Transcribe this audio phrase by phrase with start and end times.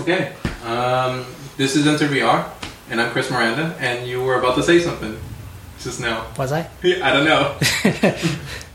[0.00, 0.32] Okay.
[0.64, 1.24] Um,
[1.56, 2.50] this is Enter VR,
[2.90, 5.16] and I'm Chris Miranda, and you were about to say something
[5.78, 6.26] just now.
[6.36, 6.68] Was I?
[6.82, 7.56] I don't know.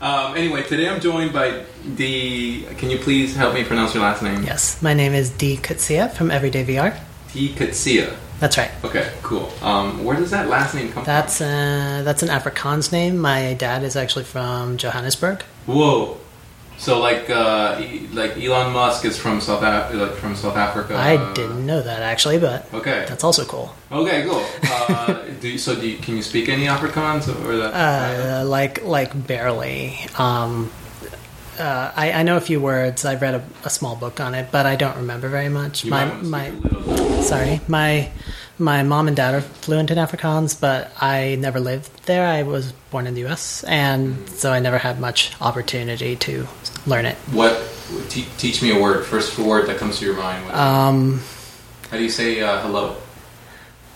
[0.00, 1.64] um, anyway, today I'm joined by
[1.96, 2.66] D.
[2.78, 4.42] Can you please help me pronounce your last name?
[4.42, 4.80] Yes.
[4.80, 5.58] My name is D.
[5.58, 6.98] Kutsia from Everyday VR.
[7.34, 7.52] D.
[7.52, 8.16] Katsia.
[8.40, 8.70] That's right.
[8.84, 9.52] Okay, cool.
[9.60, 13.18] Um, where does that last name come That's uh, that's an Afrikaans name.
[13.18, 15.42] My dad is actually from Johannesburg.
[15.66, 16.18] Whoa.
[16.78, 20.96] So like uh, e- like Elon Musk is from South Af- like from South Africa.
[20.96, 23.06] I didn't know that actually, but Okay.
[23.08, 23.74] that's also cool.
[23.90, 24.24] Okay.
[24.28, 24.44] Cool.
[24.64, 25.74] Uh, do you, so?
[25.74, 27.72] Do you, can you speak any Afrikaans or that?
[27.74, 29.96] Uh, like like barely.
[30.18, 30.70] Um,
[31.58, 33.04] uh, I, I know a few words.
[33.04, 35.84] I've read a, a small book on it, but I don't remember very much.
[35.84, 37.22] you my my speak a little.
[37.22, 38.10] sorry my
[38.58, 42.26] my mom and dad are fluent in Afrikaans, but I never lived there.
[42.26, 46.46] I was born in the U.S., and so I never had much opportunity to
[46.86, 47.16] learn it.
[47.32, 47.60] What?
[48.08, 49.04] Te- teach me a word.
[49.04, 50.50] First word that comes to your mind.
[50.52, 51.20] Um,
[51.90, 52.96] How do you say uh, hello?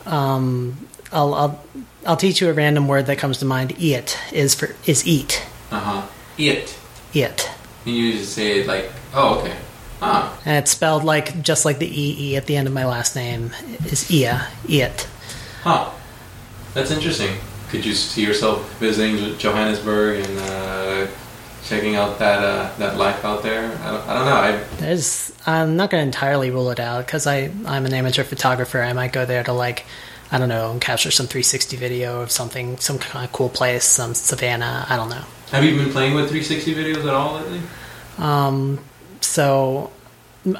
[0.07, 0.77] um,
[1.13, 1.65] I'll, I'll
[2.07, 3.75] I'll teach you a random word that comes to mind.
[3.79, 5.45] Eat is for is eat.
[5.71, 6.07] Uh huh.
[6.37, 6.79] Eat.
[7.15, 9.57] And you just say it like, oh, okay.
[10.01, 10.39] Ah.
[10.45, 13.17] And it's spelled like just like the E E at the end of my last
[13.17, 13.51] name
[13.87, 14.47] is Ia.
[14.69, 15.09] It.
[15.63, 15.91] Huh.
[16.75, 17.37] That's interesting.
[17.71, 21.07] Could you see yourself visiting Johannesburg and uh,
[21.65, 23.67] checking out that uh, that life out there?
[23.83, 24.35] I don't, I don't know.
[24.35, 28.25] I, There's I'm not going to entirely rule it out because I I'm an amateur
[28.25, 28.81] photographer.
[28.81, 29.85] I might go there to like
[30.31, 33.85] I don't know and capture some 360 video of something, some kind of cool place,
[33.85, 34.87] some savannah.
[34.89, 35.25] I don't know.
[35.51, 37.61] have you been playing with 360 videos at all lately?
[38.19, 38.79] Um,
[39.28, 39.91] so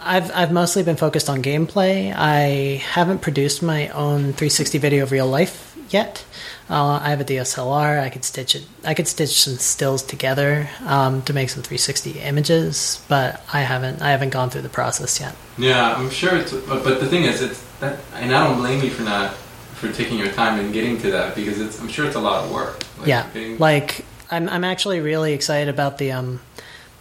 [0.01, 2.13] I've I've mostly been focused on gameplay.
[2.15, 6.25] I haven't produced my own 360 video of real life yet.
[6.69, 7.99] Uh, I have a DSLR.
[8.01, 8.67] I could stitch it.
[8.85, 14.03] I could stitch some stills together um, to make some 360 images, but I haven't.
[14.03, 15.35] I haven't gone through the process yet.
[15.57, 16.53] Yeah, I'm sure it's.
[16.53, 19.33] But but the thing is, it's that, and I don't blame you for not
[19.81, 21.81] for taking your time and getting to that because it's.
[21.81, 22.85] I'm sure it's a lot of work.
[22.99, 24.47] Like, yeah, getting- like I'm.
[24.51, 26.41] I'm actually really excited about the um,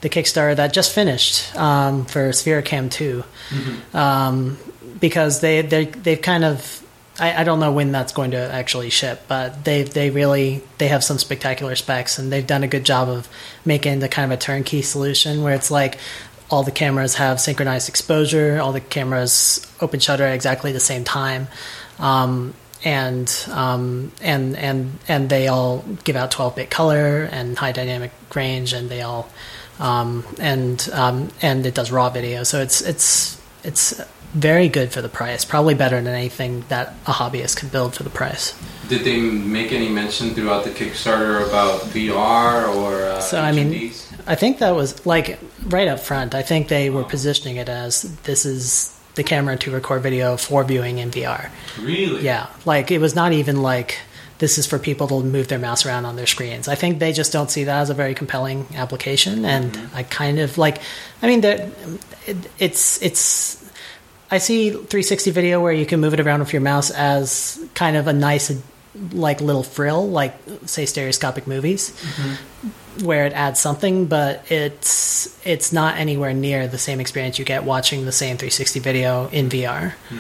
[0.02, 3.24] the Kickstarter that just finished um, for Sphericam 2
[3.94, 4.58] um,
[5.00, 6.84] because they they they've kind of.
[7.20, 10.88] I, I don't know when that's going to actually ship, but they they really they
[10.90, 13.28] have some spectacular specs and they've done a good job of
[13.66, 15.98] making the kind of a turnkey solution where it's like
[16.52, 21.04] all the cameras have synchronized exposure, all the cameras open shutter at exactly the same
[21.04, 21.48] time.
[21.98, 22.54] Um,
[22.84, 28.74] and um, and and and they all give out 12-bit color and high dynamic range,
[28.74, 29.30] and they all
[29.80, 34.02] um, and um, and it does raw video, so it's it's it's
[34.34, 35.46] very good for the price.
[35.46, 38.54] Probably better than anything that a hobbyist could build for the price.
[38.90, 43.04] Did they make any mention throughout the Kickstarter about VR or?
[43.04, 43.92] Uh, So, I mean-
[44.28, 46.36] I think that was like right up front.
[46.36, 50.64] I think they were positioning it as this is the camera to record video for
[50.66, 51.50] viewing in VR.
[51.82, 52.24] really?
[52.24, 53.98] Yeah, like it was not even like
[54.40, 56.68] this is for people to move their mouse around on their screens.
[56.68, 59.96] I think they just don't see that as a very compelling application, and mm-hmm.
[59.96, 60.80] I kind of like.
[61.22, 61.74] I mean, it,
[62.60, 63.64] it's it's.
[64.30, 67.96] I see 360 video where you can move it around with your mouse as kind
[67.96, 68.52] of a nice,
[69.14, 70.36] like little frill, like
[70.66, 73.06] say stereoscopic movies, mm-hmm.
[73.06, 77.64] where it adds something, but it's it's not anywhere near the same experience you get
[77.64, 79.94] watching the same 360 video in VR.
[80.10, 80.18] Hmm.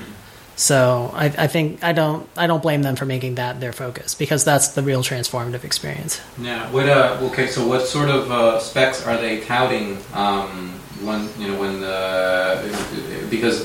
[0.57, 4.15] So I, I think I don't I don't blame them for making that their focus
[4.15, 6.19] because that's the real transformative experience.
[6.42, 6.69] Yeah.
[6.71, 6.89] What?
[6.89, 7.45] Uh, okay.
[7.48, 9.98] So, what sort of uh, specs are they touting?
[10.13, 10.74] Um,
[11.04, 13.62] when you know when the because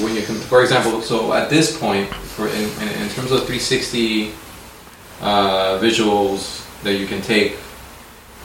[0.00, 3.40] when you can, for example, so at this point, for in, in, in terms of
[3.44, 4.32] 360
[5.20, 7.58] uh, visuals that you can take,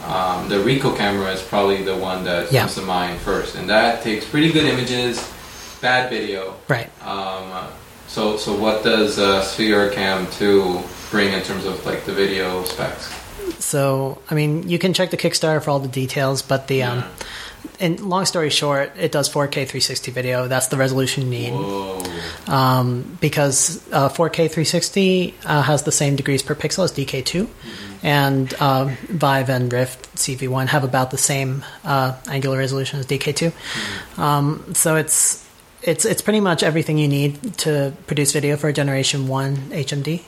[0.04, 2.60] um, the Ricoh camera is probably the one that Yeah.
[2.60, 5.18] comes to mind first, and that takes pretty good images,
[5.80, 6.56] bad video.
[6.68, 6.90] Right.
[7.04, 7.68] Um,
[8.06, 13.14] so, so what does uh, Sphericam 2 bring in terms of like the video specs?
[13.58, 17.04] So I mean you can check the Kickstarter for all the details, but the um,
[17.80, 20.48] and long story short, it does 4K 360 video.
[20.48, 21.52] That's the resolution you need.
[21.52, 22.02] Whoa.
[22.46, 27.48] um, because uh, 4K 360 uh, has the same degrees per pixel as DK2,
[28.02, 34.18] and uh, Vive and Rift CV1 have about the same uh, angular resolution as DK2.
[34.18, 35.47] Um, so it's
[35.88, 40.22] it's it's pretty much everything you need to produce video for a Generation One HMD.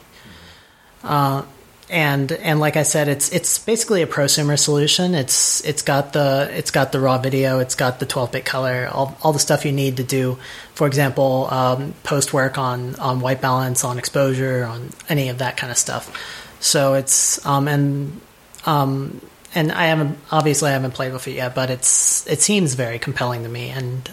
[1.04, 1.42] Uh,
[1.90, 5.14] and and like I said, it's it's basically a prosumer solution.
[5.14, 9.16] It's it's got the it's got the raw video, it's got the 12-bit color, all,
[9.22, 10.38] all the stuff you need to do,
[10.74, 15.56] for example, um, post work on on white balance, on exposure, on any of that
[15.56, 16.16] kind of stuff.
[16.60, 18.20] So it's um, and
[18.66, 19.20] um,
[19.54, 23.00] and I haven't obviously I haven't played with it yet, but it's it seems very
[23.00, 23.70] compelling to me.
[23.70, 24.08] And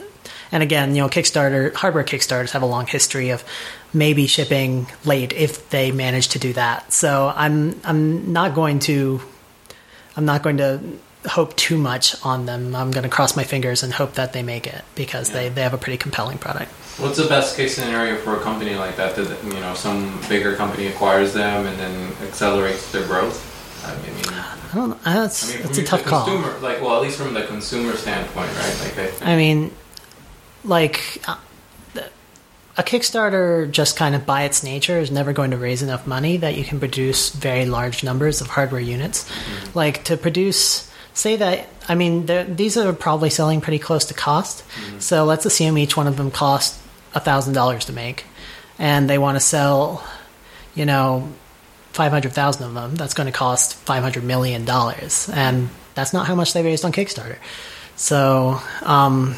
[0.52, 3.44] and again, you know, Kickstarter hardware Kickstarters have a long history of
[3.94, 6.94] maybe shipping late if they manage to do that.
[6.94, 9.22] So I'm I'm not going to
[10.16, 10.82] I'm not going to
[11.28, 12.76] hope too much on them.
[12.76, 15.62] I'm going to cross my fingers and hope that they make it because they, they
[15.62, 16.72] have a pretty compelling product.
[17.00, 19.16] What's the best case scenario for a company like that?
[19.16, 23.54] That you know, some bigger company acquires them and then accelerates their growth.
[23.86, 24.90] I mean, I don't.
[24.90, 24.98] know.
[25.04, 26.26] That's I mean, that's a tough the call.
[26.26, 28.98] consumer, Like, well, at least from the consumer standpoint, right?
[28.98, 29.72] Like, I, I mean,
[30.64, 31.38] like uh,
[32.78, 36.38] a Kickstarter, just kind of by its nature, is never going to raise enough money
[36.38, 39.30] that you can produce very large numbers of hardware units.
[39.74, 44.64] Like to produce, say that, I mean, these are probably selling pretty close to cost.
[45.00, 46.80] So let's assume each one of them cost
[47.16, 48.26] a thousand dollars to make,
[48.78, 50.04] and they want to sell,
[50.76, 51.28] you know,
[51.94, 52.96] five hundred thousand of them.
[52.96, 56.86] That's going to cost five hundred million dollars, and that's not how much they raised
[56.86, 57.38] on Kickstarter.
[57.96, 59.36] So, um,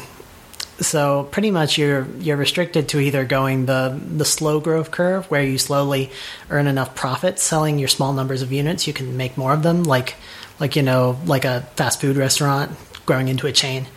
[0.80, 5.42] so pretty much you're you're restricted to either going the the slow growth curve where
[5.42, 6.10] you slowly
[6.48, 9.84] earn enough profit selling your small numbers of units you can make more of them
[9.84, 10.14] like
[10.58, 12.70] like you know like a fast food restaurant
[13.10, 13.88] growing into a chain.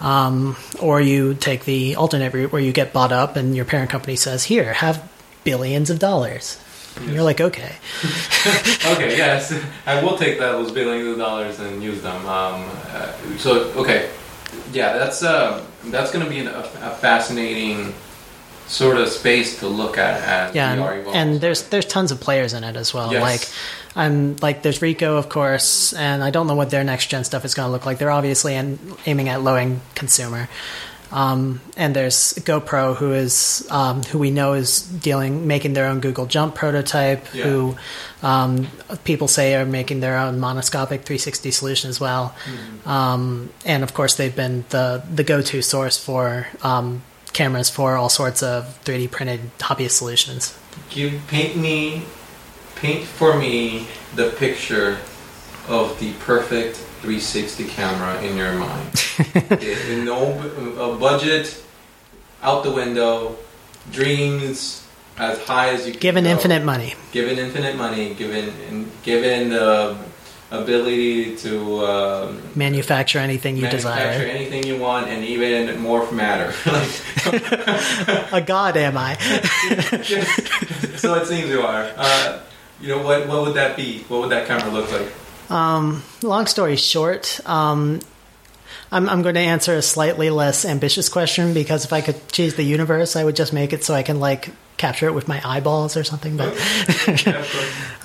[0.00, 3.90] Um, or you take the alternate route where you get bought up and your parent
[3.90, 5.10] company says here have
[5.42, 6.60] billions of dollars.
[6.96, 7.72] And you're like okay.
[8.86, 9.52] Okay, yes,
[9.86, 12.24] I will take that those billions of dollars and use them.
[12.26, 14.10] Um, uh, so, okay,
[14.72, 17.94] yeah, that's uh, that's going to be an, a, a fascinating
[18.66, 22.20] sort of space to look at as yeah VR and, and there's there's tons of
[22.20, 23.12] players in it as well.
[23.12, 23.22] Yes.
[23.22, 23.48] like
[23.96, 27.44] i'm like there's Ricoh of course and i don't know what their next gen stuff
[27.44, 27.98] is going to look like.
[27.98, 30.48] They're obviously in, aiming at low end consumer
[31.10, 36.00] um, and there's GoPro, who is um, who we know is dealing making their own
[36.00, 37.26] Google Jump prototype.
[37.34, 37.44] Yeah.
[37.44, 37.76] Who
[38.22, 38.66] um,
[39.04, 42.34] people say are making their own monoscopic 360 solution as well.
[42.86, 47.02] Um, and of course, they've been the the go to source for um,
[47.32, 50.56] cameras for all sorts of 3D printed hobbyist solutions.
[50.88, 52.04] Give paint me,
[52.76, 54.98] paint for me the picture
[55.68, 58.88] of the perfect 360 camera in your mind.
[59.44, 60.40] With no
[60.80, 61.62] a budget,
[62.42, 63.36] out the window,
[63.92, 64.86] dreams
[65.18, 66.00] as high as you can.
[66.00, 66.30] Given go.
[66.30, 66.94] infinite money.
[67.12, 69.96] given infinite money, given given the
[70.50, 73.96] ability to um, Manufacture anything you desire.
[73.96, 74.36] manufacture desire.
[74.38, 76.52] anything you want, and even morph matter.
[78.32, 79.14] A god am I?
[80.96, 81.84] so it seems you are.
[81.96, 82.40] Uh,
[82.80, 83.26] you know what?
[83.28, 84.04] What would that be?
[84.08, 85.12] What would that camera look like?
[85.50, 88.00] Um, long story short, um,
[88.90, 92.54] I'm, I'm going to answer a slightly less ambitious question because if I could change
[92.54, 95.40] the universe, I would just make it so I can like capture it with my
[95.44, 96.36] eyeballs or something.
[96.36, 96.52] But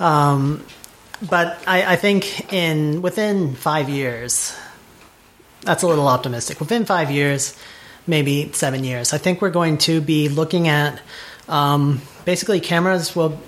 [1.28, 4.56] but I, I think in within five years,
[5.62, 6.60] that's a little optimistic.
[6.60, 7.56] Within five years,
[8.06, 11.00] maybe seven years, I think we're going to be looking at
[11.48, 13.38] um, basically cameras will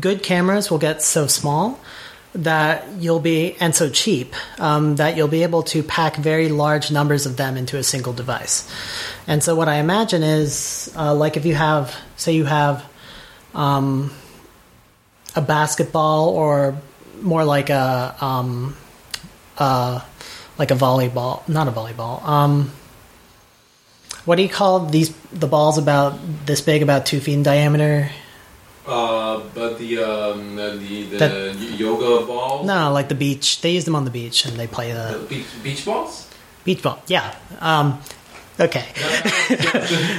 [0.00, 1.78] good cameras will get so small
[2.34, 6.90] that you'll be and so cheap um, that you'll be able to pack very large
[6.90, 8.68] numbers of them into a single device.
[9.26, 12.84] And so what I imagine is uh, like if you have say you have
[13.54, 14.10] um,
[15.36, 16.76] a basketball or
[17.22, 18.76] more like a um,
[19.58, 20.00] uh,
[20.58, 22.22] like a volleyball, not a volleyball.
[22.24, 22.72] Um,
[24.24, 25.14] what do you call these?
[25.32, 28.10] The balls about this big, about two feet in diameter.
[28.86, 31.16] Uh, but the um, the the,
[31.58, 32.66] the yoga balls.
[32.66, 33.60] No, like the beach.
[33.62, 36.28] They use them on the beach, and they play The the beach, beach balls.
[36.64, 37.00] beach ball.
[37.06, 37.34] Yeah.
[37.60, 38.00] Um,
[38.60, 38.84] okay.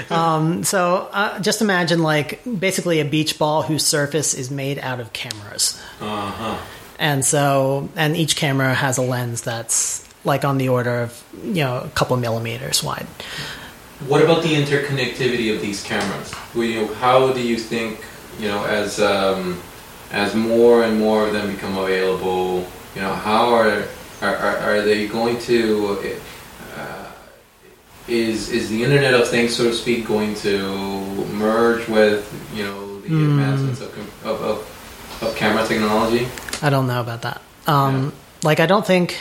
[0.10, 5.00] uh, So uh, just imagine like basically a beach ball whose surface is made out
[5.00, 5.80] of cameras.
[6.02, 6.58] Uh huh.
[6.98, 11.64] And so, and each camera has a lens that's like on the order of, you
[11.64, 13.06] know, a couple millimeters wide.
[14.08, 16.32] What about the interconnectivity of these cameras?
[16.96, 18.00] How do you think,
[18.40, 19.62] you know, as um,
[20.12, 23.84] as more and more of them become available, you know, how are
[24.22, 25.98] are, are, they going to?
[26.78, 27.12] Uh,
[28.08, 30.60] is is the Internet of Things, so to speak, going to
[31.34, 32.24] merge with
[32.54, 33.40] you know the Hmm.
[33.40, 36.28] advancements of, of, of of camera technology?
[36.62, 37.42] I don't know about that.
[37.68, 38.14] Um,
[38.44, 39.18] Like, I don't think,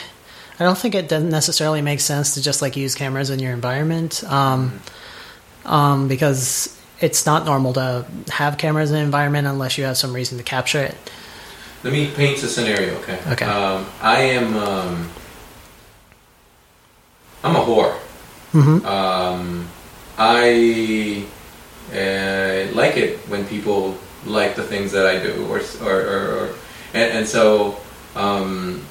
[0.59, 3.53] I don't think it doesn't necessarily make sense to just like use cameras in your
[3.53, 4.79] environment, um,
[5.65, 10.13] um, because it's not normal to have cameras in an environment unless you have some
[10.13, 10.95] reason to capture it.
[11.83, 13.19] Let me paint a scenario, okay?
[13.27, 13.45] Okay.
[13.45, 14.55] Um, I am.
[14.57, 15.11] Um,
[17.43, 17.93] I'm a whore.
[18.51, 19.69] hmm Um,
[20.17, 21.25] I
[21.91, 26.55] uh, like it when people like the things that I do, or or, or, or
[26.93, 27.77] and, and so
[28.15, 28.83] um,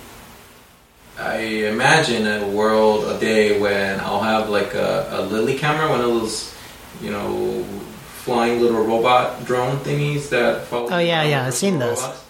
[1.18, 6.00] I imagine a world, a day when I'll have like a, a Lily camera, one
[6.00, 6.54] of those,
[7.00, 7.64] you know,
[8.24, 10.88] flying little robot drone thingies that follow.
[10.90, 12.00] Oh, yeah, yeah, I've seen those.
[12.00, 12.20] robots.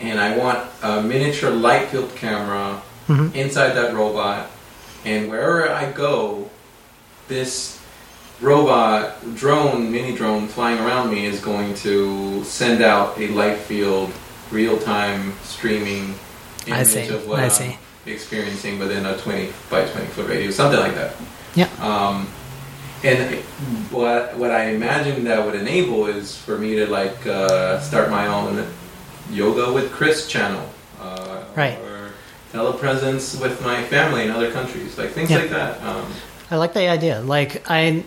[0.00, 3.34] And I want a miniature light field camera Mhm.
[3.34, 4.46] inside that robot,
[5.04, 6.50] and wherever I go,
[7.26, 7.78] this
[8.40, 14.12] robot drone, mini drone flying around me is going to send out a light field,
[14.52, 16.14] real time streaming
[16.66, 17.74] I image see, of what I am
[18.06, 21.16] experiencing within a 20 by 20 foot radius, something like that.
[21.56, 21.66] Yeah.
[21.82, 22.28] Um,
[23.04, 23.36] and
[23.90, 28.26] what what I imagine that would enable is for me to like uh, start my
[28.26, 28.66] own
[29.30, 30.68] yoga with Chris channel,
[31.00, 31.78] uh, Right.
[31.78, 32.10] Or
[32.52, 35.38] telepresence with my family in other countries, like things Yeah.
[35.38, 35.82] like that.
[35.82, 36.06] Um,
[36.50, 37.20] I like the idea.
[37.20, 38.04] Like I,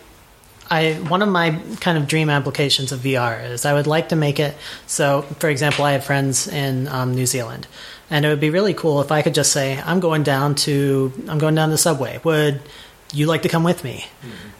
[0.70, 4.16] I one of my kind of dream applications of VR is I would like to
[4.16, 4.56] make it
[4.88, 5.22] so.
[5.40, 7.68] For example, I have friends in um, New Zealand,
[8.10, 11.12] and it would be really cool if I could just say, "I'm going down to
[11.30, 12.20] I'm going down the subway.
[12.24, 12.62] Would
[13.14, 14.06] you like to come with me?"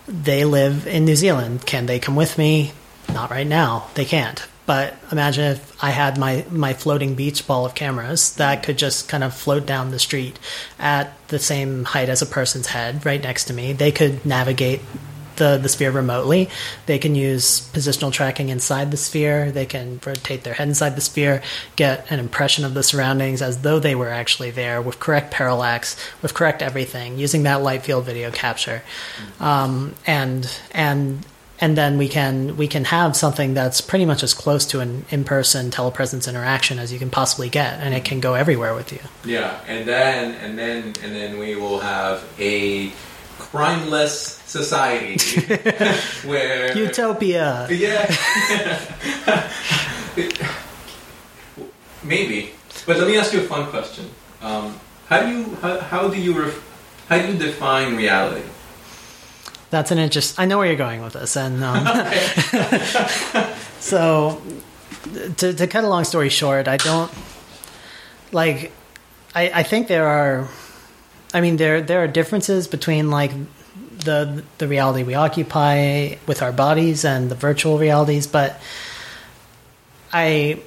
[0.08, 1.66] They live in New Zealand.
[1.66, 2.74] Can they come with me?
[3.14, 3.88] Not right now.
[3.96, 4.46] They can't.
[4.66, 9.10] But imagine if I had my, my floating beach ball of cameras that could just
[9.10, 10.40] kind of float down the street
[10.80, 13.74] at the same height as a person's head right next to me.
[13.74, 14.82] They could navigate
[15.38, 16.50] the, the sphere remotely.
[16.86, 19.52] They can use positional tracking inside the sphere.
[19.52, 21.42] They can rotate their head inside the sphere,
[21.76, 25.96] get an impression of the surroundings as though they were actually there with correct parallax,
[26.22, 28.84] with correct everything, using that light field video capture.
[29.40, 31.26] Um, and and
[31.60, 35.06] and then we can we can have something that's pretty much as close to an
[35.12, 39.00] in-person telepresence interaction as you can possibly get, and it can go everywhere with you.
[39.24, 42.92] yeah, and then and then and then we will have a
[43.40, 45.42] crimeless society
[46.28, 47.68] where Utopia.
[47.70, 48.08] Yeah.
[52.04, 52.52] Maybe,
[52.86, 54.10] but let me ask you a fun question.
[54.42, 56.60] Um, how do you how, how do you ref,
[57.08, 58.44] how do you define reality?
[59.70, 60.40] That's an interest.
[60.40, 61.86] I know where you're going with this, and um,
[63.80, 64.42] so
[65.38, 67.12] to to cut a long story short, I don't
[68.32, 68.72] like.
[69.36, 70.48] I I think there are.
[71.34, 73.32] I mean, there there are differences between like
[74.00, 78.60] the the reality we occupy with our bodies and the virtual realities, but
[80.12, 80.60] I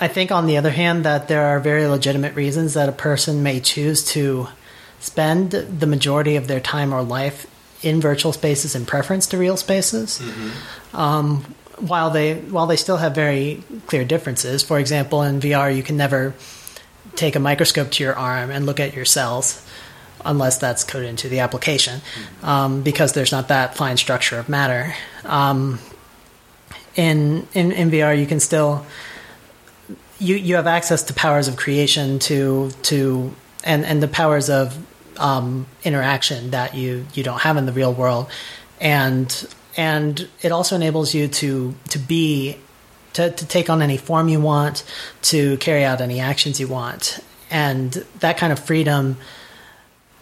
[0.00, 3.42] I think on the other hand that there are very legitimate reasons that a person
[3.42, 4.48] may choose to
[5.00, 7.46] spend the majority of their time or life
[7.82, 10.20] in virtual spaces in preference to real spaces.
[10.92, 11.44] Um,
[11.78, 14.62] while they while they still have very clear differences.
[14.62, 16.34] For example, in VR, you can never
[17.16, 19.63] take a microscope to your arm and look at your cells
[20.24, 22.00] unless that's coded into the application
[22.42, 24.94] um, because there's not that fine structure of matter.
[25.24, 25.78] Um,
[26.96, 28.86] in, in in VR, you can still
[30.18, 34.78] you you have access to powers of creation to to and and the powers of
[35.18, 38.28] um, interaction that you you don't have in the real world,
[38.80, 42.58] and and it also enables you to to be
[43.14, 44.84] to, to take on any form you want,
[45.22, 49.16] to carry out any actions you want, and that kind of freedom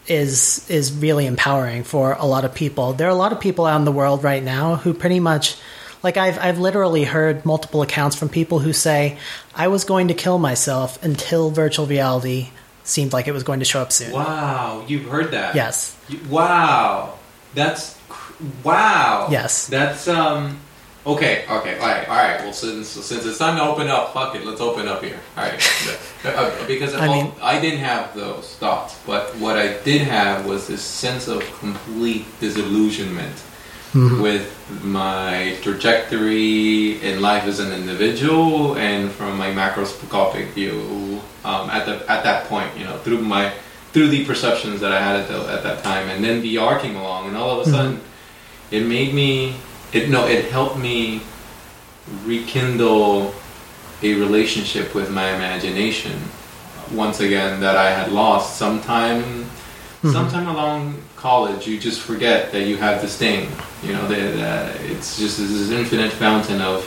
[0.07, 2.93] is is really empowering for a lot of people.
[2.93, 5.57] There are a lot of people out in the world right now who pretty much
[6.03, 9.19] like I've I've literally heard multiple accounts from people who say
[9.55, 12.49] I was going to kill myself until virtual reality
[12.85, 14.11] seemed like it was going to show up soon.
[14.13, 15.55] Wow, you've heard that?
[15.55, 15.97] Yes.
[16.09, 17.15] You- Wow,
[17.55, 18.33] that's cr-
[18.65, 19.29] wow.
[19.31, 19.69] Yes.
[19.69, 20.59] That's um.
[21.05, 22.41] Okay, okay, all right, all right.
[22.43, 25.19] Well, since since it's time to open up, fuck it, let's open up here.
[25.37, 25.61] All right,
[26.25, 30.69] Uh, because I mean- I didn't have those thoughts, but what I did have was
[30.69, 33.35] this sense of complete disillusionment
[33.95, 34.23] Mm-hmm.
[34.23, 34.49] with
[34.83, 42.01] my trajectory in life as an individual and from my macroscopic view um, at the
[42.11, 43.53] at that point, you know, through my
[43.93, 46.97] through the perceptions that I had at, the, at that time, and then VR came
[46.97, 47.75] along, and all of a Mhm.
[47.75, 48.01] sudden,
[48.71, 49.57] it made me
[49.93, 51.21] it no, it helped me
[52.25, 53.35] rekindle
[54.03, 56.21] a relationship with my imagination
[56.93, 59.47] once again that I had lost sometime
[60.03, 60.13] Mhm.
[60.13, 63.49] sometime along college you just forget that you have this thing
[63.85, 66.79] you know that that it's just this infinite fountain of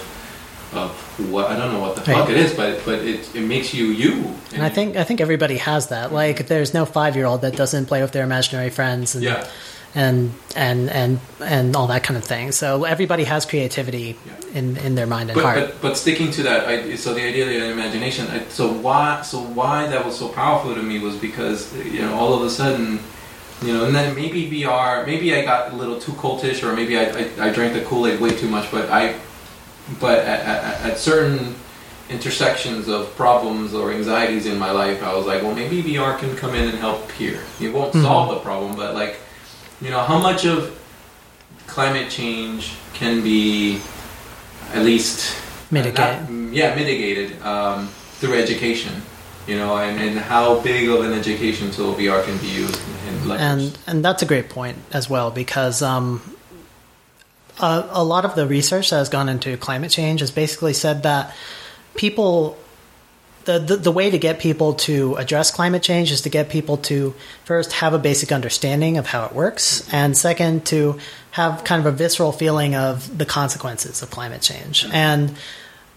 [0.73, 0.91] of
[1.31, 3.85] what I don't know what the fuck it is but but it, it makes you
[3.85, 6.11] you And I think I think everybody has that.
[6.11, 9.47] Like, there's no five year old that doesn't play with their imaginary friends and yeah
[9.95, 12.51] and and and and all that kind of thing.
[12.51, 14.59] So everybody has creativity Yeah.
[14.59, 15.57] in in their mind and but, heart.
[15.59, 19.21] but but sticking to that I, so the idea of the imagination I, so why
[19.21, 22.49] so why that was so powerful to me was because you know all of a
[22.49, 22.99] sudden
[23.61, 26.97] you know and then maybe VR maybe I got a little too cultish or maybe
[26.99, 29.15] I, I, I drank the Kool-Aid way too much but I
[30.01, 31.55] but at, at, at certain
[32.09, 36.35] intersections of problems or anxieties in my life, I was like, well, maybe VR can
[36.35, 37.41] come in and help here.
[37.59, 38.03] It won't Mhm.
[38.03, 39.17] solve the problem, but like,
[39.81, 40.77] you know, how much of
[41.67, 43.81] climate change can be
[44.73, 45.35] at least
[45.71, 46.29] Mitigate.
[46.29, 47.87] not- yeah, mitigated um,
[48.19, 49.01] through education.
[49.47, 53.31] You know, and, and how big of an education tool VR can be used in
[53.31, 56.21] and and that's a great point as well because um,
[57.59, 61.03] a, a lot of the research that has gone into climate change has basically said
[61.03, 61.35] that
[61.95, 62.57] people
[63.45, 66.77] the, the the way to get people to address climate change is to get people
[66.77, 67.13] to
[67.45, 70.99] first have a basic understanding of how it works and second to
[71.31, 75.35] have kind of a visceral feeling of the consequences of climate change and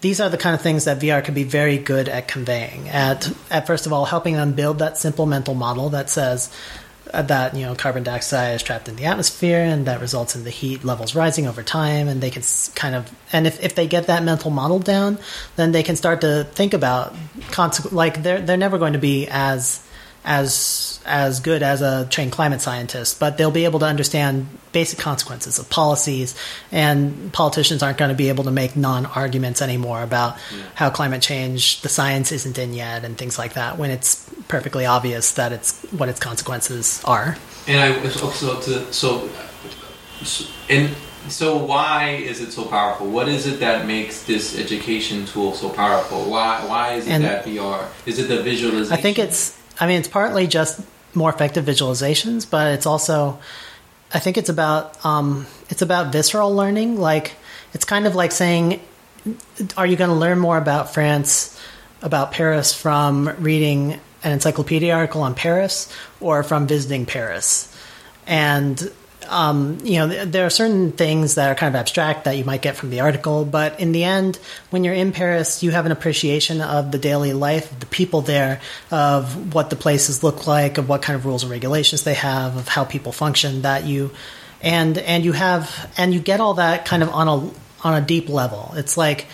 [0.01, 2.87] these are the kind of things that VR can be very good at conveying.
[2.89, 6.49] At at first of all, helping them build that simple mental model that says
[7.13, 10.49] that you know carbon dioxide is trapped in the atmosphere and that results in the
[10.49, 12.43] heat levels rising over time, and they can
[12.75, 15.17] kind of and if, if they get that mental model down,
[15.55, 17.15] then they can start to think about
[17.91, 19.85] like they're they're never going to be as
[20.29, 24.99] as as good as a trained climate scientist, but they'll be able to understand basic
[24.99, 26.35] consequences of policies,
[26.71, 30.37] and politicians aren't going to be able to make non-arguments anymore about
[30.75, 33.79] how climate change, the science isn't in yet, and things like that.
[33.79, 37.35] When it's perfectly obvious that it's what its consequences are.
[37.67, 39.27] And I so so to so
[40.23, 40.95] so- and
[41.27, 43.07] so why is it so powerful?
[43.09, 46.29] What is it that makes this education tool so powerful?
[46.29, 47.87] Why why is it And- that VR?
[48.05, 48.93] Is it the visualization?
[48.93, 49.57] I think it's.
[49.79, 50.81] I mean, it's partly just
[51.13, 53.39] more effective visualizations, but it's also.
[54.11, 56.99] I think it's about um, it's about visceral learning.
[56.99, 57.33] Like
[57.73, 58.81] it's kind of like saying,
[59.77, 61.59] are you going to learn more about France,
[62.01, 67.73] about Paris from reading an encyclopedia article on Paris, or from visiting Paris?
[68.25, 68.91] And
[69.29, 72.61] um, you know, there are certain things that are kind of abstract that you might
[72.61, 74.37] get from the article, but in the end,
[74.69, 78.21] when you're in Paris, you have an appreciation of the daily life of the people
[78.21, 78.61] there,
[78.91, 82.57] of what the places look like, of what kind of rules and regulations they have,
[82.57, 83.61] of how people function.
[83.61, 84.11] That you,
[84.61, 88.05] and and you have, and you get all that kind of on a on a
[88.05, 88.73] deep level.
[88.75, 89.27] It's like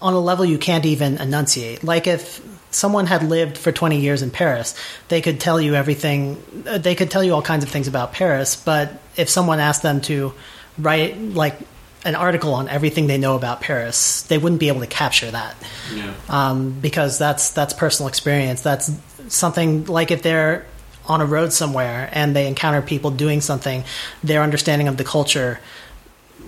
[0.00, 1.82] on a level you can't even enunciate.
[1.84, 2.40] Like if
[2.76, 4.74] someone had lived for 20 years in Paris,
[5.08, 8.12] they could tell you everything, uh, they could tell you all kinds of things about
[8.12, 10.34] Paris, but if someone asked them to
[10.78, 11.56] write like
[12.04, 15.56] an article on everything they know about Paris, they wouldn't be able to capture that
[15.92, 16.12] yeah.
[16.28, 18.60] um, because that's that's personal experience.
[18.60, 18.92] That's
[19.28, 20.66] something like if they're
[21.06, 23.84] on a road somewhere and they encounter people doing something,
[24.22, 25.58] their understanding of the culture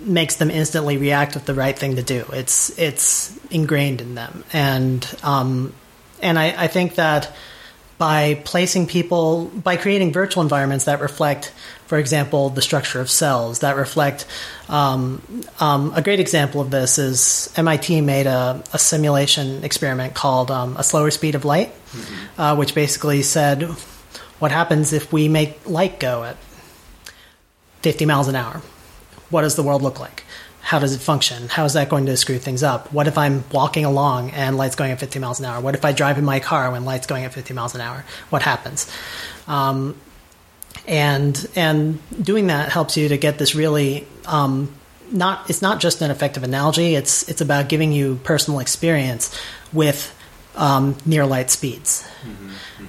[0.01, 2.23] makes them instantly react with the right thing to do.
[2.31, 5.73] It's it's ingrained in them, and um,
[6.21, 7.33] and I, I think that
[7.97, 11.51] by placing people by creating virtual environments that reflect,
[11.85, 14.25] for example, the structure of cells that reflect.
[14.69, 15.21] Um,
[15.59, 20.77] um, a great example of this is MIT made a, a simulation experiment called um,
[20.77, 21.73] a slower speed of light,
[22.37, 23.63] uh, which basically said
[24.39, 26.37] what happens if we make light go at
[27.81, 28.61] 50 miles an hour
[29.29, 30.23] what does the world look like?
[30.61, 31.47] How does it function?
[31.47, 32.91] How is that going to screw things up?
[32.93, 35.61] What if I'm walking along and light's going at 50 miles an hour?
[35.61, 38.05] What if I drive in my car when light's going at 50 miles an hour?
[38.29, 38.91] What happens?
[39.47, 39.95] Um,
[40.87, 44.73] and and doing that helps you to get this really um,
[45.11, 46.95] not it's not just an effective analogy.
[46.95, 49.37] It's it's about giving you personal experience
[49.73, 50.15] with
[50.55, 52.07] um, near light speeds,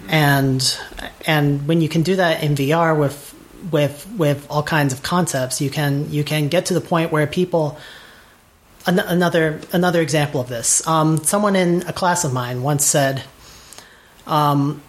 [0.09, 0.79] and
[1.27, 3.35] and when you can do that in VR with
[3.71, 7.27] with with all kinds of concepts, you can you can get to the point where
[7.27, 7.79] people.
[8.87, 10.87] An- another another example of this.
[10.87, 13.25] Um, someone in a class of mine once said,
[14.27, 14.81] um,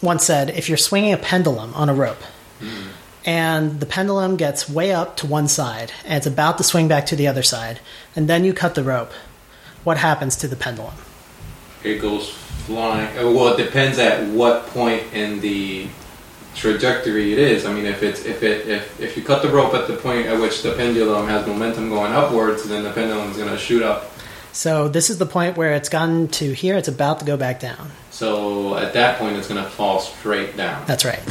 [0.00, 2.22] once said, if you're swinging a pendulum on a rope,
[3.26, 7.04] and the pendulum gets way up to one side and it's about to swing back
[7.06, 7.80] to the other side,
[8.16, 9.12] and then you cut the rope,
[9.84, 10.94] what happens to the pendulum?
[11.84, 13.14] It goes flying.
[13.16, 15.88] Well, it depends at what point in the
[16.60, 17.64] trajectory it is.
[17.64, 20.26] I mean, if it's if it if if you cut the rope at the point
[20.26, 23.82] at which the pendulum has momentum going upwards, then the pendulum is going to shoot
[23.82, 24.12] up.
[24.52, 27.60] So this is the point where it's gotten to here, it's about to go back
[27.60, 27.90] down.
[28.10, 30.84] So at that point, it's going to fall straight down.
[30.86, 31.22] That's right.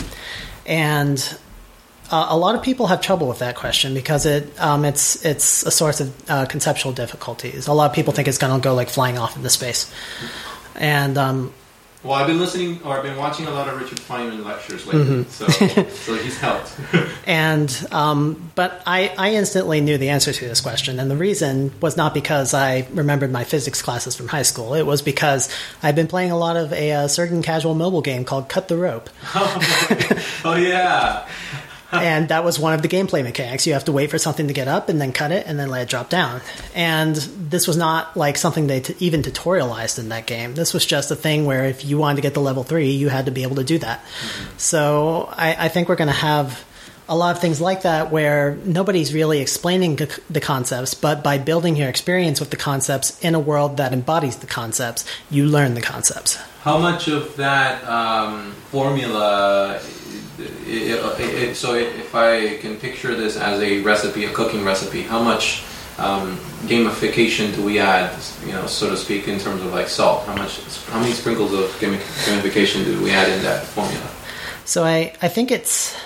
[0.65, 1.19] And
[2.09, 5.63] uh, a lot of people have trouble with that question because it um, it's it's
[5.63, 7.67] a source of uh, conceptual difficulties.
[7.67, 9.93] A lot of people think it's going to go like flying off into space,
[10.75, 11.53] and um,
[12.01, 15.25] Well, I've been listening or I've been watching a lot of Richard Feynman lectures lately,
[15.25, 15.29] Mm-hmm.
[15.29, 16.71] so so he's helped.
[17.27, 21.73] and um, but I, I instantly knew the answer to this question, and the reason
[21.81, 24.75] was not because I remembered my physics classes from high school.
[24.75, 28.23] It was because I've been playing a lot of a, uh certain casual mobile game
[28.23, 29.09] called Cut the Rope.
[29.35, 31.27] oh yeah.
[32.04, 33.65] and that was one of the gameplay mechanics.
[33.65, 35.69] You have to wait for something to get up and then cut it and then
[35.69, 36.41] let it drop down.
[36.75, 40.54] And this was not like something they t- even tutorialized in that game.
[40.54, 43.10] This was just a thing where if you wanted to get to level three, you
[43.10, 44.04] had to be able to do that.
[44.04, 44.58] Mm-hmm.
[44.58, 46.63] So I, I think we're going to have
[47.09, 49.95] a lot of things like that where nobody's really explaining
[50.29, 54.37] the concepts, but by building your experience with the concepts in a world that embodies
[54.37, 56.35] the concepts, you learn the concepts.
[56.61, 59.81] How much of that um, formula?
[60.37, 65.21] It, it, so if I can picture this as a recipe, a cooking recipe, how
[65.23, 65.63] much
[65.97, 70.25] um, gamification do we add, you know, so to speak, in terms of like salt?
[70.27, 70.61] How much?
[70.85, 74.07] How many sprinkles of gamification do we add in that formula?
[74.63, 75.97] So I, I think it's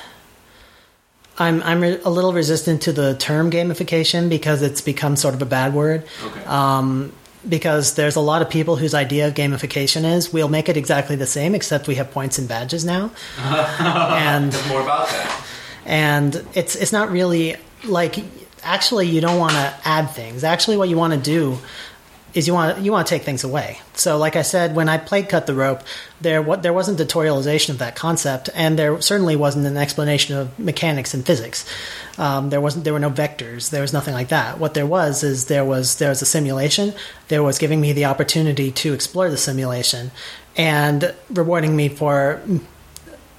[1.37, 5.45] I'm I'm a little resistant to the term gamification because it's become sort of a
[5.45, 6.05] bad word.
[6.23, 6.43] Okay.
[6.45, 7.11] Um,
[7.47, 11.17] because there's a lot of people whose idea of gamification is we'll make it exactly
[11.17, 13.11] the same except we have points and badges now.
[13.37, 15.45] and more about that.
[15.85, 18.23] And it's it's not really like
[18.63, 20.43] actually you don't want to add things.
[20.43, 21.57] Actually, what you want to do
[22.33, 23.79] is you want you want to take things away.
[23.93, 25.81] So, like I said, when I played Cut the Rope,
[26.19, 30.57] there what there wasn't tutorialization of that concept, and there certainly wasn't an explanation of
[30.57, 31.65] mechanics and physics.
[32.17, 33.69] Um, there wasn't there were no vectors.
[33.69, 34.59] There was nothing like that.
[34.59, 36.93] What there was is there was there was a simulation.
[37.27, 40.11] There was giving me the opportunity to explore the simulation,
[40.57, 42.41] and rewarding me for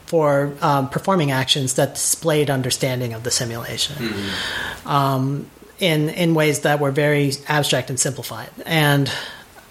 [0.06, 3.96] for um, performing actions that displayed understanding of the simulation.
[3.96, 4.88] Mm-hmm.
[4.88, 8.50] Um, in in ways that were very abstract and simplified.
[8.66, 9.10] And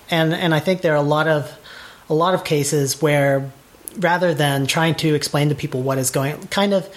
[0.09, 1.51] and and I think there are a lot of
[2.09, 3.51] a lot of cases where
[3.99, 6.89] rather than trying to explain to people what is going kind of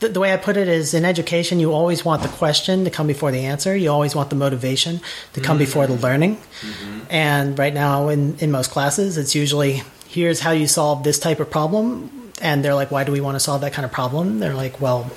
[0.00, 2.90] the, the, way I put it is in education, you always want the question to
[2.90, 3.76] come before the answer.
[3.76, 5.00] You always want the motivation
[5.34, 5.64] to come mm-hmm.
[5.64, 6.36] before the learning.
[6.36, 7.00] Mm-hmm.
[7.10, 11.38] And right now, in, in most classes, it's usually here's how you solve this type
[11.38, 12.32] of problem.
[12.40, 14.38] And they're like, why do we want to solve that kind of problem?
[14.38, 15.10] They're like, well,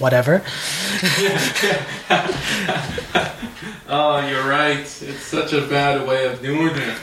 [0.00, 0.36] whatever.
[3.88, 4.80] oh, you're right.
[4.80, 6.98] It's such a bad way of doing it.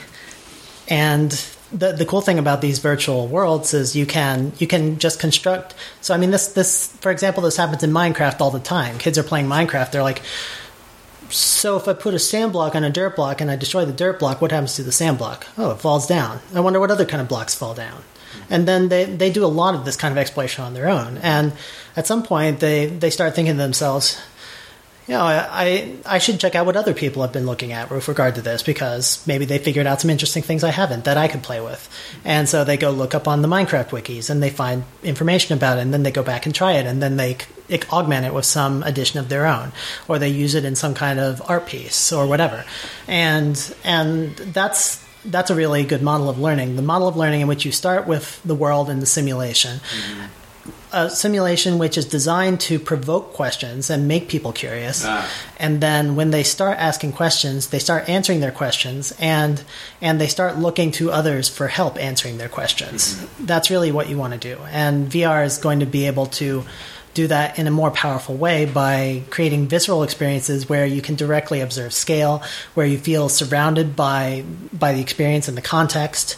[0.89, 1.31] And
[1.71, 5.75] the the cool thing about these virtual worlds is you can you can just construct.
[6.01, 8.97] So I mean, this this for example, this happens in Minecraft all the time.
[8.97, 9.91] Kids are playing Minecraft.
[9.91, 10.21] They're like.
[11.29, 13.91] So if I put a sand block on a dirt block and I destroy the
[13.91, 15.45] dirt block, what happens to the sand block?
[15.57, 16.39] Oh, it falls down.
[16.55, 18.01] I wonder what other kind of blocks fall down
[18.49, 21.17] and then they, they do a lot of this kind of exploration on their own.
[21.17, 21.53] And
[21.95, 24.21] at some point, they, they start thinking to themselves,
[25.07, 28.07] you know, I, I should check out what other people have been looking at with
[28.09, 31.29] regard to this because maybe they figured out some interesting things I haven't that I
[31.29, 31.89] could play with.
[32.25, 35.77] And so they go look up on the Minecraft wikis and they find information about
[35.77, 37.37] it and then they go back and try it and then they
[37.89, 39.71] augment it with some addition of their own
[40.09, 42.65] or they use it in some kind of art piece or whatever.
[43.07, 46.75] And and that's that's a really good model of learning.
[46.75, 49.79] The model of learning in which you start with the world and the simulation.
[49.79, 50.25] Mm-hmm.
[50.93, 55.03] A simulation which is designed to provoke questions and make people curious.
[55.05, 55.29] Ah.
[55.57, 59.63] And then when they start asking questions, they start answering their questions and
[60.01, 63.15] and they start looking to others for help answering their questions.
[63.15, 63.45] Mm-hmm.
[63.45, 64.61] That's really what you want to do.
[64.69, 66.63] And VR is going to be able to
[67.17, 71.61] do that in a more powerful way by creating visceral experiences where you can directly
[71.61, 72.43] observe scale,
[72.75, 76.37] where you feel surrounded by by the experience and the context,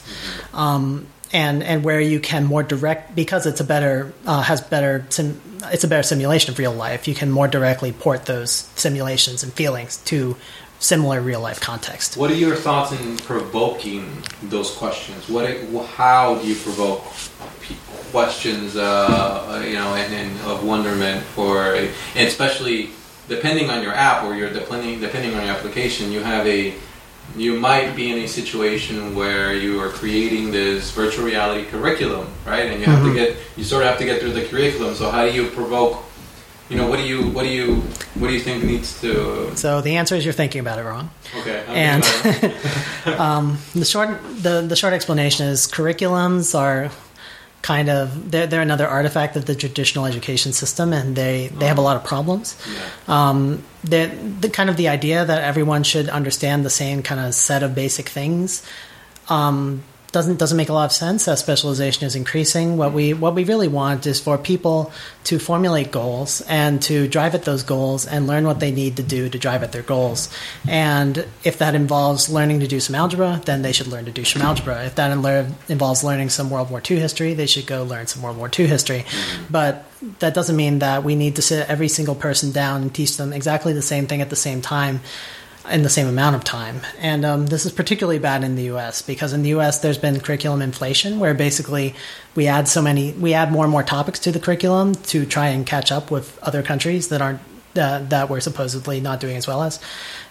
[0.53, 5.05] um, and and where you can more direct because it's a better uh, has better
[5.09, 7.09] sim, it's a better simulation of real life.
[7.09, 10.37] You can more directly port those simulations and feelings to
[10.79, 12.17] similar real life context.
[12.17, 15.29] What are your thoughts in provoking those questions?
[15.29, 15.49] What
[15.85, 17.03] how do you provoke
[18.11, 22.89] questions, uh, you know, and, and, of wonderment for, and especially
[23.27, 26.73] depending on your app or your depending depending on your application, you have a
[27.35, 32.65] you might be in a situation where you are creating this virtual reality curriculum, right?
[32.65, 33.15] And you have mm-hmm.
[33.15, 34.95] to get you sort of have to get through the curriculum.
[34.95, 36.03] So how do you provoke?
[36.69, 37.77] You know, what do you what do you
[38.15, 39.55] what do you think needs to?
[39.55, 41.09] So the answer is you're thinking about it wrong.
[41.39, 41.63] Okay.
[41.67, 42.03] And
[43.19, 46.91] um, the short the the short explanation is curriculums are
[47.61, 51.77] kind of they're, they're another artifact of the traditional education system and they, they have
[51.77, 53.29] a lot of problems yeah.
[53.29, 57.61] um, the kind of the idea that everyone should understand the same kind of set
[57.61, 58.65] of basic things
[59.27, 62.77] um, doesn't doesn't make a lot of sense as specialization is increasing.
[62.77, 64.91] What we what we really want is for people
[65.25, 69.03] to formulate goals and to drive at those goals and learn what they need to
[69.03, 70.29] do to drive at their goals.
[70.67, 74.25] And if that involves learning to do some algebra, then they should learn to do
[74.25, 74.85] some algebra.
[74.85, 78.37] If that involves learning some World War II history, they should go learn some World
[78.37, 79.05] War II history.
[79.49, 79.85] But
[80.19, 83.33] that doesn't mean that we need to sit every single person down and teach them
[83.33, 85.01] exactly the same thing at the same time
[85.69, 86.81] in the same amount of time.
[86.99, 89.01] And um, this is particularly bad in the U.S.
[89.01, 89.79] because in the U.S.
[89.79, 91.95] there's been curriculum inflation, where basically
[92.35, 95.47] we add so many, we add more and more topics to the curriculum to try
[95.47, 97.41] and catch up with other countries that aren't
[97.75, 99.79] uh, that we're supposedly not doing as well as,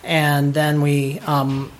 [0.02, 1.70] and then we um,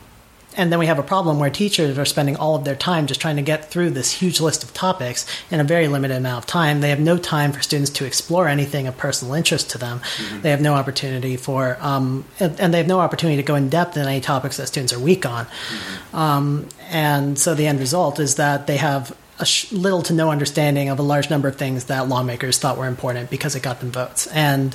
[0.59, 3.21] and then we have a problem where teachers are spending all of their time just
[3.21, 6.47] trying to get through this huge list of topics in a very limited amount of
[6.47, 6.81] time.
[6.81, 10.01] They have no time for students to explore anything of personal interest to them.
[10.01, 10.41] Mm-hmm.
[10.41, 13.97] They have no opportunity for, um, and they have no opportunity to go in depth
[13.97, 15.47] in any topics that students are weak on.
[15.47, 16.17] Mm-hmm.
[16.17, 20.33] Um, and so the end result is that they have a sh- little to no
[20.33, 23.79] understanding of a large number of things that lawmakers thought were important because it got
[23.79, 24.27] them votes.
[24.27, 24.75] And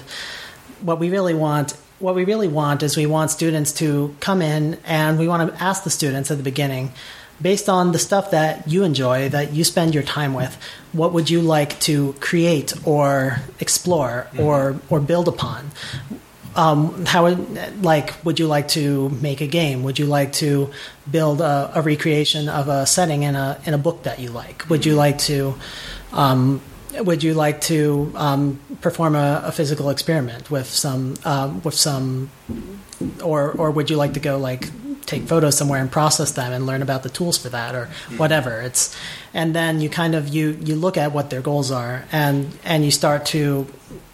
[0.80, 4.78] what we really want what we really want is we want students to come in
[4.84, 6.92] and we want to ask the students at the beginning
[7.42, 10.54] based on the stuff that you enjoy that you spend your time with
[10.92, 14.42] what would you like to create or explore mm-hmm.
[14.42, 15.72] or or build upon
[16.58, 17.30] um, how
[17.82, 20.70] like would you like to make a game would you like to
[21.10, 24.70] build a, a recreation of a setting in a in a book that you like
[24.70, 25.00] would you mm-hmm.
[25.00, 25.56] like to
[26.12, 26.62] um,
[27.00, 32.30] would you like to um, perform a, a, physical experiment with some um, with some
[33.24, 34.70] or or would you like to go like
[35.06, 38.18] take photos somewhere and process them and learn about the tools for that or hmm.
[38.18, 38.96] whatever it's
[39.34, 42.86] and then you kind of you you look at what their goals are and and
[42.86, 43.68] you start to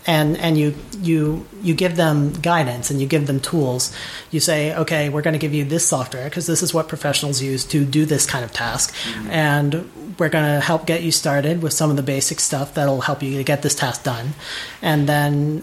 [0.10, 3.96] and and you you you give them guidance and you give them tools.
[4.32, 7.42] You say, okay, we're going to give you this software because this is what professionals
[7.42, 9.30] use to do this kind of task, mm-hmm.
[9.30, 13.02] and we're going to help get you started with some of the basic stuff that'll
[13.02, 14.34] help you to get this task done,
[14.82, 15.62] and then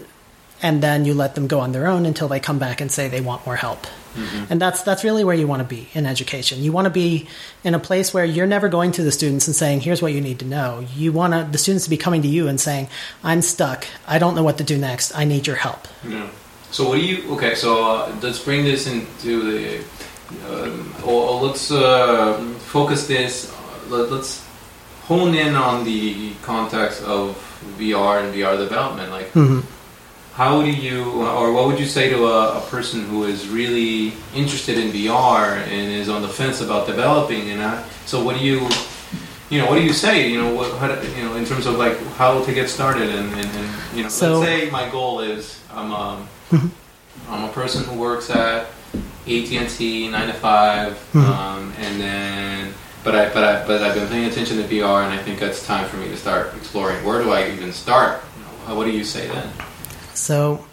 [0.61, 3.07] and then you let them go on their own until they come back and say
[3.07, 3.85] they want more help.
[4.15, 4.51] Mm-hmm.
[4.51, 6.63] And that's that's really where you want to be in education.
[6.63, 7.27] You want to be
[7.63, 10.21] in a place where you're never going to the students and saying, "Here's what you
[10.21, 12.89] need to know." You want to, the students to be coming to you and saying,
[13.23, 13.85] "I'm stuck.
[14.07, 15.15] I don't know what to do next.
[15.15, 16.27] I need your help." Yeah.
[16.71, 17.31] So what do you?
[17.35, 19.83] Okay, so uh, let's bring this into the.
[20.49, 23.53] Um, or, or, let's uh, focus this.
[23.53, 24.45] Uh, let, let's
[25.03, 27.37] hone in on the context of
[27.77, 29.09] VR and VR development.
[29.11, 29.61] Like, mm-hmm
[30.37, 34.13] how do you, or what would you say to a, a, person who is really
[34.35, 37.49] interested in VR and is on the fence about developing?
[37.49, 38.69] And I, so, what do you,
[39.49, 40.29] you know, what do you say?
[40.29, 43.33] You know, what, how, you know, in terms of like how to get started, and,
[43.33, 46.67] and, and you know, so, let's say my goal is I'm a, mm-hmm.
[47.33, 48.67] I'm a person who works at
[49.25, 51.17] AT and T nine to 5 mm-hmm.
[51.17, 52.73] um, and then.
[53.03, 55.65] But I, but I, but I've been paying attention to VR, and I think it's
[55.65, 57.03] time for me to start exploring.
[57.03, 58.21] Where do I even start?
[58.37, 59.49] You know, what do you say then?
[60.17, 60.65] So,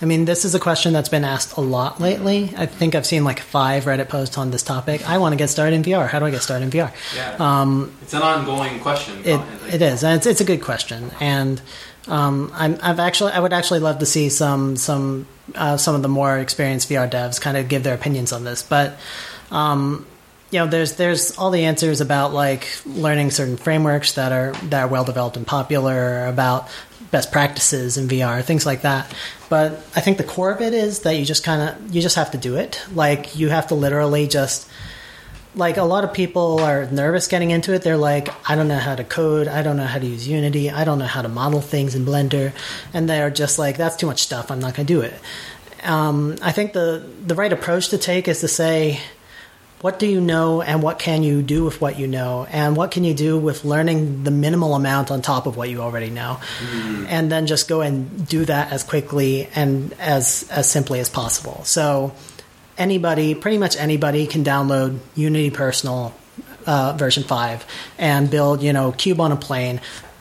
[0.00, 2.52] I mean, this is a question that's been asked a lot lately.
[2.56, 5.08] I think I've seen like five Reddit posts on this topic.
[5.08, 6.08] I want to get started in VR.
[6.08, 6.92] How do I get started in VR?
[7.14, 9.18] Yeah, um, it's an ongoing question.
[9.24, 9.40] It,
[9.72, 11.10] it is, and it's, it's a good question.
[11.20, 11.60] And
[12.08, 16.02] um, i have actually, I would actually love to see some some uh, some of
[16.02, 18.62] the more experienced VR devs kind of give their opinions on this.
[18.62, 18.96] But
[19.50, 20.06] um,
[20.50, 24.84] you know, there's there's all the answers about like learning certain frameworks that are that
[24.84, 26.68] are well developed and popular, about
[27.10, 29.12] best practices in VR, things like that.
[29.48, 32.16] But I think the core of it is that you just kind of you just
[32.16, 32.84] have to do it.
[32.92, 34.68] Like you have to literally just
[35.56, 37.82] like a lot of people are nervous getting into it.
[37.82, 40.70] They're like, I don't know how to code, I don't know how to use Unity,
[40.70, 42.52] I don't know how to model things in Blender,
[42.92, 44.50] and they're just like, that's too much stuff.
[44.50, 45.14] I'm not going to do it.
[45.82, 49.00] Um, I think the the right approach to take is to say,
[49.86, 52.44] what do you know and what can you do with what you know?
[52.50, 55.80] And what can you do with learning the minimal amount on top of what you
[55.80, 56.40] already know?
[56.40, 57.06] Mm.
[57.08, 61.62] and then just go and do that as quickly and as as simply as possible.
[61.62, 62.12] So
[62.76, 66.12] anybody pretty much anybody can download unity personal
[66.66, 67.64] uh, version 5
[67.96, 69.80] and build you know cube on a plane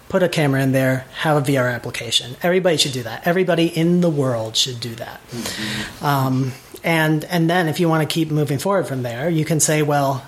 [0.10, 2.38] put a camera in there have a vr application.
[2.44, 3.26] Everybody should do that.
[3.26, 5.20] Everybody in the world should do that.
[5.32, 6.06] Mm-hmm.
[6.06, 6.54] um,
[6.86, 9.82] and and then if you want to keep moving forward from there, you can say,
[9.82, 10.24] well,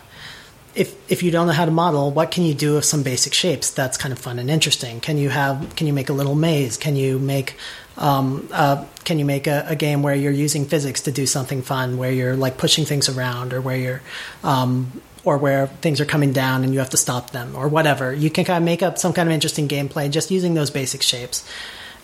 [0.74, 3.34] if if you don't know how to model, what can you do with some basic
[3.36, 3.70] shapes?
[3.70, 5.00] That's kind of fun and interesting.
[5.00, 6.76] Can you have can you make a little maze?
[6.76, 7.56] Can you make
[7.96, 11.64] um, uh, can you make a, a, game where you're using physics to do something
[11.64, 14.02] fun, where you're like pushing things around, or where you're
[14.44, 18.14] um, or where things are coming down and you have to stop them, or whatever.
[18.14, 21.04] You can kind of make up some kind of interesting gameplay just using those basic
[21.04, 21.48] shapes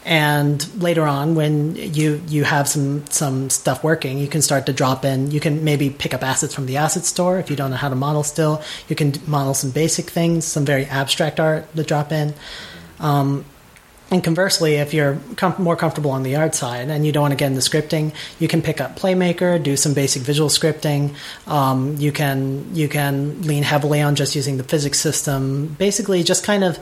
[0.06, 4.74] and later on when you you have some some stuff working you can start to
[4.74, 7.72] drop in you can maybe pick up assets from the asset store if you don't
[7.72, 11.74] know how to model still you can model some basic things some very abstract art
[11.76, 12.34] to drop in
[13.00, 13.46] um,
[14.14, 17.32] and conversely, if you're com- more comfortable on the art side and you don't want
[17.32, 21.16] to get into scripting, you can pick up Playmaker, do some basic visual scripting.
[21.48, 25.76] Um, you can you can lean heavily on just using the physics system.
[25.80, 26.78] Basically, just kind of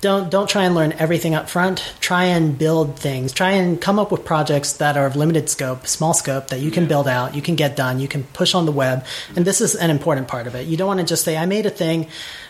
[0.00, 1.94] don't don't try and learn everything up front.
[2.00, 3.32] Try and build things.
[3.32, 6.70] Try and come up with projects that are of limited scope, small scope that you
[6.70, 9.04] can build out, you can get done, you can push on the web.
[9.34, 10.66] And this is an important part of it.
[10.66, 12.06] You don't want to just say, "I made a thing,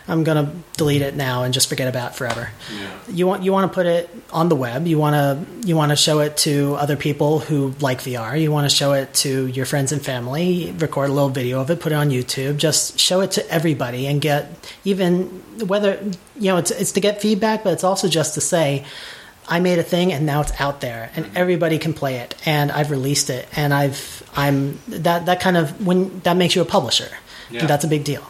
[0.09, 2.89] I'm going to delete it now and just forget about it forever." Yeah.
[3.09, 4.87] You want you want to put it on the web.
[4.87, 8.39] You want to you want to show it to other people who like VR.
[8.39, 10.73] You want to show it to your friends and family.
[10.77, 12.57] Record a little video of it, put it on YouTube.
[12.57, 14.49] Just show it to everybody and get
[14.83, 15.25] even
[15.67, 15.99] whether
[16.35, 18.85] you know it's it's to get feedback, but it's also just to say.
[19.51, 22.71] I made a thing and now it's out there and everybody can play it and
[22.71, 26.65] I've released it and I've I'm that that kind of when that makes you a
[26.65, 27.09] publisher.
[27.49, 27.65] Yeah.
[27.65, 28.23] That's a big deal.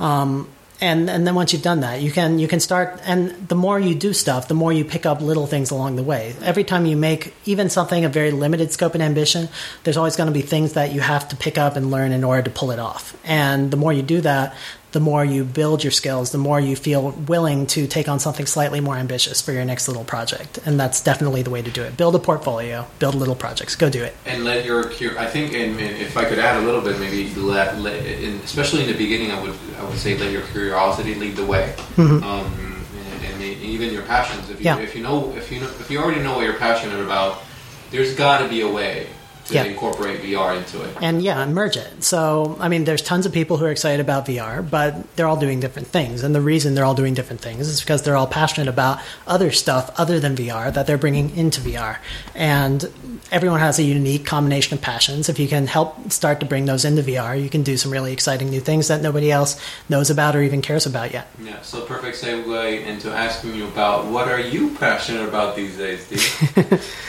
[0.00, 0.48] Um,
[0.80, 3.00] and and then once you've done that, you can you can start.
[3.04, 6.02] And the more you do stuff, the more you pick up little things along the
[6.02, 6.34] way.
[6.42, 9.48] Every time you make even something of very limited scope and ambition,
[9.84, 12.24] there's always going to be things that you have to pick up and learn in
[12.24, 13.16] order to pull it off.
[13.24, 14.54] And the more you do that,
[14.96, 18.46] the more you build your skills, the more you feel willing to take on something
[18.46, 20.58] slightly more ambitious for your next little project.
[20.64, 21.98] And that's definitely the way to do it.
[21.98, 24.16] Build a portfolio, build little projects, go do it.
[24.24, 24.86] And let your
[25.18, 28.36] I think, and, and if I could add a little bit, maybe let, let in,
[28.36, 31.74] especially in the beginning, I would I would say let your curiosity lead the way,
[31.98, 34.48] um, and, and even your passions.
[34.48, 34.80] If you Mm-hmm.
[34.80, 34.86] Yeah.
[34.86, 37.42] if you know if you know if you already know what you're passionate about,
[37.90, 39.08] there's got to be a way
[39.48, 39.64] to Yeah.
[39.64, 40.90] incorporate VR into it.
[41.00, 42.02] and yeah, and merge it.
[42.02, 45.36] So, I mean, there's tons of people who are excited about VR, but they're all
[45.36, 46.22] doing different things.
[46.24, 49.50] And the reason they're all doing different things is because they're all passionate about other
[49.52, 51.98] stuff other than VR that they're bringing into VR.
[52.34, 52.90] And
[53.32, 55.28] everyone has a unique combination of passions.
[55.28, 58.12] If you can help start to bring those into VR, you can do some really
[58.12, 59.56] exciting new things that nobody else
[59.88, 61.28] knows about or even cares about yet.
[61.42, 66.04] Yeah, so perfect segue into asking you about what are you passionate about these days,
[66.04, 66.82] Steve?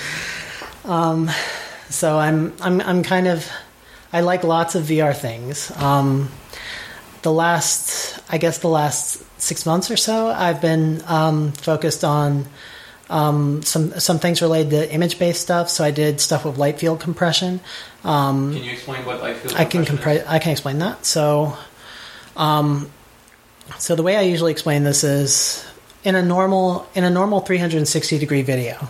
[0.86, 1.30] Um,
[1.90, 3.50] So I'm I'm I'm kind of
[4.12, 5.72] I like lots of VR things.
[5.78, 6.30] Um,
[7.22, 12.46] the last I guess the last six months or so, I've been um, focused on
[13.10, 15.70] um, some some things related to image based stuff.
[15.70, 17.60] So I did stuff with light field compression.
[18.04, 21.06] Um, Can you explain what light field I can compre- I can explain that.
[21.06, 21.58] So,
[22.36, 22.90] um,
[23.78, 25.66] so the way I usually explain this is
[26.04, 28.88] in a normal in a normal 360 degree video.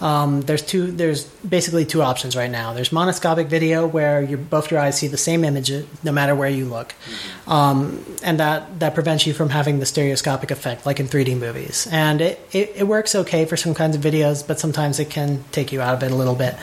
[0.00, 0.90] Um, there's two.
[0.90, 2.72] There's basically two options right now.
[2.72, 6.50] There's monoscopic video where your both your eyes see the same image no matter where
[6.50, 6.94] you look,
[7.46, 11.88] um, and that that prevents you from having the stereoscopic effect like in 3D movies.
[11.90, 15.44] And it, it it works okay for some kinds of videos, but sometimes it can
[15.52, 16.56] take you out of it a little bit.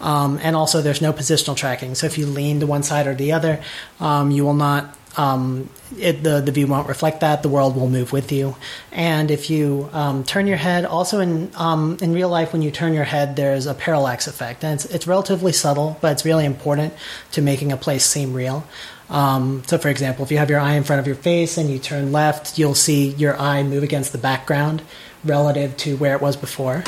[0.00, 1.94] Um, and also, there's no positional tracking.
[1.94, 3.62] So if you lean to one side or the other,
[4.00, 4.96] um, you will not.
[5.16, 5.68] Um,
[5.98, 7.42] it, the the view won't reflect that.
[7.42, 8.56] The world will move with you.
[8.92, 12.70] And if you um, turn your head, also in um, in real life, when you
[12.70, 16.44] turn your head, there's a parallax effect, and it's it's relatively subtle, but it's really
[16.44, 16.94] important
[17.32, 18.64] to making a place seem real.
[19.08, 21.68] Um, so, for example, if you have your eye in front of your face and
[21.68, 24.82] you turn left, you'll see your eye move against the background
[25.24, 26.84] relative to where it was before.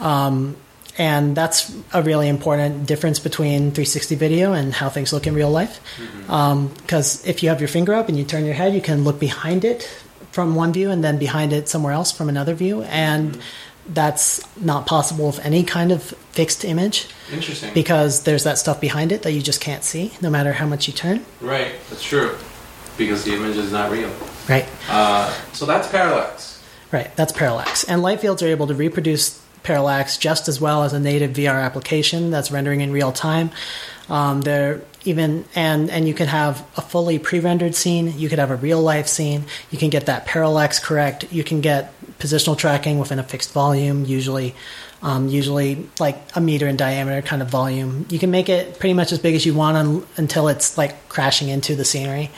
[0.00, 0.56] Um,
[1.00, 5.50] and that's a really important difference between 360 video and how things look in real
[5.50, 5.80] life.
[5.96, 6.30] Mm-hmm.
[6.30, 9.02] Um, because if you have your finger up and you turn your head, you can
[9.02, 9.84] look behind it
[10.30, 12.82] from one view and then behind it somewhere else from another view.
[12.82, 13.94] And mm-hmm.
[13.94, 17.72] that's not possible with any kind of fixed image Interesting.
[17.72, 20.86] because there's that stuff behind it that you just can't see no matter how much
[20.86, 21.24] you turn.
[21.40, 22.36] right, that's true.
[22.98, 24.12] Because the image is not real.
[24.50, 24.68] Right.
[24.86, 26.62] Uh, so that's parallax.
[26.92, 27.84] Right, that's parallax.
[27.84, 31.62] And light fields are able to reproduce parallax just as well as a native VR
[31.62, 33.50] application that's rendering in real time.
[34.08, 38.18] Um, they're even and and you can have a fully pre-rendered scene.
[38.18, 39.44] You could have a real life scene.
[39.70, 41.32] You can get that parallax correct.
[41.32, 44.54] You can get positional tracking within a fixed volume, usually.
[45.02, 48.04] Um, usually like a meter in diameter kind of volume.
[48.10, 51.08] You can make it pretty much as big as you want un- until it's like
[51.08, 52.30] crashing into the scenery.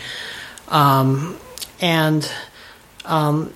[0.68, 1.36] Um,
[1.80, 2.30] and
[3.04, 3.52] um,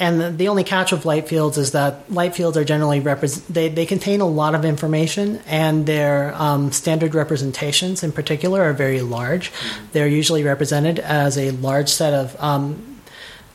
[0.00, 3.46] and the, the only catch with light fields is that light fields are generally repres
[3.46, 8.72] they, they contain a lot of information and their um, standard representations in particular are
[8.72, 9.52] very large.
[9.92, 13.00] They're usually represented as a large set of um,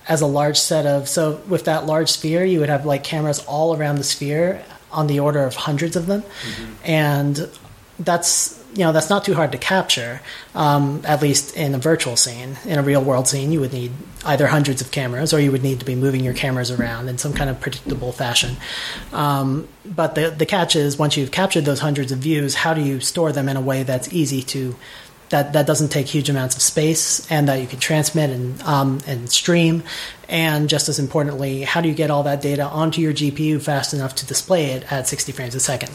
[0.08, 3.40] as a large set of so with that large sphere you would have like cameras
[3.48, 6.24] all around the sphere on the order of hundreds of them.
[6.84, 7.50] And
[8.00, 10.22] that's you know that's not too hard to capture
[10.54, 12.58] um, at least in a virtual scene.
[12.66, 13.92] In a real world scene you would need
[14.26, 17.18] either hundreds of cameras or you would need to be moving your cameras around in
[17.18, 18.58] some kind of predictable fashion.
[19.14, 22.82] Um, but the, the catch is once you've captured those hundreds of views how do
[22.82, 24.76] you store them in a way that's easy to
[25.30, 29.00] that, that doesn't take huge amounts of space and that you can transmit and um,
[29.08, 29.84] and stream?
[30.28, 33.94] And just as importantly how do you get all that data onto your GPU fast
[33.94, 35.92] enough to display it at 60 frames a second?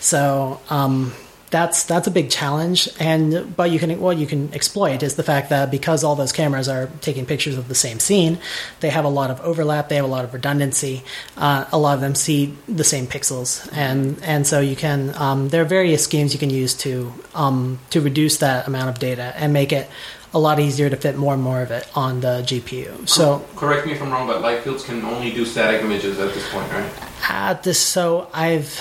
[0.00, 1.14] So um,
[1.50, 5.22] that's that's a big challenge and but you can what you can exploit is the
[5.22, 8.38] fact that because all those cameras are taking pictures of the same scene
[8.80, 11.02] they have a lot of overlap they have a lot of redundancy
[11.36, 15.48] uh, a lot of them see the same pixels and and so you can um,
[15.48, 19.32] there are various schemes you can use to um, to reduce that amount of data
[19.36, 19.88] and make it
[20.32, 23.08] a lot easier to fit more and more of it on the GPU.
[23.08, 26.32] So correct me if I'm wrong, but light fields can only do static images at
[26.32, 26.88] this point, right?
[27.28, 28.80] At this, so I've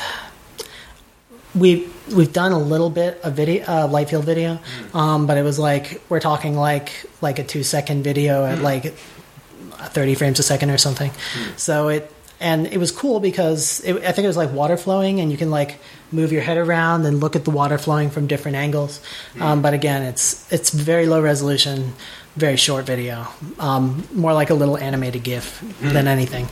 [1.59, 4.95] we we've done a little bit of video uh, light field video mm.
[4.95, 8.63] um, but it was like we're talking like like a two second video at mm.
[8.63, 11.57] like 30 frames a second or something mm.
[11.59, 15.19] so it and it was cool because it, i think it was like water flowing
[15.19, 15.79] and you can like
[16.11, 19.01] move your head around and look at the water flowing from different angles
[19.39, 21.93] um, but again it's it's very low resolution
[22.35, 23.27] very short video
[23.59, 26.47] um, more like a little animated gif than anything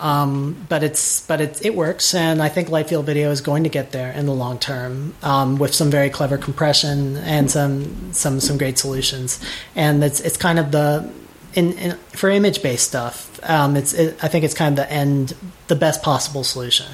[0.00, 3.64] um, but it's but it, it works, and I think light field video is going
[3.64, 8.12] to get there in the long term um, with some very clever compression and some
[8.12, 9.40] some some great solutions.
[9.74, 11.10] And it's it's kind of the
[11.54, 13.40] in, in for image based stuff.
[13.42, 15.34] Um, it's it, I think it's kind of the end
[15.66, 16.86] the best possible solution.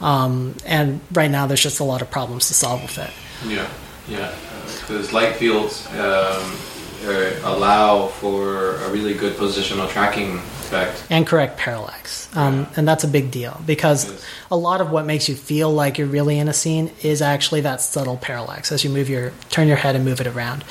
[0.00, 3.10] Um, and right now, there's just a lot of problems to solve with it.
[3.46, 3.68] Yeah,
[4.08, 4.34] yeah,
[4.80, 6.56] because light fields um,
[7.04, 10.40] uh, allow for a really good positional tracking
[10.72, 12.66] effect and correct parallax, um, yeah.
[12.76, 16.06] and that's a big deal because a lot of what makes you feel like you're
[16.06, 19.76] really in a scene is actually that subtle parallax as you move your turn your
[19.76, 20.64] head and move it around.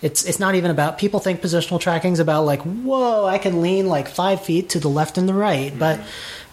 [0.00, 3.60] It's it's not even about people think positional tracking is about like whoa I can
[3.60, 5.78] lean like five feet to the left and the right, mm-hmm.
[5.78, 6.00] but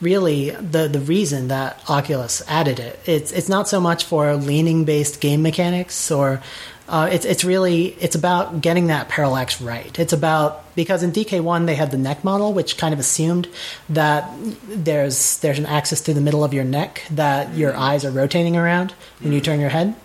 [0.01, 4.83] really the the reason that Oculus added it it's it's not so much for leaning
[4.83, 6.41] based game mechanics or
[6.87, 9.97] uh, it's it's really it's about getting that parallax right.
[9.97, 13.47] It's about because in DK1 they had the neck model, which kind of assumed
[13.89, 14.29] that
[14.67, 18.55] there's there's an axis through the middle of your neck that your eyes are rotating
[18.55, 19.95] around when you turn your head,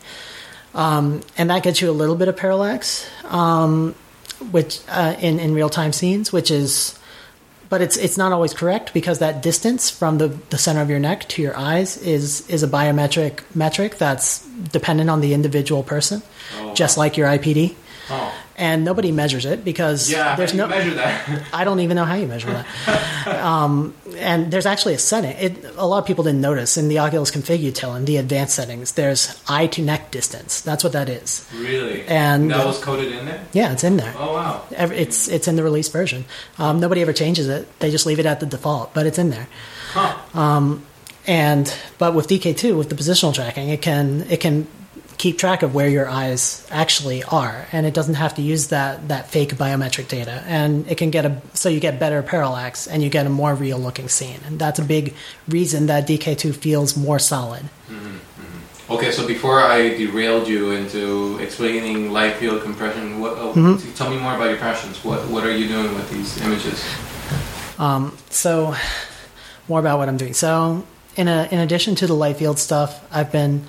[0.75, 3.95] um, and that gets you a little bit of parallax, um,
[4.51, 6.99] which uh, in in real time scenes, which is
[7.71, 10.99] but it's it's not always correct because that distance from the, the center of your
[10.99, 16.23] neck to your eyes is is a biometric metric that's dependent on the individual person,
[16.59, 16.75] oh.
[16.75, 17.77] just like your IPD.
[18.11, 18.35] Oh.
[18.57, 21.47] And nobody measures it because yeah, there's no measure that.
[21.53, 23.27] I don't even know how you measure that.
[23.43, 25.31] um, and there's actually a setting.
[25.31, 28.55] It, a lot of people didn't notice in the Oculus config utility, in the advanced
[28.57, 28.93] settings.
[28.93, 30.61] There's eye to neck distance.
[30.61, 31.49] That's what that is.
[31.55, 32.05] Really?
[32.07, 33.45] And that was coded in there.
[33.53, 34.15] Yeah, it's in there.
[34.19, 34.63] Oh wow!
[34.71, 36.25] It's it's in the release version.
[36.59, 37.67] Um, nobody ever changes it.
[37.79, 39.49] They just leave it at the default, but it's in there.
[39.93, 40.19] Huh.
[40.39, 40.87] Um,
[41.27, 44.67] and but with DK2 with the positional tracking, it can it can
[45.21, 49.09] keep track of where your eyes actually are, and it doesn't have to use that
[49.09, 50.43] that fake biometric data.
[50.47, 53.55] And it can get a so you get better parallax and you get a more
[53.55, 55.15] real looking scene, and that's a big
[55.47, 57.65] reason that DK2 feels more solid.
[57.89, 58.95] Mm-hmm.
[58.95, 63.93] Okay, so before I derailed you into explaining light field compression, what, oh, mm-hmm.
[63.93, 65.05] tell me more about your passions.
[65.05, 66.83] What what are you doing with these images?
[67.79, 68.75] Um, so
[69.69, 70.33] more about what I'm doing.
[70.33, 73.67] So in a, in addition to the light field stuff, I've been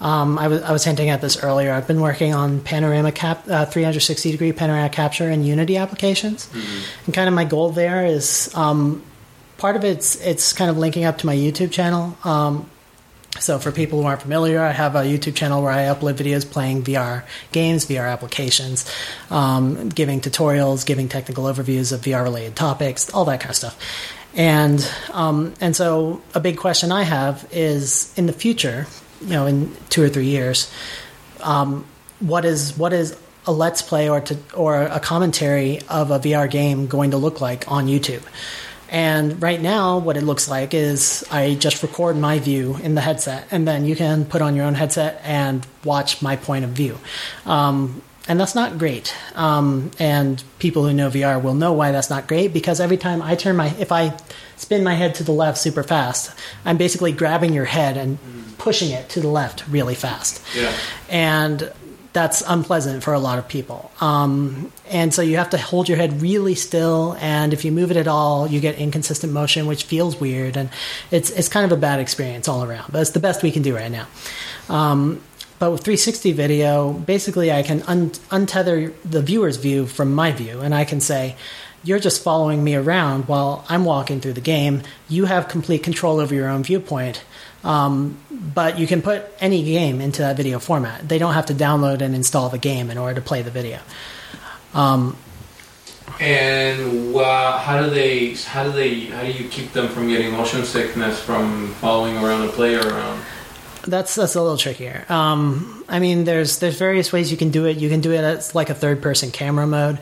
[0.00, 1.72] um, I, was, hinting at this earlier.
[1.72, 7.04] I've been working on panorama cap, uh, 360 degree panorama capture in Unity applications, mm-hmm.
[7.04, 9.02] and kind of my goal there is um,
[9.58, 12.16] part of it's it's kind of linking up to my YouTube channel.
[12.24, 12.68] Um,
[13.38, 16.50] so for people who aren't familiar, I have a YouTube channel where I upload videos
[16.50, 18.90] playing VR games, VR applications,
[19.30, 23.78] um, giving tutorials, giving technical overviews of VR related topics, all that kind of stuff.
[24.34, 28.86] And um, and so a big question I have is in the future,
[29.20, 30.72] you know in two or three years.
[31.42, 31.86] Um,
[32.20, 33.16] what is what is
[33.46, 37.40] a let's play or to or a commentary of a VR game going to look
[37.40, 38.22] like on YouTube?
[38.90, 43.00] And right now what it looks like is I just record my view in the
[43.00, 46.70] headset and then you can put on your own headset and watch my point of
[46.70, 46.98] view.
[47.46, 49.12] Um, and that's not great.
[49.34, 53.22] Um, and people who know VR will know why that's not great because every time
[53.22, 54.16] I turn my, if I
[54.54, 56.32] spin my head to the left super fast,
[56.64, 58.20] I'm basically grabbing your head and
[58.56, 60.40] pushing it to the left really fast.
[60.54, 60.72] Yeah.
[61.08, 61.72] And
[62.12, 63.90] that's unpleasant for a lot of people.
[64.00, 67.90] Um, and so you have to hold your head really still, and if you move
[67.90, 70.70] it at all, you get inconsistent motion, which feels weird, and
[71.10, 72.90] it's it's kind of a bad experience all around.
[72.90, 74.08] But it's the best we can do right now.
[74.68, 75.20] Um,
[75.60, 80.60] but with 360 video, basically, I can un- untether the viewer's view from my view,
[80.60, 81.36] and I can say,
[81.84, 84.82] you're just following me around while I'm walking through the game.
[85.08, 87.22] You have complete control over your own viewpoint.
[87.62, 91.06] Um, but you can put any game into that video format.
[91.06, 93.80] They don't have to download and install the game in order to play the video.
[94.72, 95.16] Um,
[96.18, 98.34] and uh, how do they?
[98.34, 99.06] How do they?
[99.06, 103.22] How do you keep them from getting motion sickness from following around a player around?
[103.86, 105.04] That's that's a little trickier.
[105.08, 107.78] Um, I mean, there's there's various ways you can do it.
[107.78, 109.98] You can do it as like a third person camera mode,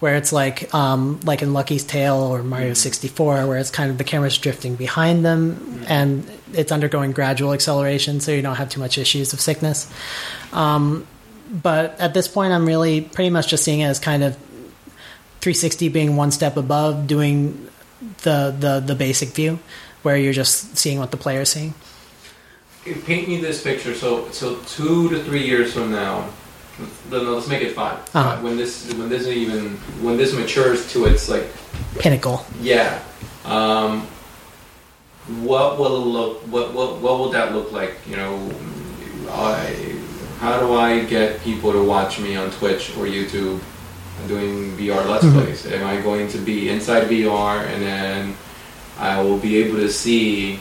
[0.00, 3.98] where it's like um, like in Lucky's Tale or Mario 64, where it's kind of
[3.98, 8.80] the camera's drifting behind them and it's undergoing gradual acceleration, so you don't have too
[8.80, 9.90] much issues of sickness.
[10.52, 11.06] Um,
[11.50, 14.36] but at this point, I'm really pretty much just seeing it as kind of
[15.40, 17.68] 360 being one step above doing
[18.22, 19.58] the the the basic view,
[20.02, 21.74] where you're just seeing what the player's seeing.
[22.84, 23.94] Paint me this picture.
[23.94, 26.28] So, so two to three years from now,
[27.10, 28.36] no, no, let's make it 5 Uh-huh.
[28.40, 31.46] When this, when this even, when this matures to its like,
[31.98, 32.44] Pinnacle.
[32.62, 33.00] yeah,
[33.44, 34.06] um,
[35.42, 36.40] what will look?
[36.48, 37.94] What what what will that look like?
[38.08, 38.50] You know,
[39.30, 39.96] I,
[40.40, 43.60] how do I get people to watch me on Twitch or YouTube
[44.26, 45.32] doing VR Let's Mhm.
[45.44, 45.66] Plays?
[45.66, 48.34] Am I going to be inside VR and then
[48.98, 50.60] I will be able to see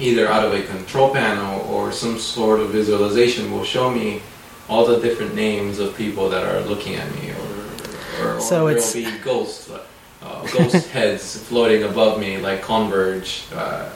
[0.00, 4.22] either out of a control panel or some sort of visualization will show me
[4.68, 8.66] all the different names of people that are looking at me, or, or, or So
[8.66, 13.50] there it's- will be ghosts, uh, ghost heads floating above me like Convrge.
[13.54, 13.88] Uh,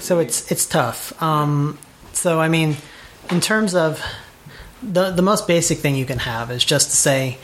[0.00, 1.12] So it's it's tough.
[1.22, 1.78] Um,
[2.12, 2.76] so I mean,
[3.30, 4.00] in terms of
[4.82, 7.38] the the most basic thing you can have is just to say,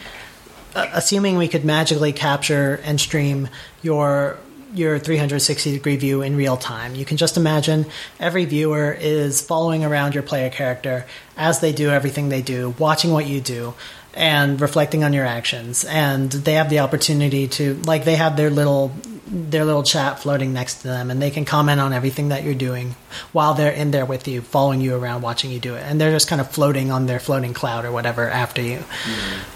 [0.74, 3.48] uh, assuming we could magically capture and stream
[3.82, 4.36] your
[4.74, 6.94] your 360 degree view in real time.
[6.94, 7.86] You can just imagine
[8.18, 11.06] every viewer is following around your player character
[11.36, 13.74] as they do everything they do, watching what you do
[14.14, 15.84] and reflecting on your actions.
[15.84, 18.92] And they have the opportunity to like they have their little
[19.28, 22.54] their little chat floating next to them and they can comment on everything that you're
[22.54, 22.94] doing
[23.32, 25.82] while they're in there with you following you around watching you do it.
[25.84, 28.84] And they're just kind of floating on their floating cloud or whatever after you.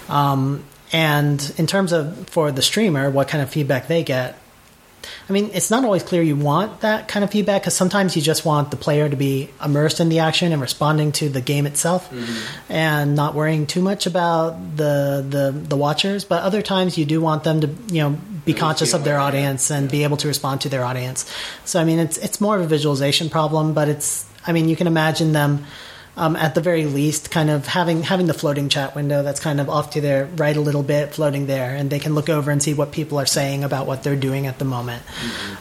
[0.09, 4.37] Um, and in terms of for the streamer what kind of feedback they get
[5.29, 8.21] I mean, it's not always clear you want that kind of feedback because sometimes you
[8.21, 11.65] just want the player to be immersed in the action and responding to the game
[11.65, 12.11] itself,
[12.69, 16.25] and not worrying too much about the the the watchers.
[16.25, 19.23] But other times you do want them to you know be conscious of their yeah.
[19.23, 21.31] audience and be able to respond to their audience.
[21.65, 24.75] So I mean, it's it's more of a visualization problem, but it's I mean you
[24.75, 25.65] can imagine them.
[26.17, 29.61] Um, at the very least, kind of having having the floating chat window that's kind
[29.61, 32.51] of off to their right a little bit, floating there, and they can look over
[32.51, 35.03] and see what people are saying about what they're doing at the moment.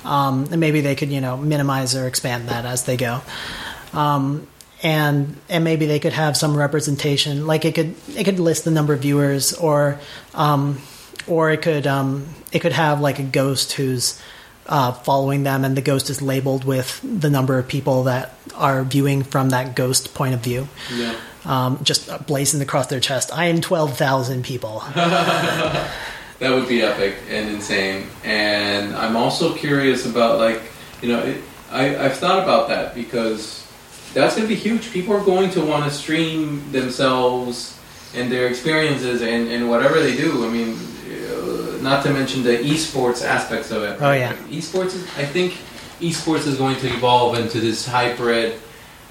[0.05, 3.21] Um, and maybe they could, you know, minimize or expand that as they go.
[3.93, 4.49] Um,
[4.83, 8.71] and and maybe they could have some representation, like it could it could list the
[8.71, 10.01] number of viewers, or
[10.35, 10.81] um,
[11.27, 14.21] or it could um, it could have like a ghost who's
[14.67, 18.85] uh, following them, and the ghost is labeled with the number of people that are
[18.85, 20.69] viewing from that ghost point of view.
[20.95, 21.17] Yeah.
[21.45, 23.33] Um, just blazing across their chest.
[23.33, 24.83] I am twelve thousand people.
[26.41, 28.07] That would be epic and insane.
[28.25, 30.63] And I'm also curious about like,
[31.03, 33.71] you know, it, I I've thought about that because
[34.15, 34.91] that's going to be huge.
[34.91, 37.79] People are going to want to stream themselves
[38.15, 40.47] and their experiences and, and whatever they do.
[40.47, 40.79] I mean,
[41.81, 44.01] not to mention the esports aspects of it.
[44.01, 44.35] Oh, yeah.
[44.49, 45.55] Esports is, I think
[46.01, 48.59] esports is going to evolve into this hybrid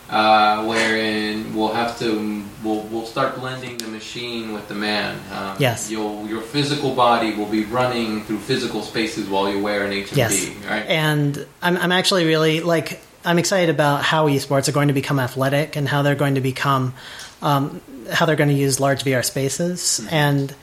[0.10, 5.20] uh, wherein we'll have to we'll, we'll start blending the machine with the man.
[5.32, 5.92] Um, Yes.
[5.92, 10.18] You'll, your physical body will be running through physical spaces while you wear an HMD.
[10.18, 10.50] Yes.
[10.68, 10.86] Right.
[10.88, 15.20] And I'm, I'm actually really like I'm excited about how esports are going to become
[15.20, 16.94] athletic and how they're going to become
[17.42, 17.82] um,
[18.12, 20.54] how they're going to use large VR spaces and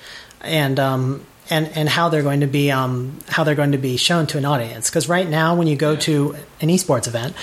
[0.41, 3.97] and um, and and how they're going to be um, how they're going to be
[3.97, 4.91] shown to an audience.
[4.91, 5.99] Because right now, when you go Yeah.
[6.01, 7.35] to an esports event,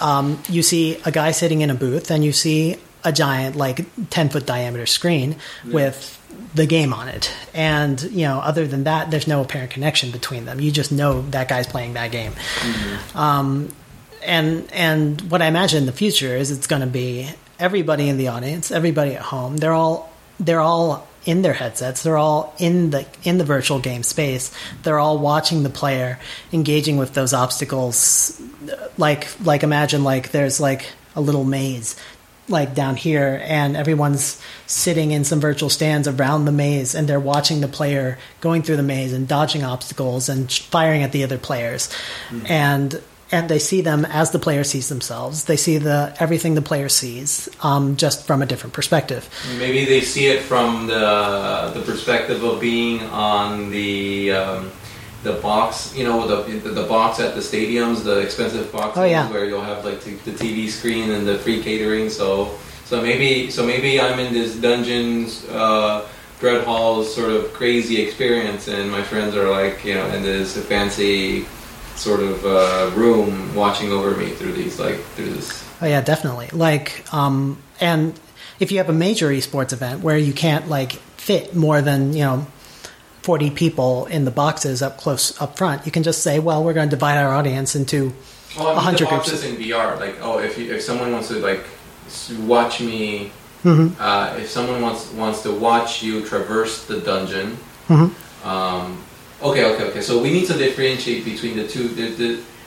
[0.00, 3.86] um, you see a guy sitting in a booth and you see a giant like
[4.10, 6.16] 10 foot diameter screen with
[6.54, 7.32] the game on it.
[7.54, 10.60] And you know other than that there's no apparent connection between them.
[10.60, 12.32] You just know that guy's playing that game.
[13.14, 13.68] Um,
[14.24, 18.16] and and what i imagine in the future is it's going to be everybody in
[18.18, 19.56] the audience everybody at home.
[19.58, 20.10] They're all
[20.40, 22.02] they're all in their headsets.
[22.02, 24.50] They're all in the in the virtual game space.
[24.82, 26.18] They're all watching the player
[26.54, 28.40] engaging with those obstacles.
[28.96, 31.96] Like like imagine like there's like a little maze
[32.48, 37.20] like down here and everyone's sitting in some virtual stands around the maze and they're
[37.20, 41.36] watching the player going through the maze and dodging obstacles and firing at the other
[41.36, 41.92] players.
[42.30, 42.46] Hmm.
[42.46, 46.62] And and they see them as the player sees themselves they see the everything the
[46.62, 51.82] player sees um, just from a different perspective Maybe they see it from the the
[51.82, 54.70] perspective of being on the um,
[55.24, 59.28] the box, you know, the the box at the stadiums, the expensive boxes Oh, yeah.
[59.30, 62.08] where you'll have like t- the TV screen and the free catering.
[62.08, 65.44] So so maybe so maybe I'm in this dungeons.
[65.50, 66.06] Uh,
[66.40, 71.44] Dreadhalls sort of crazy experience, and my friends are like, you know, in this fancy
[71.98, 76.48] sort of uh, room watching over me through these like through this Oh yeah, definitely.
[76.52, 78.18] Like, um, and
[78.58, 82.24] if you have a major esports event where you can't like fit more than you
[82.24, 82.46] know.
[83.22, 86.72] 40 people in the boxes up close up front you can just say well we're
[86.72, 88.14] going to divide our audience into
[88.56, 89.44] Well, I mean, 100 the groups.
[89.44, 91.62] in VR, like, oh, if you, if someone wants to like
[92.46, 93.30] watch me,
[93.64, 93.92] Mhm.
[94.00, 97.58] uh, if someone wants wants to watch you traverse the dungeon,
[97.90, 98.12] Mhm.
[98.46, 98.96] um,
[99.42, 100.00] okay, okay, okay.
[100.00, 101.88] So we need to differentiate between the two.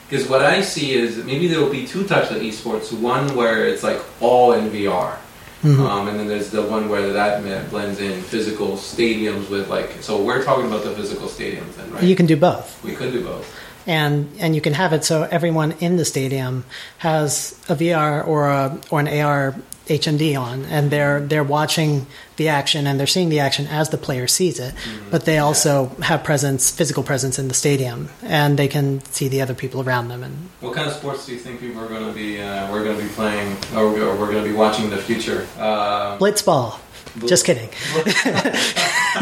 [0.09, 2.91] Because what I see is maybe there will be two types of esports.
[2.91, 5.17] One where it's like all in VR.
[5.63, 5.79] Mhm.
[5.79, 9.97] Um, and then there's the one where that blends in physical stadiums with like.
[10.01, 12.03] So we're talking about the physical stadiums, then, right?
[12.03, 13.45] you can do both we could do both.
[13.85, 16.63] and and you can have it so everyone in the stadium
[16.97, 19.55] has a VR or a or an AR
[19.87, 22.05] HMD on, and they're they're watching
[22.37, 24.73] the action and they're seeing the action as the player sees it,
[25.09, 29.41] but they also have presence, physical presence in the stadium, and they can see the
[29.41, 30.23] other people around them.
[30.23, 32.41] And What kind of sports do you think people are going to be?
[32.41, 35.41] Uh, we're going to be playing, or we're, going to be watching in the future.
[35.57, 36.79] Um, blitzball,
[37.25, 37.69] just kidding,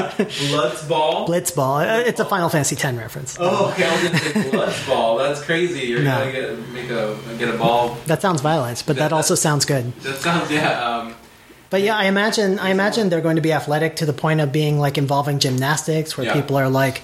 [0.08, 1.28] Blitzball.
[1.28, 1.82] blitzball.
[2.00, 3.38] Uh, It's a Final Fantasy X reference.
[3.40, 3.86] Oh, okay.
[3.88, 5.18] I was to say Blitzball.
[5.20, 5.88] That's crazy.
[5.88, 6.20] You're No.
[6.20, 7.98] going to get make a get a ball.
[8.06, 9.94] That sounds violent, but that also sounds good.
[10.02, 10.80] That sounds yeah.
[10.98, 11.16] Um,
[11.70, 14.52] But yeah, I imagine I imagine they're going to be athletic to the point of
[14.52, 16.34] being like involving gymnastics, where Yeah.
[16.34, 17.02] people are like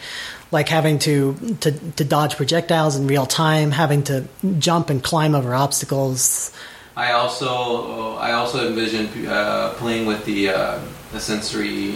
[0.52, 4.24] like having to, to to dodge projectiles in real time, having to
[4.60, 6.52] jump and climb over obstacles.
[6.98, 10.80] I also I also envision uh, playing with the uh,
[11.12, 11.92] the sensory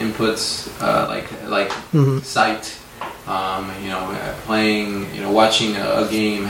[0.00, 2.22] inputs uh, like like Mhm.
[2.24, 2.76] sight.
[3.26, 6.48] Um, you know, uh, playing you know watching a, a game,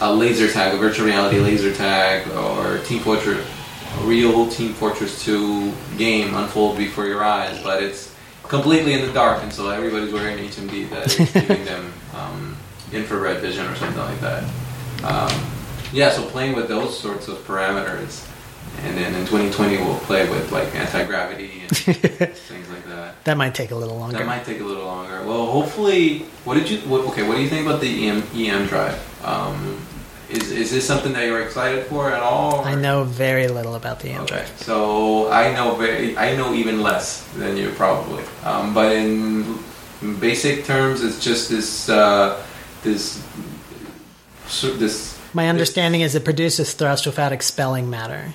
[0.00, 3.44] a laser tag, a virtual reality laser tag, or Team Fortress,
[3.98, 8.12] a real Team Fortress Two game unfold before your eyes, but it's
[8.46, 12.56] completely in the dark, and so everybody's wearing HMD that is giving them um,
[12.92, 14.44] infrared vision or something like that.
[15.02, 15.32] Um,
[15.92, 18.26] yeah, so playing with those sorts of parameters,
[18.84, 23.22] and then in 2020 we'll play with like anti gravity and things like that.
[23.24, 24.18] That might take a little longer.
[24.18, 25.22] That might take a little longer.
[25.24, 26.78] Well, hopefully, what did you?
[26.88, 28.98] What, okay, what do you think about the EM, EM drive?
[29.24, 29.78] Um,
[30.30, 32.64] is is this something that you're excited for at all?
[32.64, 34.48] I know very little about the EM Okay, drive.
[34.58, 38.24] so I know very, I know even less than you probably.
[38.42, 39.58] Um, but in
[40.20, 42.42] basic terms, it's just this uh,
[42.82, 43.22] this
[44.78, 48.34] this My understanding is it produces thrustrophatic expelling matter.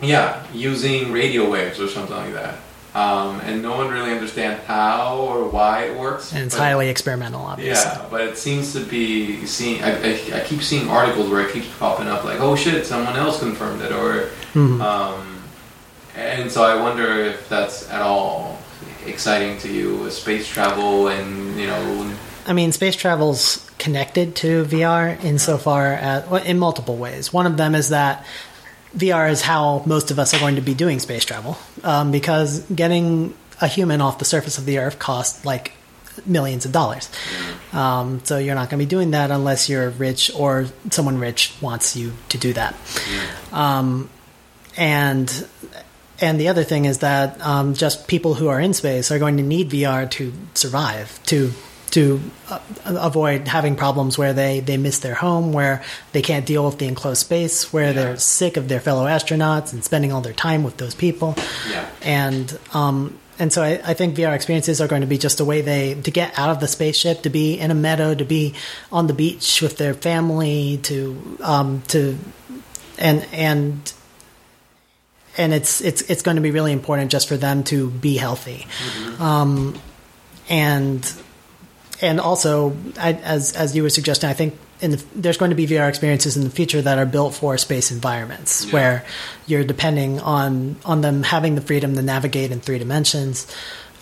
[0.00, 2.58] Yeah, using radio waves or something like that.
[2.94, 6.32] Um, and no one really understands how or why it works.
[6.32, 7.90] And it's but- highly experimental, obviously.
[7.90, 9.82] Yeah, but it seems to be seeing.
[9.82, 13.16] I, I, I keep seeing articles where it keeps popping up like, "Oh shit, someone
[13.16, 14.80] else confirmed it," or, Mhm.
[14.80, 15.42] um,
[16.14, 18.58] and so I wonder if that's at all
[19.04, 22.10] exciting to you, space travel, and you know,
[22.46, 27.32] I mean, space travel's connected to VR insofar as in multiple ways.
[27.32, 28.24] One of them is that
[28.96, 32.60] VR is how most of us are going to be doing space travel um, because
[32.70, 35.72] getting a human off the surface of the Earth costs like
[36.24, 37.10] millions of dollars.
[37.72, 41.52] Um, so you're not going to be doing that unless you're rich or someone rich
[41.60, 42.74] wants you to do that.
[43.52, 44.08] Um,
[44.76, 45.46] and
[46.18, 49.36] and the other thing is that um, just people who are in space are going
[49.36, 51.52] to need VR to survive to
[51.92, 55.82] to uh, avoid having problems where they, they miss their home, where
[56.12, 57.92] they can't deal with the enclosed space, where Yeah.
[57.92, 61.34] they're sick of their fellow astronauts and spending all their time with those people.
[61.70, 65.40] yeah, And um, and so I, I think VR experiences are going to be just
[65.40, 68.24] a way they to get out of the spaceship, to be in a meadow, to
[68.24, 68.54] be
[68.90, 72.16] on the beach with their family, to um, to
[72.98, 73.92] and and
[75.36, 78.66] and it's it's it's going to be really important just for them to be healthy,
[79.18, 79.78] um,
[80.48, 81.04] and
[82.00, 85.54] and also I, as as you were suggesting, I think in the, there's going to
[85.56, 88.72] be VR experiences in the future that are built for space environments Yeah.
[88.72, 89.04] where
[89.46, 93.46] you're depending on on them having the freedom to navigate in three dimensions.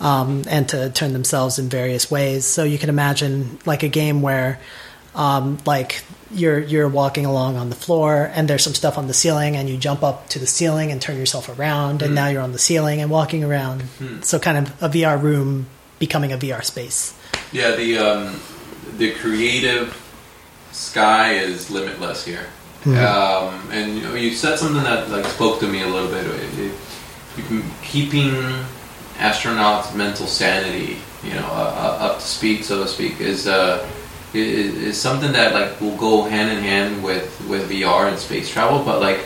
[0.01, 2.43] Um, and to turn themselves in various ways.
[2.45, 4.59] So you can imagine like a game where
[5.15, 9.13] um, like you're you're walking along on the floor and there's some stuff on the
[9.13, 12.41] ceiling and you jump up to the ceiling and turn yourself around and now you're
[12.41, 13.83] on the ceiling and walking around
[14.21, 15.67] so kind of a VR room
[15.97, 17.13] becoming a VR space
[17.55, 17.75] yeah.
[17.75, 18.39] The um,
[18.97, 19.87] the creative
[20.71, 22.47] sky is limitless here.
[22.85, 26.25] Um, and you, know, you said something that like spoke to me a little bit.
[26.27, 28.31] It, it, keeping
[29.17, 33.87] astronauts' mental sanity, you know, uh, uh, up to speed, so to speak, is uh,
[34.33, 38.49] is, is something that like will go hand in hand with with VR and space
[38.49, 38.83] travel.
[38.83, 39.21] But like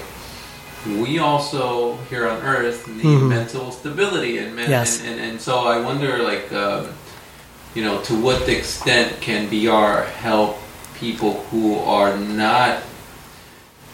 [0.88, 3.28] we also here on Earth need Mhm.
[3.30, 5.02] mental stability and, men- Yes.
[5.02, 6.48] and, and and so I wonder like.
[6.54, 6.88] Um,
[7.76, 10.58] you know, to what extent can VR help
[10.96, 12.82] people who are not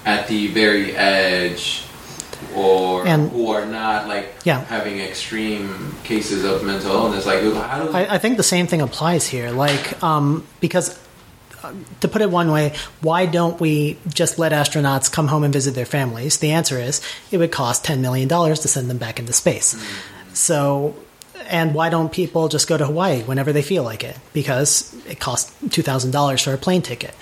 [0.06, 1.84] at the very edge
[2.56, 4.64] or And- who are not like Yeah.
[4.66, 7.26] having extreme cases of mental illness.
[7.26, 9.52] Like, how do we, I, I think the same thing applies here.
[9.52, 10.98] Like, um, because
[11.64, 11.72] uh,
[12.02, 15.74] to put it one way, why don't we just let astronauts come home and visit
[15.74, 16.38] their families?
[16.38, 17.02] The answer is
[17.32, 19.76] it would cost $10 million to send them back into space.
[20.34, 20.96] So,
[21.48, 24.18] and why don't people just go to Hawaii whenever they feel like it?
[24.34, 27.14] Because it costs $2,000 for a plane ticket.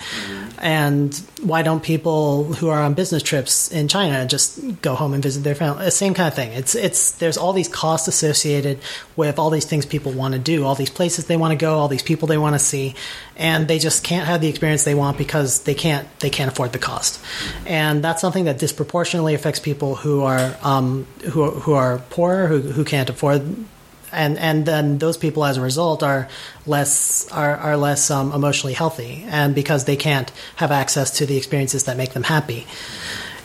[0.58, 5.22] And why don't people who are on business trips in China just go home and
[5.22, 5.90] visit their family?
[5.90, 6.52] Same kind of thing.
[6.52, 8.78] It's it's there's all these costs associated
[9.16, 11.76] with all these things people want to do, all these places they want to go,
[11.76, 12.94] all these people they want to see,
[13.36, 16.72] and they just can't have the experience they want because they can't they can't afford
[16.72, 17.22] the cost.
[17.66, 22.60] And that's something that disproportionately affects people who are um, who who are poorer, who
[22.60, 23.66] who can't afford
[24.14, 26.28] and and then those people as a result are
[26.66, 31.36] less are, are less um, emotionally healthy and because they can't have access to the
[31.36, 32.66] experiences that make them happy.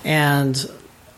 [0.03, 0.69] And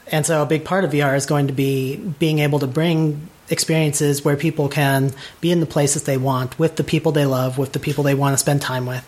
[0.07, 3.29] and so a big part of VR is going to be being able to bring
[3.49, 7.57] experiences where people can be in the places they want with the people they love
[7.57, 9.05] with the people they want to spend time with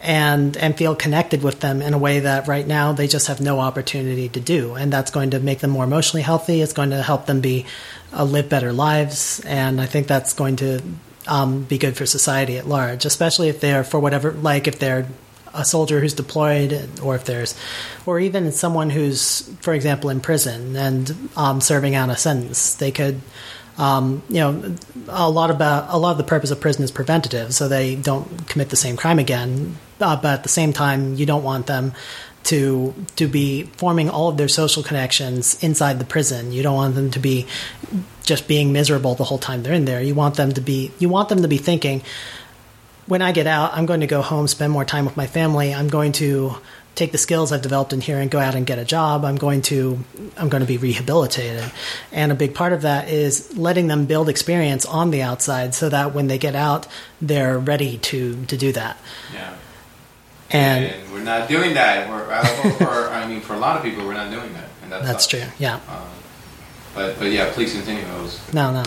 [0.00, 3.40] and and feel connected with them in a way that right now they just have
[3.40, 4.74] no opportunity to do.
[4.74, 6.60] And that's going to make them more emotionally healthy.
[6.60, 7.66] It's going to help them be
[8.12, 9.40] uh, live better lives.
[9.40, 10.80] And i think that's going to
[11.28, 15.08] um, be good for society at large especially if they're for whatever like if they're
[15.56, 17.58] a soldier who's deployed or if there's
[18.04, 22.74] or even someone who's for example in prison and um, serving out a sentence.
[22.74, 23.20] They could
[23.78, 24.74] um, you know,
[25.08, 28.48] a lot about a lot of the purpose of prison is preventative, so they don't
[28.48, 29.76] commit the same crime again.
[30.00, 31.92] Uh, but at the same time, you don't want them
[32.44, 36.52] to to be forming all of their social connections inside the prison.
[36.52, 37.46] You don't want them to be
[38.22, 40.00] just being miserable the whole time they're in there.
[40.00, 42.02] You want them to be you want them to be thinking,
[43.06, 45.74] when I get out, I'm going to go home, spend more time with my family.
[45.74, 46.56] I'm going to
[46.94, 49.24] take the skills I've developed in here and go out and get a job.
[49.24, 49.98] I'm going to
[50.36, 51.70] I'm going to be rehabilitated.
[52.12, 55.88] And a big part of that is letting them build experience on the outside so
[55.88, 56.86] that when they get out,
[57.20, 58.98] they're ready to to do that.
[59.32, 59.56] yeah.
[60.50, 62.08] And, And we're not doing that.
[62.08, 62.44] We're, uh,
[62.78, 65.26] for, I mean, for a lot of people, we're not doing that, and that's that's
[65.26, 65.44] true.
[65.58, 65.74] Yeah.
[65.74, 66.08] Um,
[66.94, 68.04] but but yeah, please continue.
[68.22, 68.84] Was No, no.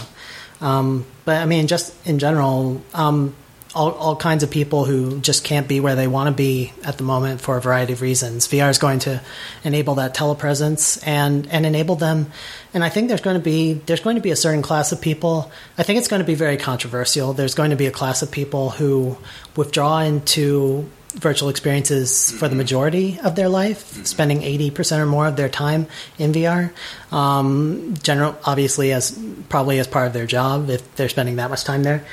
[0.66, 3.36] Um, but I mean, just in general, um,
[3.76, 6.98] all, all kinds of people who just can't be where they want to be at
[6.98, 8.48] the moment for a variety of reasons.
[8.48, 9.22] VR is going to
[9.64, 12.32] enable that telepresence and and enable them.
[12.74, 15.02] And I think there's going to be there's going to be a certain class of
[15.02, 15.52] people.
[15.78, 17.34] I think it's going to be very controversial.
[17.34, 19.18] There's going to be a class of people who
[19.56, 25.36] withdraw into virtual experiences for the majority of their life, spending 80% or more of
[25.36, 25.88] their time
[26.18, 26.72] in VR.
[27.12, 29.18] Um, general, obviously, as
[29.50, 32.06] probably as part of their job, if they're spending that much time there.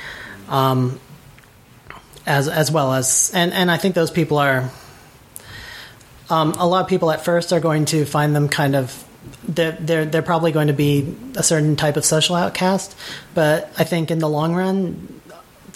[0.49, 0.99] Um,
[2.25, 4.69] as as well as and and I think those people are
[6.29, 9.03] um, a lot of people at first are going to find them kind of
[9.47, 12.95] they're, they're they're probably going to be a certain type of social outcast,
[13.33, 15.21] but I think in the long run,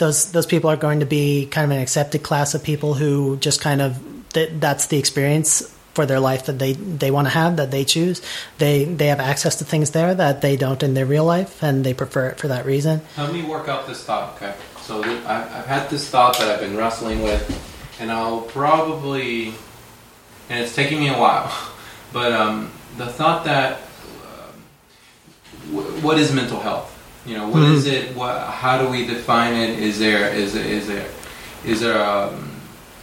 [0.01, 3.37] those those people are going to be kind of an accepted class of people who
[3.37, 4.01] just kind of
[4.33, 7.83] that that's the experience for their life that they, they want to have that they
[7.85, 8.21] choose.
[8.57, 11.85] They they have access to things there that they don't in their real life, and
[11.85, 13.01] they prefer it for that reason.
[13.15, 14.55] Help me work out this thought, okay?
[14.81, 17.43] So th- I've had this thought that I've been wrestling with,
[17.99, 19.53] and I'll probably,
[20.49, 21.51] and it's taking me a while,
[22.13, 23.81] but um, the thought that,
[24.25, 26.90] um, wh- what is mental health?
[27.25, 28.15] You know, what is it?
[28.15, 28.39] What?
[28.47, 29.79] How do we define it?
[29.79, 31.07] Is there is there, is there
[31.63, 32.37] is there a?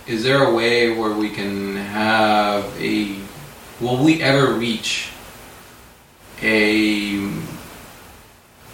[0.09, 3.17] is there a way where we can have a?
[3.81, 5.11] Will we ever reach
[6.43, 7.31] a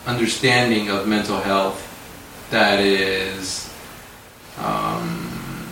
[0.07, 1.80] understanding of mental health
[2.51, 3.70] that is,
[4.59, 5.68] um,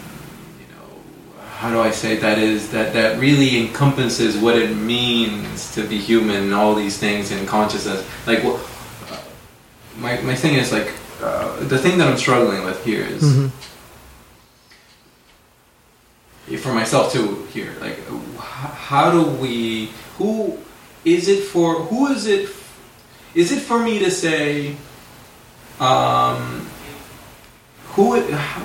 [0.59, 5.73] you know, how do I say that is that that really encompasses what it means
[5.75, 8.07] to be human and all these things in consciousness.
[8.27, 8.72] Like, what uh,
[9.99, 10.90] my my thing is like
[11.22, 13.51] uh, the thing that I'm struggling with here is- Mhm.
[16.59, 17.99] for myself too here like
[18.68, 20.59] how do we who
[21.05, 22.51] is it for who is it
[23.34, 24.76] is it for me to say
[25.80, 26.68] um
[27.95, 28.62] who how,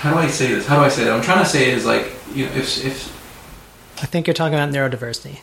[0.00, 1.84] how do I say this how do I say that I'm trying to say is
[1.84, 2.96] like you know if if
[4.02, 5.38] I think you're talking about neurodiversity.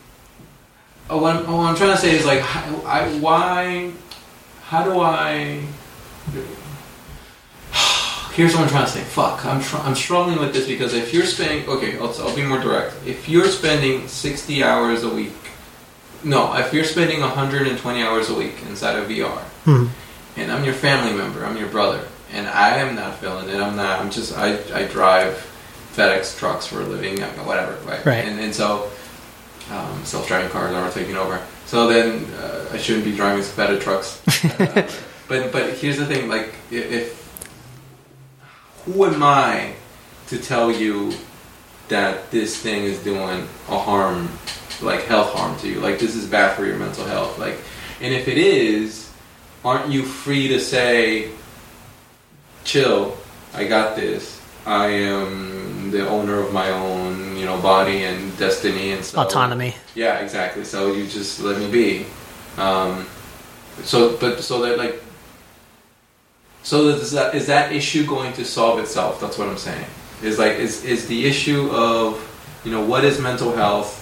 [1.08, 2.42] Oh, what I'm, oh, what I'm trying to say is like,
[2.84, 3.90] I, why?
[4.70, 5.60] How do I?
[8.34, 9.02] Here's what I'm trying to say.
[9.02, 12.44] Fuck, I'm tr- I'm struggling with this because if you're spending, okay, I'll, I'll be
[12.44, 12.94] more direct.
[13.04, 15.32] If you're spending 60 hours a week,
[16.22, 19.86] no, if you're spending 120 hours a week inside of VR, Hmm.
[20.36, 23.56] and I'm your family member, I'm your brother, and I am not feeling it.
[23.60, 23.98] I'm not.
[24.00, 24.38] I'm just.
[24.38, 25.34] I I drive
[25.96, 28.06] FedEx trucks for a living, whatever, right?
[28.06, 28.24] Right.
[28.24, 28.88] And and so
[29.72, 31.44] um, self-driving cars are taking over.
[31.70, 34.20] So then uh, I shouldn't be driving better trucks.
[34.58, 34.90] Uh,
[35.28, 37.06] but but here's the thing: like if, if
[38.84, 39.74] who am I
[40.26, 41.12] to tell you
[41.86, 44.28] that this thing is doing a harm,
[44.82, 45.78] like health harm to you?
[45.78, 47.38] Like this is bad for your mental health.
[47.38, 47.58] Like,
[48.00, 49.08] and if it is,
[49.64, 51.30] aren't you free to say,
[52.64, 53.16] "Chill,
[53.54, 54.42] I got this.
[54.66, 59.74] I am the owner of my own, you know, body and destiny and so Autonomy.
[59.94, 60.64] yeah, exactly.
[60.64, 62.06] So you just let me be.
[62.56, 63.06] Um,
[63.82, 65.02] so, but so that like,
[66.62, 69.20] so is that is that is that issue going to solve itself?
[69.20, 69.86] That's what I'm saying.
[70.22, 72.20] Is like is is the issue of
[72.64, 73.96] you know what is mental health?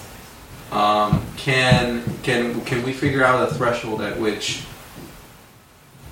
[0.71, 4.63] Um, can can can we figure out a threshold at which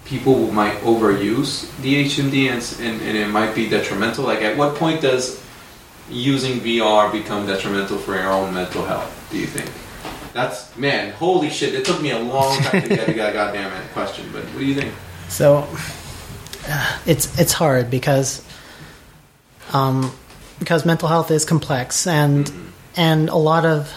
[0.05, 4.23] people might overuse DHMD and, and, and it might be detrimental?
[4.23, 5.43] Like, at what point does
[6.09, 9.27] using VR become detrimental for your own mental health?
[9.31, 9.71] Do you think?
[10.33, 11.73] That's man, holy shit!
[11.73, 14.75] It took me a long time to get a goddamn question, but what do you
[14.75, 14.93] think?
[15.29, 15.67] So
[16.67, 18.45] uh, it's it's hard because
[19.73, 20.11] um,
[20.59, 22.51] because mental health is complex and
[22.95, 23.91] and a lot of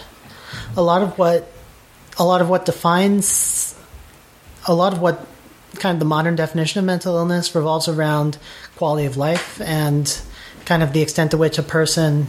[0.76, 1.50] a lot of what
[2.18, 3.76] a lot of what defines
[4.66, 5.26] a lot of what
[5.76, 8.38] kind of the modern definition of mental illness revolves around
[8.76, 10.20] quality of life and
[10.64, 12.26] kind of the extent to which a person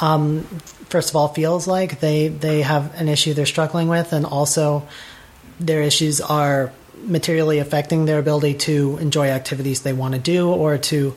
[0.00, 0.42] um,
[0.88, 4.86] first of all feels like they they have an issue they're struggling with and also
[5.60, 6.72] their issues are
[7.04, 11.14] materially affecting their ability to enjoy activities they want to do or to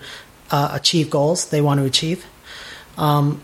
[0.52, 2.26] uh, achieve goals they want to achieve.
[2.98, 3.42] Um,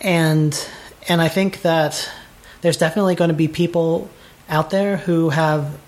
[0.00, 0.68] and
[1.08, 2.10] and I think that
[2.60, 4.10] there's definitely going to be people
[4.48, 5.78] out there who have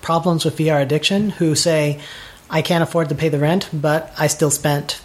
[0.00, 2.00] problems with VR addiction who say
[2.48, 5.00] I can't afford to pay the rent but I still spent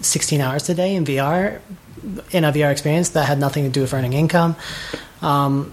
[0.00, 1.60] 16 hours a day in VR
[2.30, 4.56] in a VR experience that had nothing to do with earning income
[5.22, 5.72] um,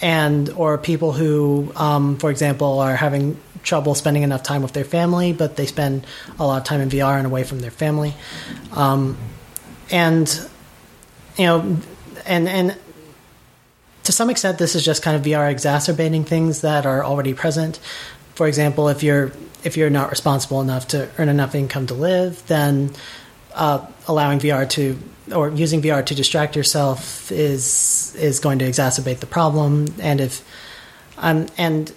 [0.00, 4.84] and or people who, um, for example, are having trouble spending enough time with their
[4.84, 6.06] family, but they spend
[6.38, 8.14] a lot of time in VR and away from their family,
[8.72, 9.16] um,
[9.90, 10.48] and
[11.36, 11.78] you know,
[12.26, 12.76] and and
[14.04, 17.80] to some extent, this is just kind of VR exacerbating things that are already present.
[18.34, 19.32] For example, if you're
[19.66, 22.92] if you're not responsible enough to earn enough income to live, then
[23.54, 24.96] uh, allowing VR to
[25.34, 29.88] or using VR to distract yourself is is going to exacerbate the problem.
[30.00, 30.44] And if
[31.18, 31.92] um, and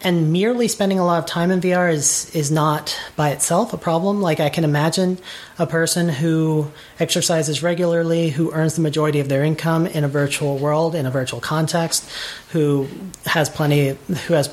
[0.00, 3.76] and merely spending a lot of time in VR is is not by itself a
[3.76, 4.20] problem.
[4.20, 5.18] Like I can imagine
[5.58, 6.70] a person who
[7.00, 11.10] exercises regularly, who earns the majority of their income in a virtual world, in a
[11.10, 12.08] virtual context,
[12.50, 12.88] who
[13.26, 14.46] has plenty, who has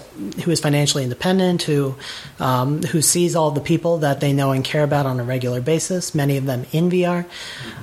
[0.44, 1.96] who is financially independent, who
[2.40, 5.62] um, who sees all the people that they know and care about on a regular
[5.62, 6.16] basis.
[6.16, 7.26] Many of them in VR.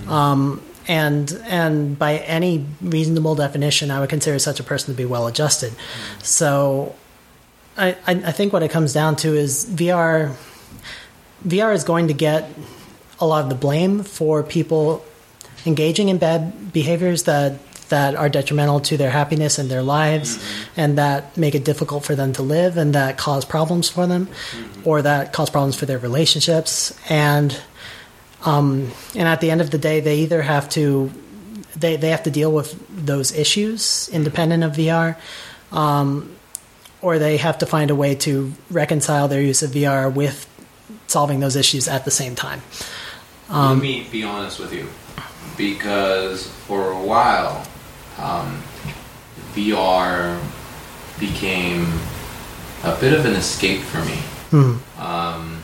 [0.08, 5.04] Um, and and by any reasonable definition, I would consider such a person to be
[5.04, 5.72] well adjusted.
[6.24, 6.96] So
[7.76, 10.34] I, I think what it comes down to is VR.
[11.46, 12.50] VR is going to get
[13.18, 15.04] a lot of the blame for people
[15.64, 17.58] engaging in bad behaviors that
[17.88, 20.42] that are detrimental to their happiness and their lives,
[20.76, 24.28] and that make it difficult for them to live, and that cause problems for them,
[24.84, 27.60] or that cause problems for their relationships, and
[28.44, 31.10] um, and at the end of the day, they either have to
[31.76, 35.16] they they have to deal with those issues independent of VR.
[35.70, 36.34] Um,
[37.02, 40.48] or they have to find a way to reconcile their use of VR with
[41.08, 42.62] solving those issues at the same time.
[43.50, 44.88] Let me be honest with you,
[45.58, 47.66] because for a while,
[48.18, 48.62] um,
[49.54, 50.40] VR
[51.20, 51.86] became
[52.84, 54.16] a bit of an escape for me.
[54.50, 55.00] Hmm.
[55.00, 55.62] Um,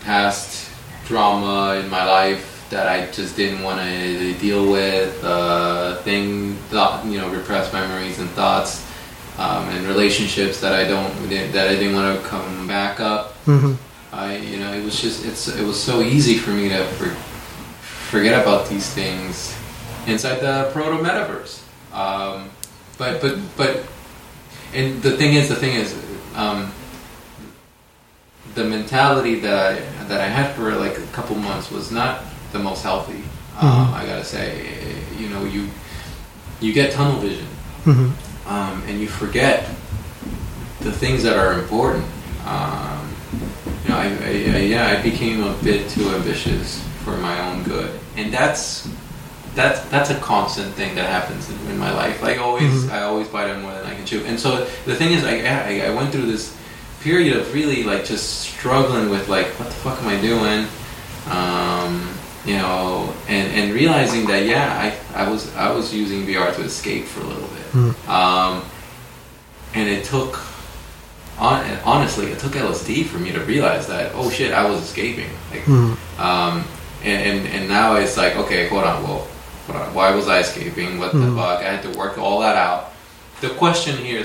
[0.00, 0.70] past
[1.06, 7.04] drama in my life that I just didn't want to deal with, uh, thing, thought,
[7.04, 8.84] you know, repressed memories and thoughts,
[9.38, 11.12] um, and relationships that I don't
[11.52, 13.32] that I didn't want to come back up.
[13.44, 13.74] hmm
[14.12, 17.06] I, you know, it was just it's it was so easy for me to for,
[18.10, 19.54] forget about these things
[20.06, 21.62] inside the proto metaverse.
[21.94, 22.50] Um,
[22.98, 23.84] but but but,
[24.74, 25.94] and the thing is, the thing is,
[26.34, 26.72] um,
[28.54, 32.58] the mentality that I that I had for like a couple months was not the
[32.58, 33.22] most healthy.
[33.60, 34.66] Um, I gotta say,
[35.18, 35.68] you know, you
[36.60, 37.46] you get tunnel vision,
[37.84, 38.10] hmm
[38.50, 39.64] um, and you forget
[40.80, 42.04] the things that are important.
[42.44, 43.14] Um,
[43.84, 47.62] you know, I, I, I, yeah, I became a bit too ambitious for my own
[47.62, 48.88] good, and that's
[49.54, 52.22] that's that's a constant thing that happens in, in my life.
[52.22, 52.90] Like always, Mhm.
[52.92, 55.86] I always bite more than I can chew, and so the thing is, I, I,
[55.86, 56.56] I went through this
[57.02, 60.66] period of really like just struggling with like, what the fuck am I doing?
[61.30, 62.08] Um,
[62.44, 66.62] you know, and, and realizing that yeah, I, I was I was using VR to
[66.62, 68.64] escape for a little bit, um,
[69.74, 70.36] and it took.
[71.36, 75.30] hon- Honestly, it took LSD for me to realize that oh shit, I was escaping.
[75.50, 75.66] Like,
[76.18, 76.64] um,
[77.04, 79.26] and, and and now it's like okay, hold on, well,
[79.66, 80.98] hold on, why was I escaping?
[80.98, 81.60] What the fuck?
[81.60, 82.92] I had to work all that out.
[83.40, 84.22] The question here,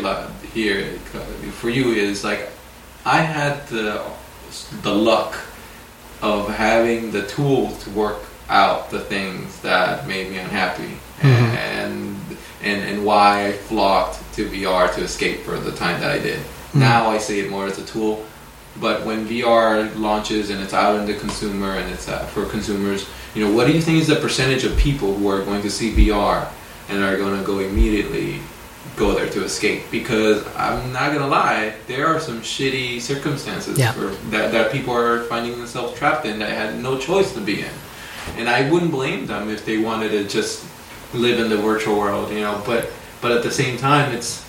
[0.54, 0.98] here
[1.60, 2.50] for you is like,
[3.06, 4.02] I had the
[4.82, 5.38] the luck
[6.26, 10.98] of having the tools to work out the things that made me unhappy.
[11.22, 12.18] And
[12.64, 16.40] and and why I flocked to VR to escape for the time that I did.
[16.74, 18.26] Now I see it more as a tool,
[18.82, 23.08] but when VR launches and it's out in the consumer and it's uh, for consumers,
[23.34, 25.70] you know, what do you think is the percentage of people who are going to
[25.70, 26.50] see VR
[26.90, 28.42] and are going to go immediately
[28.96, 29.84] go there to escape?
[29.92, 33.92] Because I'm not gonna lie, there are some shitty circumstances Yeah.
[33.92, 37.62] for, that that people are finding themselves trapped in that had no choice to be
[37.62, 37.74] in,
[38.38, 40.64] and I wouldn't blame them if they wanted to just
[41.14, 42.62] live in the virtual world, you know.
[42.66, 42.90] But
[43.22, 44.46] but at the same time, it's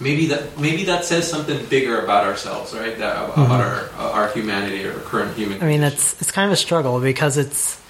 [0.00, 2.96] maybe that maybe that says something bigger about ourselves, right?
[2.98, 3.52] That, about mm-hmm.
[3.98, 5.62] our our humanity or current human.
[5.62, 7.80] I mean, it's it's kind of a struggle because it's.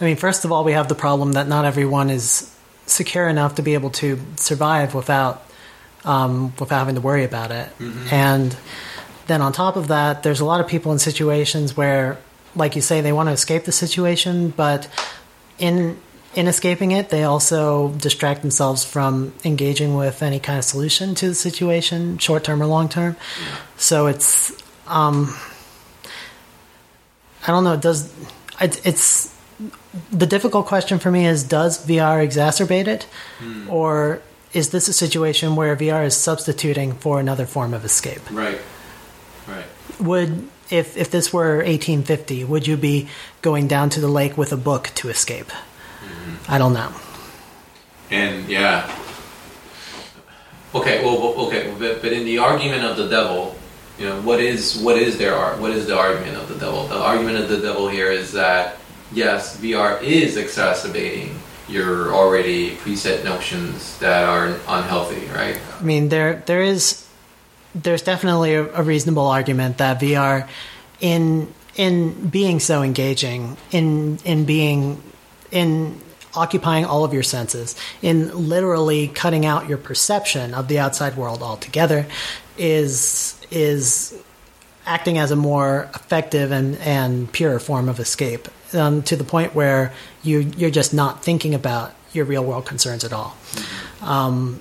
[0.00, 2.50] I mean, first of all, we have the problem that not everyone is
[2.90, 5.46] secure enough to be able to survive without
[6.04, 7.68] um, without having to worry about it,
[8.10, 8.56] and
[9.26, 12.18] then on top of that, there's a lot of people in situations where,
[12.56, 14.88] like you say, they want to escape the situation, but
[15.58, 15.96] in
[16.34, 21.28] in escaping it, they also distract themselves from engaging with any kind of solution to
[21.28, 23.16] the situation, short term or long term.
[23.76, 24.52] So it's
[24.86, 25.36] um,
[27.46, 27.74] I don't know.
[27.74, 28.12] It does
[28.60, 29.34] it, it's
[30.10, 33.04] the difficult question for me is does VR exacerbate it,
[33.38, 33.68] hmm.
[33.70, 38.30] or is this a situation where VR is substituting for another form of escape?
[38.30, 38.58] right,
[39.46, 39.64] right.
[40.00, 43.08] Would if if this were 1850, would you be
[43.42, 45.50] going down to the lake with a book to escape?
[45.50, 46.36] Hmm.
[46.48, 46.92] I don't know.
[48.10, 48.90] And yeah.
[50.72, 53.56] Okay, well, well, okay, but, but in the argument of the devil,
[53.98, 56.86] you know, what is what is their what is the argument of the devil?
[56.86, 58.79] The argument of the devil here is that
[59.12, 61.38] yes, VR is exacerbating
[61.68, 65.58] your already preset notions that are unhealthy, right?
[65.78, 67.06] I mean, there there is
[67.74, 70.48] there's definitely a, a reasonable argument that VR,
[71.00, 75.02] in in being so engaging, in in being
[75.50, 76.00] in
[76.34, 81.42] occupying all of your senses, in literally cutting out your perception of the outside world
[81.42, 82.06] altogether,
[82.58, 84.20] is is
[84.86, 89.54] acting as a more effective and, and pure form of escape um, to the point
[89.54, 89.92] where
[90.22, 93.36] you you're just not thinking about your real world concerns at all.
[94.02, 94.60] Um,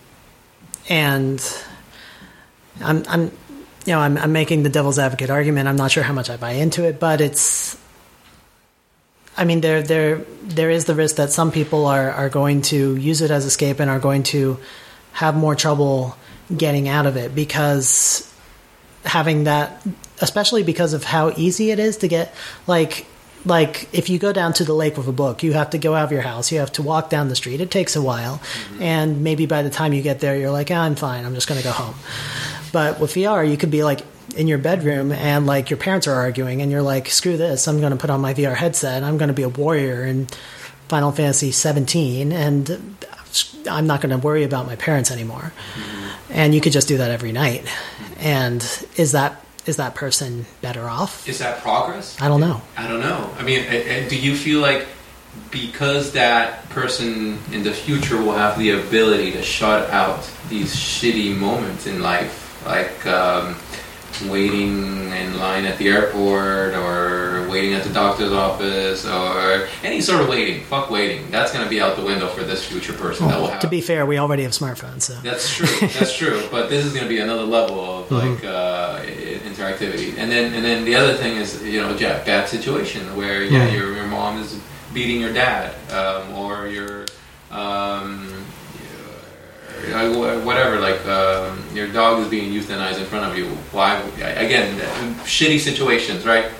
[0.88, 1.42] and
[2.82, 3.24] I'm, I'm,
[3.86, 5.68] you know, I'm, I'm making the devil's advocate argument.
[5.68, 7.78] I'm not sure how much I buy into it, but it's.
[9.38, 12.98] I mean, there, there, there is the risk that some people are, are going to
[12.98, 14.60] use it as escape and are going to
[15.14, 16.18] have more trouble
[16.56, 18.30] getting out of it because
[19.06, 19.82] having that,
[20.20, 22.34] especially because of how easy it is to get,
[22.68, 23.06] like,
[23.46, 25.96] like if you go down to the lake with a book, you have to go
[25.96, 27.62] out of your house, you have to walk down the street.
[27.62, 28.42] It takes a while,
[28.80, 31.26] and maybe by the time you get there, you're like, ah, I'm fine.
[31.26, 31.96] I'm just going to go home.
[32.72, 34.02] But with VR, you could be like
[34.36, 37.68] in your bedroom and like your parents are arguing, and you're like, screw this.
[37.68, 38.98] I'm going to put on my VR headset.
[38.98, 40.28] and I'm going to be a warrior in
[40.88, 42.96] Final Fantasy 17, and
[43.70, 45.54] I'm not going to worry about my parents anymore.
[46.30, 47.66] And you could just do that every night.
[48.18, 48.62] And
[48.98, 51.28] is that is that person better off?
[51.28, 52.20] Is that progress?
[52.22, 52.62] I don't know.
[52.78, 53.30] I don't know.
[53.38, 54.88] I mean, a- a- do you feel like
[55.52, 61.36] because that person in the future will have the ability to shut out these shitty
[61.38, 63.56] moments in life, like um,
[64.28, 70.22] waiting in line at the airport or waiting at the doctor's office or any sort
[70.22, 70.64] of waiting?
[70.66, 71.30] Fuck waiting.
[71.32, 73.60] That's going to be out the window for this future person that will have.
[73.62, 75.68] To be fair, we already have smartphones, so That's true.
[75.88, 76.44] That's true.
[76.52, 79.02] But this is going to be another level of like uh,
[79.60, 80.18] interactivity.
[80.18, 83.70] And then and then the other thing is you know yeah, bad situation where yeah
[83.70, 84.60] your your mom is
[84.94, 87.06] beating your dad um, or your
[87.52, 88.28] um,
[89.94, 93.48] uh, whatever like um, your dog is being euthanized in front of you.
[93.72, 94.80] Why again
[95.26, 96.52] shitty situations right?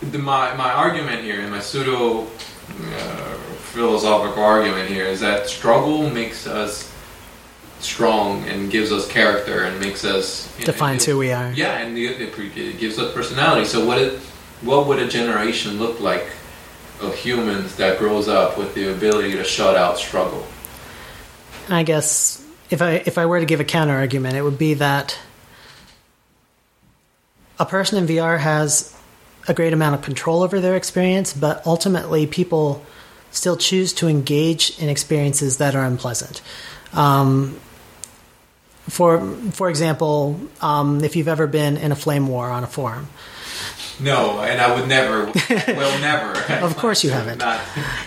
[0.00, 3.34] The, my my argument here and my pseudo uh,
[3.72, 6.93] philosophical argument here is that struggle makes us
[7.84, 11.52] strong and gives us character and makes us you know, defines who we are.
[11.52, 13.64] yeah, and it, it, it gives us personality.
[13.66, 14.18] So what it,
[14.62, 16.26] what would a generation look like
[17.00, 20.46] of humans that grows up with the ability to shut out struggle?
[21.68, 24.74] I guess if I if I were to give a counter argument, it would be
[24.74, 25.18] that
[27.58, 28.94] a person in VR has
[29.46, 32.84] a great amount of control over their experience, but ultimately people
[33.30, 36.40] still choose to engage in experiences that are unpleasant.
[36.92, 37.60] Um,
[38.88, 39.20] for
[39.52, 43.08] for example, um, if you've ever been in a flame war on a forum,
[44.00, 45.26] No, and I would never.
[45.68, 46.34] well, never.
[46.66, 47.42] Of course you haven't.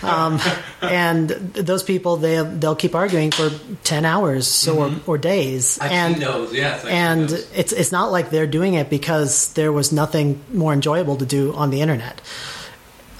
[0.04, 0.38] Um,
[0.82, 3.50] and those people they they'll keep arguing for
[3.84, 6.52] ten hours or, or days, I've and seen those.
[6.54, 6.84] Yes.
[6.84, 11.16] I've and it's it's not like they're doing it because there was nothing more enjoyable
[11.16, 12.20] to do on the internet.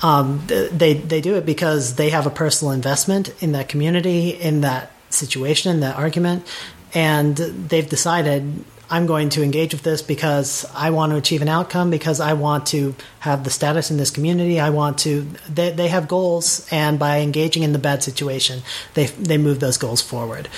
[0.02, 4.60] Um, they they do it because they have a personal investment in that community, in
[4.60, 6.46] that situation, in that argument,
[6.94, 11.48] and they've decided I'm going to engage with this because I want to achieve an
[11.48, 14.60] outcome, because I want to have the status in this community.
[14.60, 15.26] I want to.
[15.52, 18.62] They, they have goals, and by engaging in the bad situation,
[18.94, 20.48] they they move those goals forward.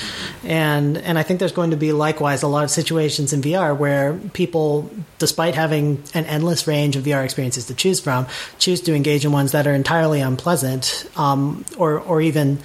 [0.44, 3.76] And and I think there's going to be likewise a lot of situations in VR
[3.76, 8.28] where people, despite having an endless range of VR experiences to choose from,
[8.58, 12.60] choose to engage in ones that are entirely unpleasant, um, or or even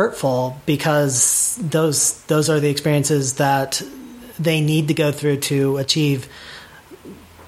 [0.00, 3.82] hurtful because those those are the experiences that
[4.38, 6.26] they need to go through to achieve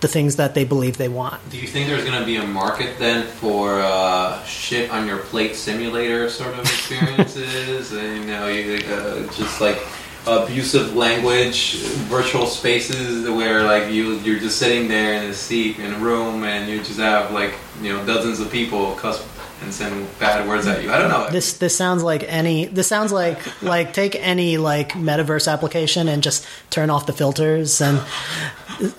[0.00, 1.38] the things that they believe they want.
[1.48, 5.18] Do you think there's going to be a market then for uh, shit on your
[5.30, 7.92] plate simulator sort of experiences?
[8.03, 9.78] and, you know, you, uh, just like
[10.26, 11.76] abusive language,
[12.11, 16.44] virtual spaces where like you you're just sitting there in a seat in a room
[16.44, 19.18] and you just have like you know dozens of people cuss
[19.62, 20.90] and send bad words at you.
[20.92, 21.30] I don't know.
[21.30, 26.22] This this sounds like any this sounds like like take any like metaverse application and
[26.22, 28.00] just turn off the filters and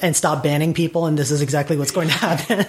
[0.02, 2.66] and stop banning people and this is exactly what's going to happen.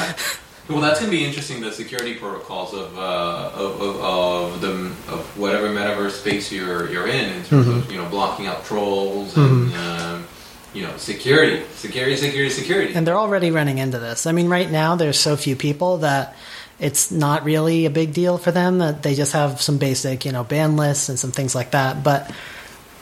[0.68, 1.60] Well, that's going to be interesting.
[1.60, 4.68] The security protocols of uh, of, of, of the
[5.12, 9.36] of whatever metaverse space you're you're in, in terms of you know blocking out trolls
[9.36, 10.26] and um,
[10.74, 12.94] you know security, security, security, security.
[12.94, 14.26] and they're already running into this.
[14.26, 16.34] I mean, right now there's so few people that
[16.78, 20.32] it's not really a big deal for them that they just have some basic, you
[20.32, 22.04] know, ban lists and some things like that.
[22.04, 22.30] But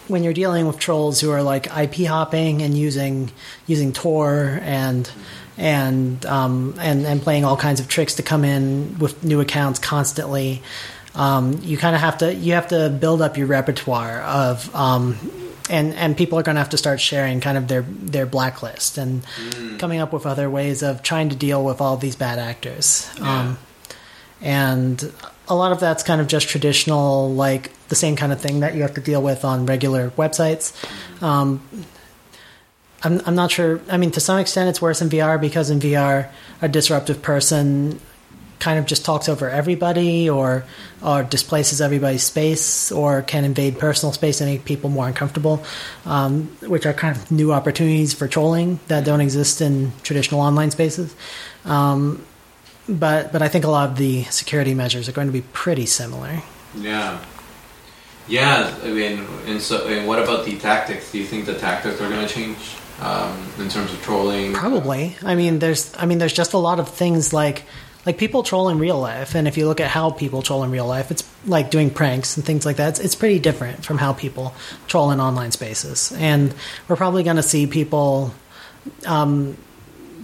[0.06, 3.30] when you're dealing with trolls who are like IP hopping and using
[3.66, 5.10] using Tor and
[5.56, 9.78] and um, and and playing all kinds of tricks to come in with new accounts
[9.78, 10.62] constantly,
[11.14, 15.16] um, you kind of have to you have to build up your repertoire of um,
[15.70, 18.98] and and people are going to have to start sharing kind of their their blacklist
[18.98, 19.24] and
[19.78, 23.10] coming up with other ways of trying to deal with all these bad actors.
[23.20, 23.58] Um,
[24.40, 25.12] and
[25.48, 28.74] a lot of that's kind of just traditional, like the same kind of thing that
[28.74, 30.74] you have to deal with on regular websites.
[31.22, 31.62] Um,
[33.02, 33.80] I'm, I'm not sure.
[33.90, 36.30] I mean, to some extent, it's worse in VR because in VR,
[36.62, 38.00] a disruptive person
[38.58, 40.64] kind of just talks over everybody or
[41.02, 45.62] or displaces everybody's space or can invade personal space and make people more uncomfortable,
[46.06, 50.70] um, which are kind of new opportunities for trolling that don't exist in traditional online
[50.70, 51.14] spaces.
[51.64, 52.24] Um,
[52.88, 55.86] but but I think a lot of the security measures are going to be pretty
[55.86, 56.42] similar.
[56.76, 57.22] Yeah.
[58.26, 61.12] Yeah, I mean, and so, and what about the tactics?
[61.12, 62.56] Do you think the tactics are going to change
[63.00, 64.54] um, in terms of trolling?
[64.54, 65.14] Probably.
[65.22, 67.64] I mean, there's I mean, there's just a lot of things like
[68.06, 70.70] like people troll in real life, and if you look at how people troll in
[70.70, 72.90] real life, it's like doing pranks and things like that.
[72.90, 74.54] It's, it's pretty different from how people
[74.86, 76.54] troll in online spaces, and
[76.88, 78.34] we're probably going to see people.
[79.06, 79.56] Um,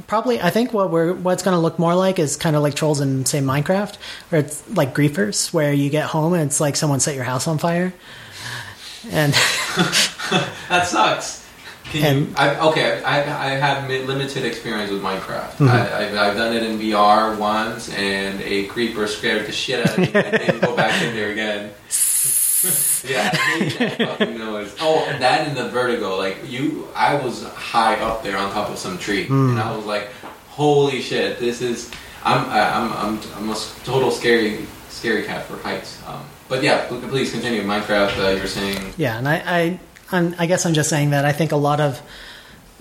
[0.06, 2.74] probably, I think what we're what's going to look more like is kind of like
[2.74, 3.96] trolls in say Minecraft,
[4.32, 7.46] or it's like griefers, where you get home and it's like someone set your house
[7.48, 7.94] on fire,
[9.10, 9.32] and
[10.30, 11.39] That sucks.
[11.90, 15.52] Can you, And- I, okay, I, I have limited experience with Minecraft.
[15.58, 15.68] Mm-hmm.
[15.68, 19.92] I, I've, I've done it in VR once, and a creeper scared the shit out
[19.92, 20.10] of me.
[20.14, 21.70] and didn't go back in there again.
[23.08, 24.74] yeah, that fucking noise.
[24.80, 26.16] Oh, and that and the vertigo.
[26.16, 29.50] Like you, I was high up there on top of some tree, Hmm.
[29.50, 30.08] and I was like,
[30.50, 31.38] "Holy shit!
[31.40, 31.90] This is."
[32.22, 36.02] I'm I'm I'm I'm a total scary scary cat for heights.
[36.06, 37.62] Um, but yeah, please continue.
[37.62, 38.18] Minecraft.
[38.22, 38.92] Uh, you're saying.
[38.98, 39.80] Yeah, and I, I,
[40.12, 42.00] I'm, I guess I'm just saying that I think a lot of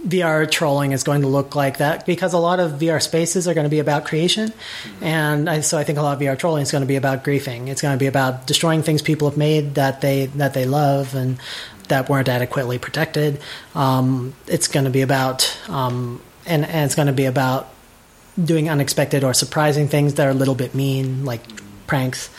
[0.06, 3.54] VR trolling is going to look like that because a lot of VR spaces are
[3.54, 4.54] going to be about creation,
[5.02, 7.24] and I, so I think a lot of VR trolling is going to be about
[7.24, 7.68] griefing.
[7.68, 11.16] It's going to be about destroying things people have made that they that they love
[11.16, 11.38] and
[11.90, 13.42] that weren't adequately protected.
[13.76, 17.70] Um, it's going to be about um, and and it's going to be about
[18.42, 21.42] doing unexpected or surprising things that are a little bit mean, like
[21.88, 22.30] pranks.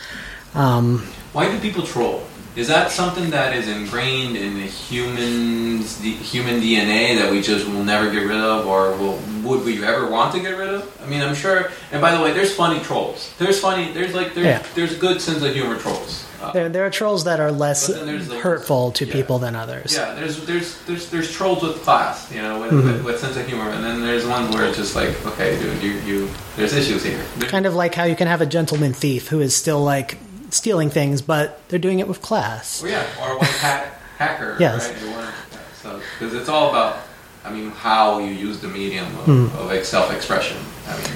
[0.55, 1.01] Um,
[1.33, 2.23] Why do people troll?
[2.61, 7.67] Is that something that is ingrained in the humans, the human DNA that we just
[7.67, 9.19] will never get rid of, or will,
[9.49, 11.03] would we ever want to get rid of?
[11.03, 11.71] I mean, I'm sure.
[11.91, 13.33] And by the way, there's funny trolls.
[13.39, 13.93] There's funny.
[13.93, 14.63] There's like there's Yeah.
[14.75, 16.27] there's good sense of humor trolls.
[16.43, 19.13] Uh, There, there are trolls that are less But then there's the- hurtful to yeah.
[19.13, 19.95] people than others.
[19.95, 22.87] Yeah, there's there's there's there's trolls with class, you know, with, Mm-hmm.
[22.93, 25.83] with, with sense of humor, and then there's ones where it's just like, okay, dude,
[25.83, 27.23] you you there's issues here.
[27.39, 30.19] There- Kind of like how you can have a gentleman thief who is still like
[30.55, 32.83] stealing things, but they're doing it with class.
[32.83, 33.87] Or yeah, or white hat
[34.19, 34.89] hacker, Yes.
[34.89, 35.35] right?
[35.83, 36.99] So because it's all about,
[37.45, 39.47] I mean, how you use the medium of, Hmm.
[39.57, 40.57] of self-expression.
[40.89, 41.11] I mean,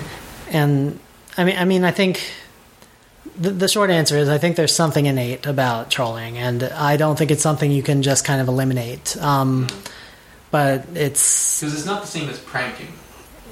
[0.51, 0.99] And
[1.37, 2.21] I mean, I mean, I think
[3.39, 7.17] the, the short answer is I think there's something innate about trolling, and I don't
[7.19, 9.17] think it's something you can just kind of eliminate.
[9.17, 9.67] Um,
[10.51, 12.93] but it's because it's not the same as pranking.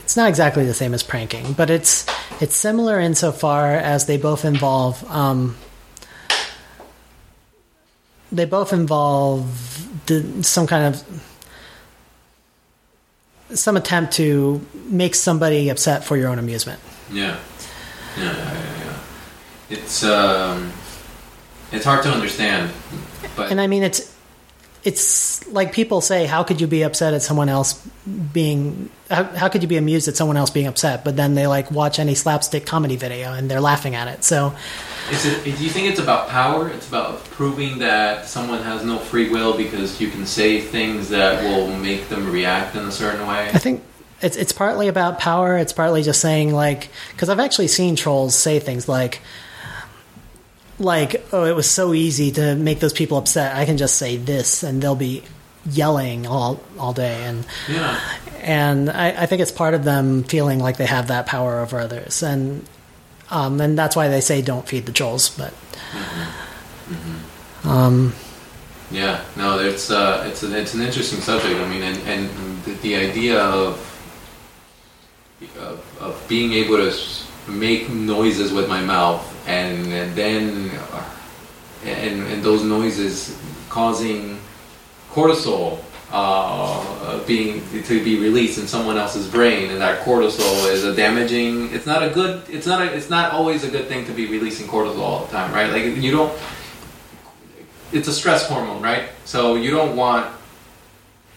[0.04, 2.06] it's not exactly the same as pranking, but it's
[2.40, 5.56] it's similar insofar as they both involve um,
[8.32, 11.22] they both involve the, some kind of
[13.56, 16.80] some attempt to make somebody upset for your own amusement.
[17.12, 17.38] Yeah,
[18.16, 18.84] yeah, yeah, yeah.
[18.84, 18.98] yeah.
[19.68, 20.72] It's um,
[21.70, 22.72] it's hard to understand,
[23.36, 24.11] but And I mean, it's
[24.84, 27.74] it's like people say, how could you be upset at someone else
[28.32, 28.90] being?
[29.10, 31.04] How, how could you be amused at someone else being upset?
[31.04, 34.24] But then they like watch any slapstick comedy video and they're laughing at it.
[34.24, 34.54] So
[35.10, 36.68] Is it, do you think it's about power?
[36.68, 41.44] It's about proving that someone has no free will because you can say things that
[41.44, 43.48] will make them react in a certain way?
[43.50, 43.84] I think
[44.20, 45.58] it's it's partly about power.
[45.58, 49.20] It's partly just saying like because I've actually seen trolls say things like
[50.82, 53.56] like oh it was so easy to make those people upset.
[53.56, 55.22] I can just say this and they'll be
[55.64, 58.00] yelling all all day and Yeah.
[58.42, 61.78] and I, I think it's part of them feeling like they have that power over
[61.78, 62.64] others and
[63.30, 65.54] um, and that's why they say don't feed the trolls but
[67.64, 68.12] um,
[68.90, 71.58] Yeah, no, it's uh, it's an it's an interesting subject.
[71.60, 73.78] I mean, and, and the, the idea of,
[75.58, 76.92] of of being able to
[77.50, 81.10] make noises with my mouth, and, then uh,
[81.84, 83.38] and and those noises
[83.68, 84.38] causing
[85.10, 85.78] cortisol
[86.12, 91.72] uh, being to be released in someone else's brain, and that cortisol is a damaging.
[91.72, 92.42] It's not a good.
[92.48, 92.94] It's not a.
[92.94, 95.70] It's not always a good thing to be releasing cortisol all the time, right?
[95.70, 96.32] Like you don't
[97.92, 99.10] it's a stress hormone, right?
[99.24, 100.26] So you don't want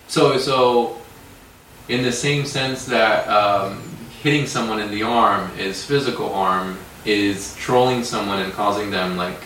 [0.07, 0.97] so so
[1.87, 3.81] in the same sense that um,
[4.21, 9.37] hitting someone in the arm is physical harm, is trolling someone and causing them like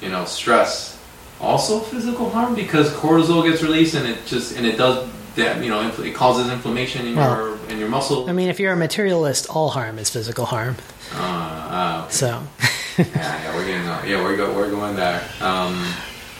[0.00, 0.98] you know stress
[1.40, 5.68] also physical harm because cortisol gets released and it just and it does that you
[5.70, 8.28] know it causes inflammation in Well, your in your muscle.
[8.28, 10.76] I mean if you're a materialist all harm is physical harm
[11.14, 12.42] uh, uh, so
[12.98, 15.22] yeah, yeah, we're getting uh, yeah, we're go, we're going there.
[15.40, 15.92] Um,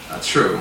[0.09, 0.60] that's true.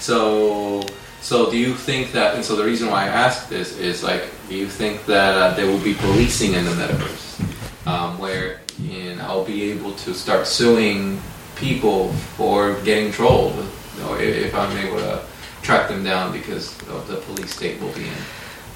[0.00, 0.82] So,
[1.20, 2.34] so do you think that?
[2.34, 5.54] And so the reason why I ask this is like, do you think that uh,
[5.54, 7.38] there will be policing in the metaverse,
[7.86, 11.20] um, where you know, I'll be able to start suing
[11.56, 15.22] people for getting trolled, you know, if, I'm able to
[15.62, 18.14] track them down because of the police state will be in.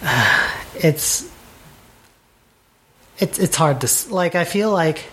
[0.74, 1.30] it's
[3.18, 5.04] it's it's hard to like I feel like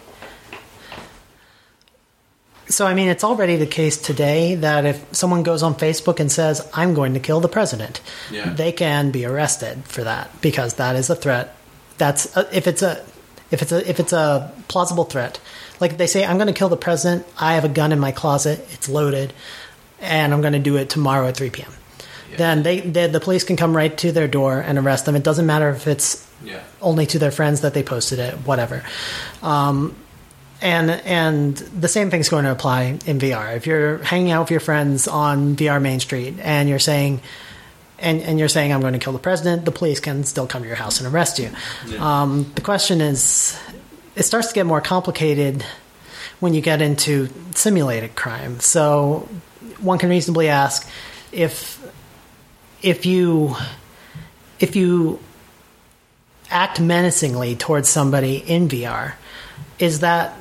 [2.68, 6.32] so I mean it's already the case today that if someone goes on Facebook and
[6.32, 8.02] says I'm going to kill the president
[8.32, 8.52] Yeah.
[8.54, 11.56] they can be arrested for that because that is a threat
[11.98, 13.04] that's a, if it's a
[13.52, 15.40] if it's a if it's a plausible threat
[15.80, 18.00] like if they say I'm going to kill the president I have a gun in
[18.00, 19.34] my closet it's loaded
[20.00, 21.72] and I'm going to do it tomorrow at 3 p.m.
[22.32, 22.38] Yeah.
[22.38, 25.24] then they, they the police can come right to their door and arrest them it
[25.24, 26.62] doesn't matter if it's Yeah.
[26.82, 28.84] only to their friends that they posted it, whatever.
[29.44, 29.96] Um,
[30.62, 33.56] and and the same thing's going to apply in VR.
[33.58, 37.20] If you're hanging out with your friends on VR Main Street and you're saying
[38.02, 40.64] and, and you're saying I'm going to kill the president, the police can still come
[40.64, 41.52] to your house and arrest you.
[41.88, 42.22] Yeah.
[42.22, 43.58] Um, the question is,
[44.16, 45.64] it starts to get more complicated
[46.40, 48.60] when you get into simulated crime.
[48.60, 49.30] So
[49.80, 50.88] one can reasonably ask
[51.32, 51.78] if
[52.82, 53.56] if you
[54.60, 55.20] if you
[56.50, 59.14] act menacingly towards somebody in VR,
[59.80, 60.36] is that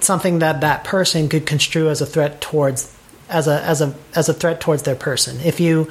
[0.00, 2.96] something that that person could construe as a threat towards
[3.28, 5.40] as a as a as a threat towards their person?
[5.40, 5.90] If you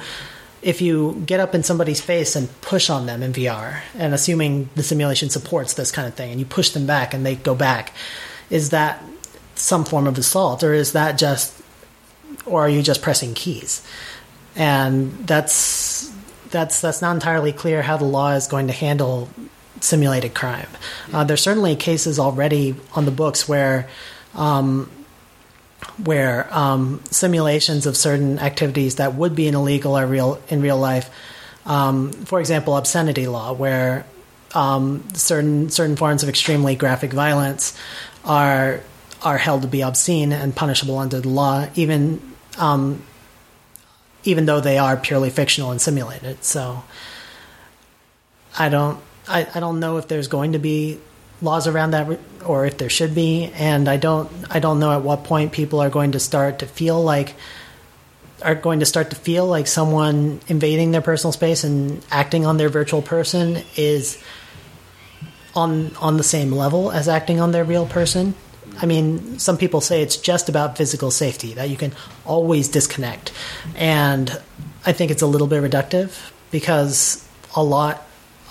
[0.62, 4.70] if you get up in somebody's face and push on them in VR, and assuming
[4.76, 7.54] the simulation supports this kind of thing, and you push them back and they go
[7.54, 7.92] back,
[8.48, 9.02] is that
[9.54, 11.60] some form of assault, or is that just,
[12.46, 13.86] or are you just pressing keys?
[14.54, 16.12] And that's
[16.50, 19.28] that's that's not entirely clear how the law is going to handle
[19.80, 20.68] simulated crime.
[21.12, 23.88] Uh, there's certainly cases already on the books where
[24.34, 24.88] um,
[26.02, 31.10] where um, simulations of certain activities that would be illegal are real in real life.
[31.64, 34.04] Um, for example, obscenity law, where
[34.54, 37.76] um, certain certain forms of extremely graphic violence
[38.24, 38.80] are
[39.22, 42.20] are held to be obscene and punishable under the law, even
[42.58, 43.02] um,
[44.24, 46.42] even though they are purely fictional and simulated.
[46.44, 46.82] So
[48.58, 50.98] I don't I, I don't know if there's going to be
[51.40, 55.02] laws around that or if there should be and I don't I don't know at
[55.02, 57.34] what point people are going to start to feel like
[58.42, 62.56] are going to start to feel like someone invading their personal space and acting on
[62.56, 64.22] their virtual person is
[65.54, 68.34] on on the same level as acting on their real person.
[68.80, 71.92] I mean, some people say it's just about physical safety that you can
[72.24, 73.32] always disconnect,
[73.76, 74.40] and
[74.86, 78.06] I think it's a little bit reductive because a lot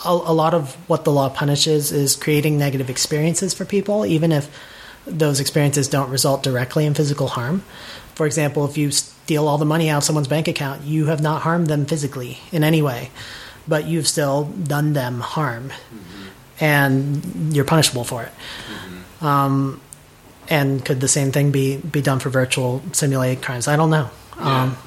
[0.05, 4.31] a, a lot of what the law punishes is creating negative experiences for people, even
[4.31, 4.49] if
[5.05, 7.63] those experiences don't result directly in physical harm.
[8.15, 11.21] For example, if you steal all the money out of someone's bank account, you have
[11.21, 13.09] not harmed them physically in any way,
[13.67, 16.63] but you've still done them harm, mm-hmm.
[16.63, 18.31] and you're punishable for it.
[18.31, 19.25] Mm-hmm.
[19.25, 19.81] Um,
[20.49, 23.67] and could the same thing be be done for virtual simulated crimes?
[23.67, 24.09] I don't know.
[24.37, 24.63] Yeah.
[24.63, 24.77] Um,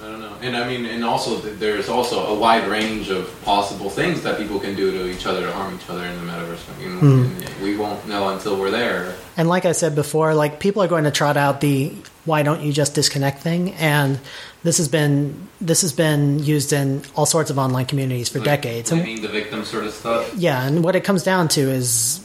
[0.44, 4.60] and I mean, and also there's also a wide range of possible things that people
[4.60, 6.60] can do to each other to harm each other in the metaverse.
[6.68, 7.62] I mean, mm.
[7.62, 9.16] we won't know until we're there.
[9.38, 11.94] And like I said before, like people are going to trot out the
[12.26, 14.20] "why don't you just disconnect" thing, and
[14.62, 18.46] this has been this has been used in all sorts of online communities for like
[18.46, 18.90] decades.
[18.90, 20.34] Blaming the victim sort of stuff.
[20.36, 22.20] Yeah, and what it comes down to is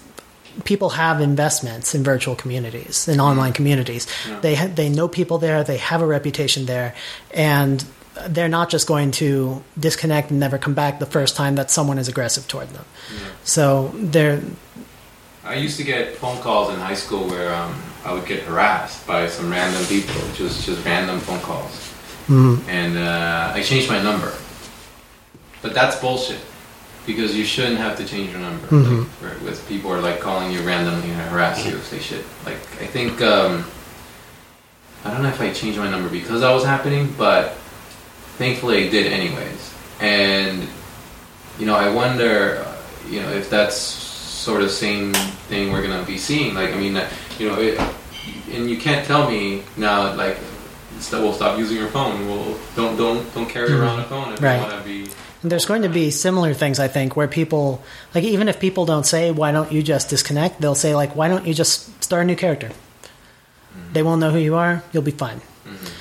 [0.65, 4.39] people have investments in virtual communities in online communities yeah.
[4.39, 6.93] they ha- they know people there they have a reputation there
[7.33, 7.85] and
[8.27, 11.97] they're not just going to disconnect and never come back the first time that someone
[11.97, 12.85] is aggressive toward them.
[13.13, 13.27] Yeah.
[13.43, 14.41] So they're.
[15.43, 19.07] I used to get phone calls in high school where um, I would get harassed
[19.07, 21.71] by some random people, just just random phone calls,
[22.27, 22.69] mm-hmm.
[22.69, 24.33] and uh, I changed my number.
[25.61, 26.39] But that's bullshit
[27.05, 28.67] because you shouldn't have to change your number.
[28.67, 29.25] Mm-hmm.
[29.25, 32.23] Like, with people are like calling you randomly and harass you, say shit.
[32.45, 33.65] Like I think um,
[35.03, 37.55] I don't know if I changed my number because that was happening, but
[38.39, 39.75] thankfully I did anyways.
[39.99, 40.67] And
[41.59, 42.65] you know, I wonder,
[43.07, 45.13] you know, if that's sort of same
[45.49, 46.55] thing we're gonna be seeing.
[46.55, 46.99] Like, I mean,
[47.37, 47.77] you know, it,
[48.51, 50.37] and you can't tell me now, like,
[51.11, 52.27] we'll stop using your phone.
[52.27, 53.81] We'll don't don't don't carry mm-hmm.
[53.81, 54.55] around a phone if right.
[54.55, 55.11] you want to be.
[55.41, 57.81] And there's going to be similar things, I think, where people,
[58.13, 61.27] like, even if people don't say, "Why don't you just disconnect?" They'll say, like, "Why
[61.27, 63.93] don't you just start a new character?" Mm-hmm.
[63.93, 64.83] They won't know who you are.
[64.91, 65.39] You'll be fine.
[65.39, 65.98] Mm-hmm.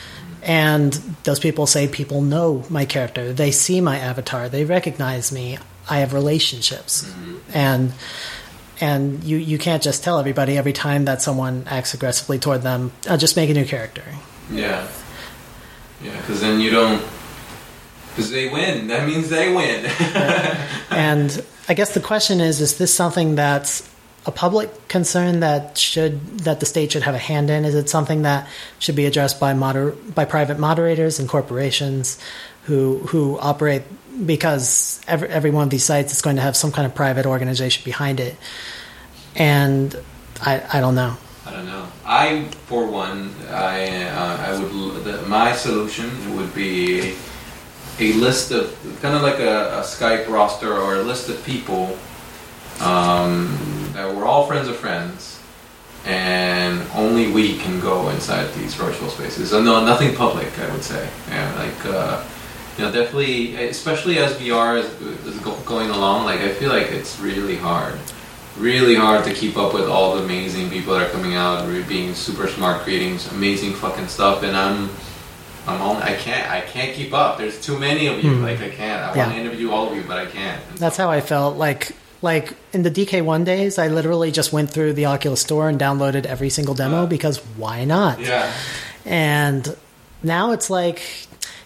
[0.49, 0.95] And
[1.25, 3.35] those people say people know my character.
[3.35, 4.49] They see my avatar.
[4.49, 5.59] They recognize me.
[5.89, 7.05] I have relationships.
[7.05, 7.37] Mm-hmm.
[7.53, 7.93] And
[8.81, 12.93] and you, you can't just tell everybody every time that someone acts aggressively toward them,
[13.07, 14.05] I'll uh, just make a new character.
[14.51, 14.87] Yeah.
[16.01, 17.05] Yeah, because then you don't.
[18.11, 18.87] Because they win.
[18.87, 19.85] That means they win.
[20.91, 23.89] and I guess the question is is this something that's
[24.29, 27.65] a public concern that should that the state should have a hand in?
[27.65, 28.47] Is it something that
[28.79, 32.19] should be addressed by moder- by private moderators and corporations
[32.65, 33.83] who who operate
[34.27, 37.25] because every every one of these sites is going to have some kind of private
[37.25, 38.37] organization behind it,
[39.35, 39.97] and
[40.43, 41.17] I I don't know.
[41.47, 41.87] I don't know.
[42.05, 47.15] I, for one, I uh, I would the, my solution would be
[47.99, 51.97] a list of kind of like a, a Skype roster or a list of people
[52.81, 55.41] um, that we're all friends of friends,
[56.05, 59.51] and only we can go inside these virtual spaces.
[59.51, 61.09] So no, nothing public, I would say.
[61.29, 62.25] Yeah, like uh,
[62.77, 64.87] you know, definitely, especially as VR is,
[65.27, 66.27] is going along.
[66.27, 67.99] Like I feel like it's really hard,
[68.57, 72.15] really hard to keep up with all the amazing people that are coming out, being
[72.15, 74.91] super smart, creating amazing fucking stuff, and I'm.
[75.67, 76.51] I'm on, I can't.
[76.51, 77.37] I can't keep up.
[77.37, 78.31] There's too many of you.
[78.31, 78.43] Mm.
[78.43, 79.03] Like I can't.
[79.03, 79.25] I yeah.
[79.25, 80.63] want to interview all of you, but I can't.
[80.77, 81.59] That's how I felt.
[81.59, 85.79] Like like in the DK1 days, I literally just went through the Oculus store and
[85.79, 88.21] downloaded every single demo because why not?
[88.21, 88.53] Yeah.
[89.05, 89.77] And
[90.23, 91.03] now it's like,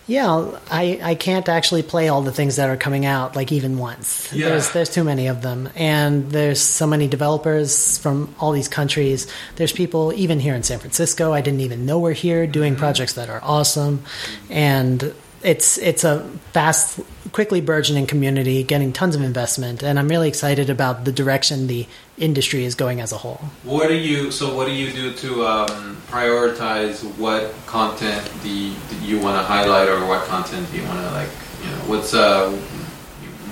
[0.06, 3.78] yeah, I, I can't actually play all the things that are coming out like even
[3.78, 4.32] once.
[4.32, 4.50] Yeah.
[4.50, 9.26] There's there's too many of them, and there's so many developers from all these countries.
[9.56, 11.32] There's people even here in San Francisco.
[11.32, 12.80] I didn't even know were here doing mm-hmm.
[12.80, 14.02] projects that are awesome,
[14.50, 16.20] and it's it's a
[16.52, 17.00] fast,
[17.32, 21.86] quickly burgeoning community, getting tons of investment, and I'm really excited about the direction the
[22.18, 23.40] industry is going as a whole.
[23.64, 24.54] What do you so?
[24.54, 29.88] What do you do to um, prioritize what content do you, you want to highlight,
[29.88, 31.28] or what content do you want to like?
[31.62, 32.50] You know, what's uh?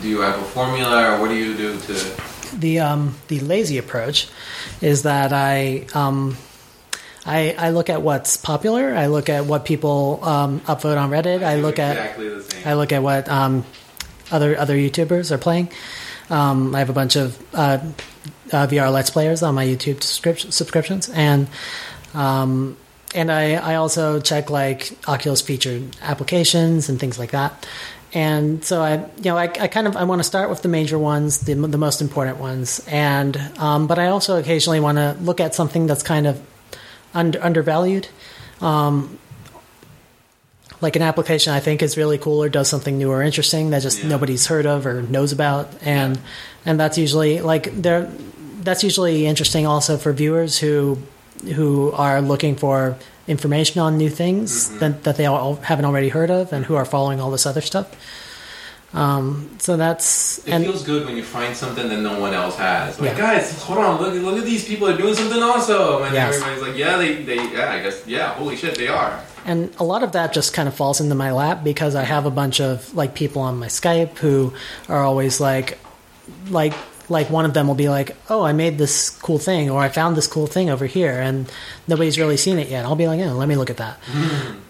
[0.01, 2.23] Do you have a formula, or what do you do to?
[2.59, 4.29] The um, the lazy approach
[4.81, 6.37] is that I um,
[7.31, 8.95] I, I look at what's popular.
[8.95, 11.43] I look at what people um, upvote on Reddit.
[11.43, 13.65] I, I look exactly at I look at what um,
[14.31, 15.71] other other YouTubers are playing.
[16.29, 17.79] Um, I have a bunch of uh,
[18.53, 21.49] uh, VR Let's Players on my YouTube subscriptions, and
[22.15, 22.77] Um,
[23.15, 27.67] and I, I also check like Oculus featured applications and things like that.
[28.13, 30.69] And so I, you know, I, I kind of I want to start with the
[30.69, 35.17] major ones, the, the most important ones, and um, but I also occasionally want to
[35.21, 36.41] look at something that's kind of
[37.15, 38.09] under, undervalued.
[38.61, 39.19] Um,
[40.81, 43.83] like an application I think is really cool or does something new or interesting that
[43.83, 44.09] just Yeah.
[44.09, 46.19] nobody's heard of or knows about, and
[46.65, 48.11] and that's usually like there.
[48.63, 50.99] That's usually interesting also for viewers who
[51.55, 52.97] who are looking for
[53.27, 56.85] information on new things that, that they all haven't already heard of and who are
[56.85, 57.87] following all this other stuff.
[58.93, 62.57] Um, so that's It and feels good when you find something that no one else
[62.57, 62.99] has.
[62.99, 63.19] Like, Yeah.
[63.19, 66.35] guys, hold on, look, look at these people are doing something awesome, and Yes.
[66.35, 69.21] everybody's like, yeah, they, they, yeah, I guess, yeah, holy shit, they are.
[69.47, 72.27] and a lot of that just kind of falls into my lap because I have
[72.27, 74.53] a bunch of like people on my Skype who
[74.89, 75.79] are always like,
[76.51, 76.75] like,
[77.11, 79.89] like one of them will be like, "Oh, I made this cool thing," or "I
[79.91, 81.51] found this cool thing over here," and
[81.89, 82.85] nobody's really seen it yet.
[82.87, 83.99] I'll be like, "Oh, let me look at that."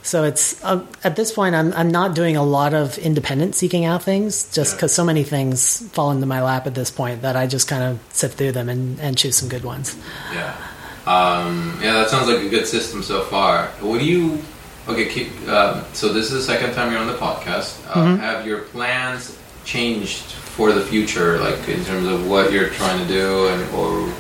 [0.03, 3.85] so it's uh, at this point, I'm I'm not doing a lot of independent seeking
[3.85, 4.77] out things just Yeah.
[4.77, 7.85] because so many things fall into my lap at this point that I just kind
[7.85, 9.95] of sift through them and, and choose some good ones.
[10.35, 10.57] Yeah.
[11.07, 13.67] Um, yeah, that sounds like a good system so far.
[13.81, 14.43] What do you?
[14.89, 17.79] Okay, keep, um, so this is the second time you're on the podcast.
[17.89, 18.17] Uh, Mm-hmm.
[18.23, 20.25] Have your plans changed
[20.57, 24.13] for the future, like in terms of what you're trying to do, and or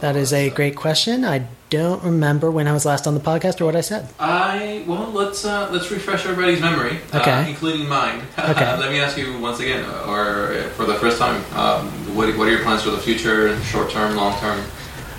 [0.00, 1.24] That is a great question.
[1.24, 4.08] I don't remember when I was last on the podcast or what I said.
[4.20, 7.48] I well, let's uh, let's refresh everybody's memory, uh, Okay.
[7.50, 8.20] including mine.
[8.38, 8.76] Okay.
[8.78, 12.50] Let me ask you once again, or for the first time, um, what what are
[12.50, 14.58] your plans for the future, short term, long term?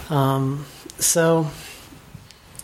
[0.10, 0.65] Um,
[0.99, 1.48] so,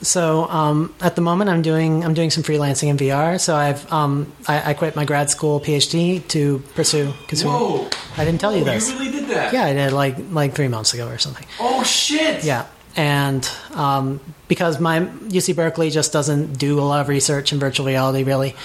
[0.02, 3.40] so um, at the moment, I'm doing I'm doing some freelancing in VR.
[3.40, 7.54] So I've um, I, I quit my grad school PhD to pursue consumer.
[7.54, 7.90] Whoa!
[8.18, 8.92] I didn't tell you Oh, this.
[8.92, 9.54] You really did that?
[9.54, 11.46] Yeah, I did like like three months ago or something.
[11.60, 12.44] Oh shit!
[12.44, 12.66] Yeah,
[12.96, 17.86] and um, because my UC Berkeley just doesn't do a lot of research in virtual
[17.86, 18.56] reality, really,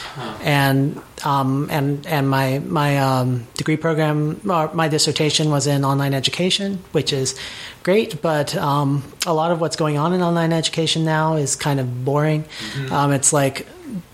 [0.42, 6.14] and um, and and my my um, degree program, or my dissertation was in online
[6.14, 7.34] education, which is
[7.84, 11.78] great, but um, a lot of what's going on in online education now is kind
[11.78, 12.44] of boring.
[12.90, 13.66] Um, it's like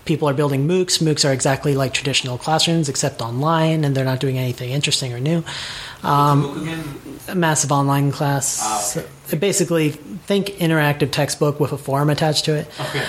[0.05, 1.01] people are building MOOCs.
[1.01, 5.19] MOOCs are exactly like traditional classrooms, except online, and they're not doing anything interesting or
[5.19, 5.43] new.
[6.03, 6.73] Um, What's the MOOC
[7.17, 7.19] again?
[7.29, 8.59] a massive online class.
[8.61, 9.37] Ah, okay.
[9.37, 13.03] Basically, think interactive textbook with a forum attached to it, Okay.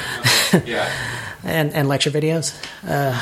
[0.54, 0.62] okay.
[0.70, 0.88] Yeah.
[1.42, 2.54] and, and lecture videos.
[2.86, 3.20] Uh,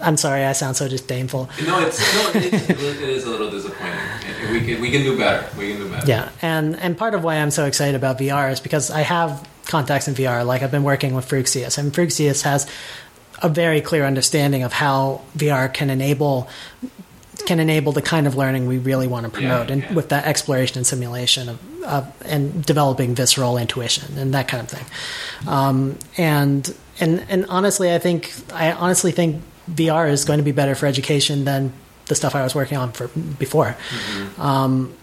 [0.00, 1.48] I'm sorry, I sound so disdainful.
[1.66, 3.98] No, it's no, it's, it is a little disappointing.
[4.52, 5.46] We can we can do better.
[5.58, 6.06] We can do better.
[6.06, 9.46] Yeah, and and part of why I'm so excited about VR is because I have
[9.66, 10.46] contacts in VR.
[10.46, 12.66] Like I've been working with Fruxius, and Fruxius has
[13.42, 16.48] a very clear understanding of how VR can enable
[17.46, 19.92] can enable the kind of learning we really want to promote, Yeah, and yeah.
[19.94, 24.68] with that exploration and simulation of, of and developing visceral intuition and that kind of
[24.68, 24.84] thing.
[25.48, 29.42] Um, and and and honestly, I think I honestly think
[29.74, 31.72] VR is going to be better for education than
[32.06, 33.76] the stuff I was working on for before.
[34.38, 34.94] Um,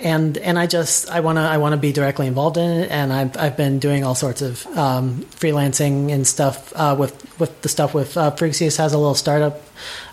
[0.00, 2.90] and and I just I want to I want to be directly involved in it,
[2.90, 7.62] and I've I've been doing all sorts of um, freelancing and stuff uh, with with
[7.62, 9.62] the stuff with uh, Fruxius has a little startup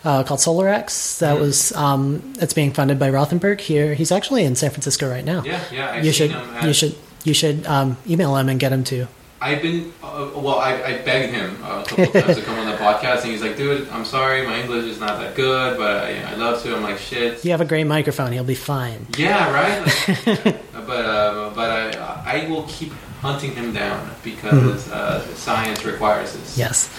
[0.06, 3.96] uh, called SolarX that was um, it's being funded by Rothenberg here.
[3.96, 5.44] He's actually in San Francisco right now.
[5.44, 5.92] Yeah, yeah.
[5.92, 9.08] I've you should at- you should you should um, email him and get him to.
[9.42, 10.60] I've been uh, well.
[10.60, 13.42] I, I begged him a couple of times to come on the podcast, and he's
[13.42, 16.76] like, "Dude, I'm sorry, my English is not that good, but I, I love to."
[16.76, 18.32] I'm like, "Shit." You have a great microphone.
[18.32, 19.08] He'll be fine.
[19.18, 19.82] Yeah, right.
[20.76, 22.92] Like, but uh, but I I will keep
[23.22, 26.58] hunting him down because uh, science requires this.
[26.58, 26.90] Yes,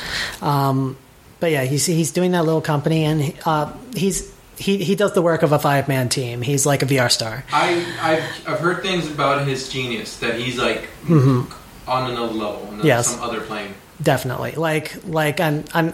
[0.42, 0.96] um,
[1.40, 5.22] but yeah, he's he's doing that little company, and uh, he's he he does the
[5.22, 6.42] work of a five man team.
[6.42, 7.44] He's like a VR star.
[7.52, 12.84] I I've, I've heard things about his genius that he's like on another level, on
[12.84, 13.06] Yes.
[13.14, 13.74] some other plane.
[14.02, 14.52] Definitely.
[14.52, 15.92] Like like I'm I'm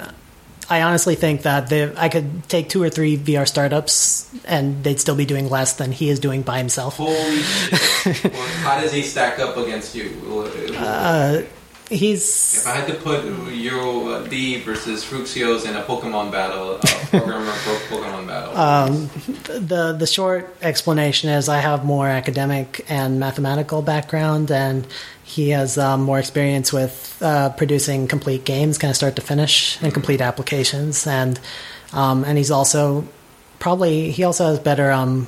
[0.70, 5.00] I honestly think that the, I could take two or three VR startups and they'd
[5.00, 6.96] still be doing less than he is doing by himself.
[6.96, 8.16] Holy shit!
[8.62, 10.10] How does he stack up against you?
[10.78, 11.42] Uh,
[11.90, 16.78] he's If I had to put Euro D versus Fruxius in a Pokemon battle, a
[16.78, 17.52] programmer
[17.90, 19.10] Pokemon battle, um,
[19.66, 24.86] the the short explanation is I have more academic and mathematical background, and
[25.34, 29.80] he has um, more experience with uh, producing complete games, kind of start to finish,
[29.82, 31.40] and complete applications, and
[31.92, 33.04] um, and he's also
[33.58, 35.26] probably he also has better um,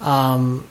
[0.00, 0.64] um,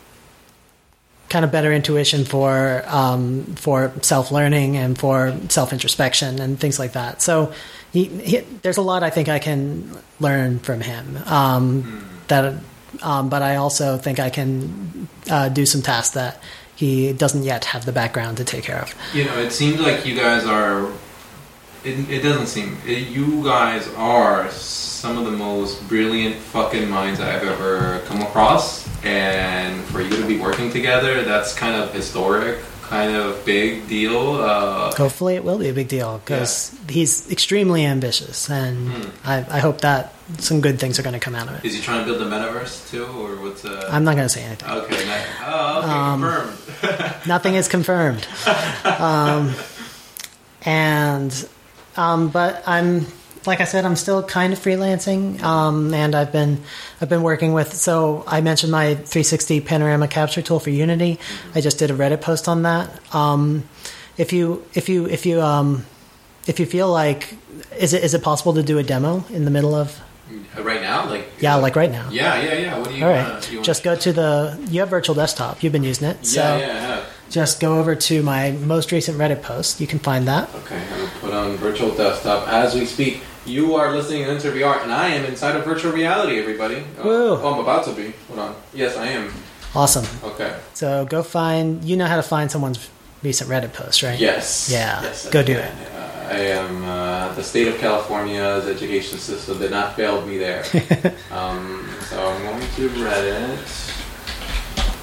[1.29, 6.79] kind of better intuition for um, for self learning and for self introspection and things
[6.79, 7.21] like that.
[7.21, 7.51] So
[7.91, 11.17] he, he, there's a lot I think I can learn from him.
[11.25, 12.63] Um, That,
[13.03, 16.39] um, but I also think I can uh, do some tasks that
[16.75, 18.93] he doesn't yet have the background to take care of.
[19.13, 20.91] You know, it seems like you guys are.
[21.83, 22.77] It, it doesn't seem.
[22.85, 28.87] It, you guys are some of the most brilliant fucking minds I've ever come across.
[29.03, 34.33] And for you to be working together, that's kind of historic, kind of big deal.
[34.35, 39.09] Uh, Hopefully, it will be a big deal because he's extremely ambitious, and Hmm.
[39.27, 41.65] I, I hope that some good things are going to come out of it.
[41.65, 43.63] is he trying to build the metaverse too, or what's?
[43.65, 44.69] Uh, I'm not going to say anything.
[44.69, 45.27] okay, nice.
[45.45, 47.15] Oh, okay, Um, confirmed.
[47.27, 48.27] Nothing is confirmed.
[48.85, 49.53] um,
[50.63, 51.47] and,
[51.97, 53.05] um, but I'm,
[53.45, 56.61] like I said, I'm still kind of freelancing, um, and I've been,
[57.01, 57.73] I've been working with.
[57.73, 61.19] So I mentioned my 360 panorama capture tool for Unity.
[61.55, 62.89] I just did a Reddit post on that.
[63.15, 63.63] Um,
[64.17, 65.85] if you, if you, if you, um,
[66.47, 67.35] if you feel like,
[67.79, 69.99] is it is it possible to do a demo in the middle of?
[70.57, 72.07] Uh, right now, like Yeah, like right now.
[72.11, 72.77] yeah, yeah, yeah.
[72.77, 73.05] What do you?
[73.05, 73.51] All uh, right.
[73.51, 74.57] you wanna- Just go to the.
[74.69, 75.63] You have Virtual Desktop.
[75.63, 76.25] You've been using it.
[76.25, 77.03] So Yeah, yeah, have.
[77.29, 79.79] just go over to my most recent Reddit post.
[79.81, 80.49] You can find that.
[80.55, 83.21] Okay, I'm gonna put on virtual desktop as we speak.
[83.45, 86.37] You are listening to Enter VR, and I am inside of virtual reality.
[86.39, 86.83] Everybody.
[86.99, 87.39] Oh, Woo.
[87.41, 88.13] oh, I'm about to be.
[88.27, 88.55] Hold on.
[88.73, 89.33] Yes, I am.
[89.73, 90.05] Awesome.
[90.23, 90.53] Okay.
[90.73, 91.83] So go find.
[91.83, 92.89] You know how to find someone's
[93.23, 94.19] recent Reddit post, right?
[94.19, 94.69] Yes.
[94.71, 95.57] Yeah, Yes, go do.
[95.57, 95.65] Uh,
[96.31, 96.83] I am.
[96.85, 100.63] Uh, the state of California's education system did not fail me there.
[101.31, 103.57] um, so I'm going to Reddit.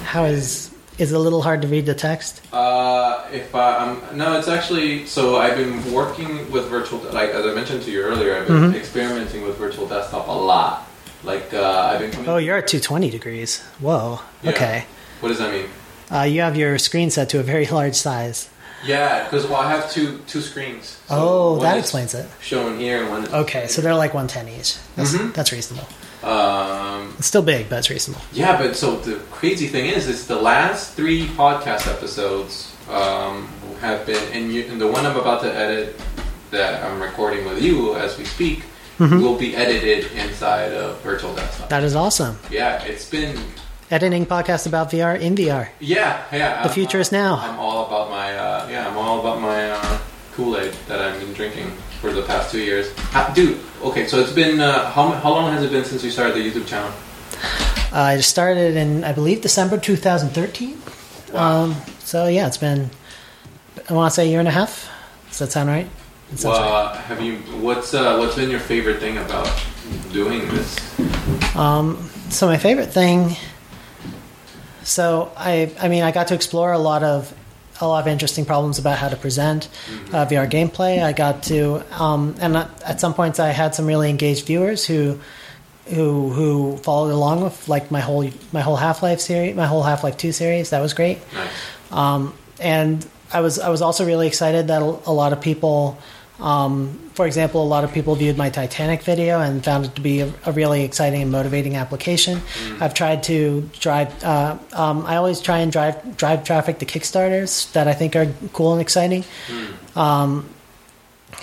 [0.03, 2.41] How is is it a little hard to read the text?
[2.51, 5.37] Uh, if I, um, no, it's actually so.
[5.37, 8.75] I've been working with virtual, like as I mentioned to you earlier, I've been Mhm.
[8.75, 10.87] experimenting with virtual desktop a lot.
[11.23, 12.11] Like uh, I've been.
[12.11, 13.61] Coming, Oh, you're at 220 degrees.
[13.79, 14.21] Whoa.
[14.41, 14.49] Yeah.
[14.51, 14.85] Okay.
[15.21, 15.67] What does that mean?
[16.11, 18.49] Uh, you have your screen set to a very large size.
[18.85, 20.97] Yeah, because well, I have two two screens.
[21.07, 22.27] So oh, that explains it.
[22.41, 23.27] Shown here and one.
[23.33, 24.77] Okay, so they're like 110 each.
[24.95, 25.33] That's, Mhm.
[25.33, 25.87] that's reasonable.
[26.23, 28.21] Um, It's still big, but it's reasonable.
[28.33, 33.47] yeah, but so the crazy thing is, is the last three podcast episodes um,
[33.81, 35.95] have been, and, you, and the one I'm about to edit
[36.51, 38.63] that I'm recording with you as we speak
[38.99, 39.21] Mhm.
[39.21, 41.69] will be edited inside of virtual desktop.
[41.69, 42.37] That is awesome.
[42.49, 43.37] Yeah, it's been
[43.91, 45.67] Editing podcast about VR in VR.
[45.79, 46.61] yeah, yeah.
[46.61, 47.37] The I'm, future uh, is now.
[47.37, 48.87] I'm all about my uh, yeah.
[48.87, 49.99] I'm all about my uh,
[50.33, 52.95] Kool Aid that I've been drinking for the past two years.
[53.13, 56.11] Ha- dude, okay, so it's been uh, how how long has it been since you
[56.11, 56.91] started the YouTube channel?
[57.91, 60.77] Uh, I started in, I believe, December 2013.
[61.33, 61.63] Wow.
[61.63, 62.91] Um, so yeah, it's been,
[63.89, 64.87] I want to say a year and a half.
[65.29, 65.87] Does that sound right?
[66.33, 69.49] That Well, uh, have you what's uh, what's been your favorite thing about
[70.13, 70.77] doing this?
[71.55, 73.35] Um, so my favorite thing.
[74.89, 77.33] So I, I mean, I got to explore a lot of,
[77.79, 79.69] a lot of interesting problems about how to present
[80.11, 81.01] uh, VR gameplay.
[81.01, 85.19] I got to, um, and at some points I had some really engaged viewers who,
[85.87, 89.81] who who followed along with like my whole my whole Half Life series, my whole
[89.81, 90.69] Half Life Two series.
[90.69, 91.17] That was great.
[91.91, 93.03] Um, and
[93.33, 95.97] I was I was also really excited that a lot of people,
[96.39, 100.01] um, for example, a lot of people viewed my Titanic video and found it to
[100.01, 102.41] be a, a really exciting and motivating application.
[102.79, 104.23] I've tried to drive.
[104.23, 108.31] Uh, um, I always try and drive drive traffic to Kickstarters that I think are
[108.53, 109.25] cool and exciting.
[109.95, 110.49] Um,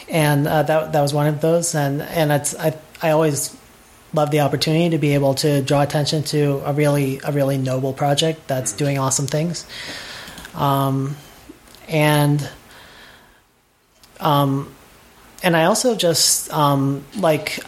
[0.09, 1.75] and uh, that that was one of those.
[1.75, 3.55] And and it's I I always
[4.15, 7.93] love the opportunity to be able to draw attention to a really a really noble
[7.93, 9.67] project that's doing awesome things.
[10.55, 11.17] Um,
[11.87, 12.49] and
[14.21, 14.75] um,
[15.47, 17.61] and I also just um, like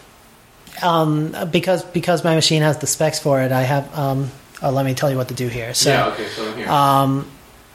[0.83, 3.53] um, because because my machine has the specs for it.
[3.53, 3.97] I have.
[3.97, 4.31] Um,
[4.61, 5.73] oh, let me tell you what to do here.
[5.73, 5.89] So.
[5.89, 6.07] yeah.
[6.07, 6.27] Okay.
[6.27, 6.69] So I'm here.
[6.69, 7.31] Um,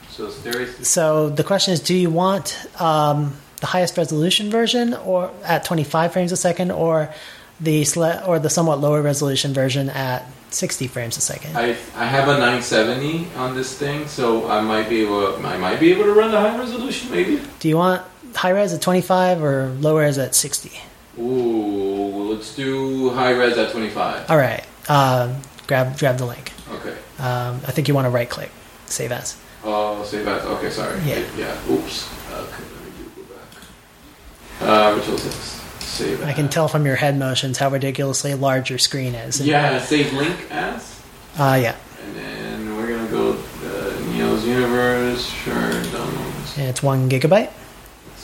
[0.09, 5.65] so so the question is, do you want um, the highest resolution version, or at
[5.65, 7.11] 25 frames a second, or
[7.59, 11.57] the sle- or the somewhat lower resolution version at 60 frames a second?
[11.57, 15.79] I I have a 970 on this thing, so I might be able I might
[15.79, 17.41] be able to run the high resolution maybe.
[17.59, 18.03] Do you want
[18.35, 20.71] high res at 25 or low res at 60?
[21.17, 24.29] Ooh, let's do high res at 25.
[24.29, 25.33] All right, uh,
[25.67, 26.51] grab grab the link.
[26.71, 26.95] Okay.
[27.19, 28.51] Um, I think you want to right click,
[28.87, 29.37] save as.
[29.63, 30.43] Oh, save as.
[30.43, 30.99] Okay, sorry.
[31.01, 31.23] Yeah.
[31.37, 31.71] Yeah.
[31.71, 32.09] Oops.
[32.31, 34.61] Okay, let me do go back.
[34.61, 35.61] Uh, which was this?
[35.79, 36.53] Save I can as.
[36.53, 39.39] tell from your head motions how ridiculously large your screen is.
[39.39, 41.01] Yeah, save link as.
[41.37, 41.75] Uh, yeah.
[42.05, 43.31] And then we're gonna go
[43.63, 45.25] uh, Neo's Universe.
[45.29, 46.57] Sure, downloads.
[46.57, 47.51] And it's one gigabyte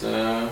[0.03, 0.49] uh,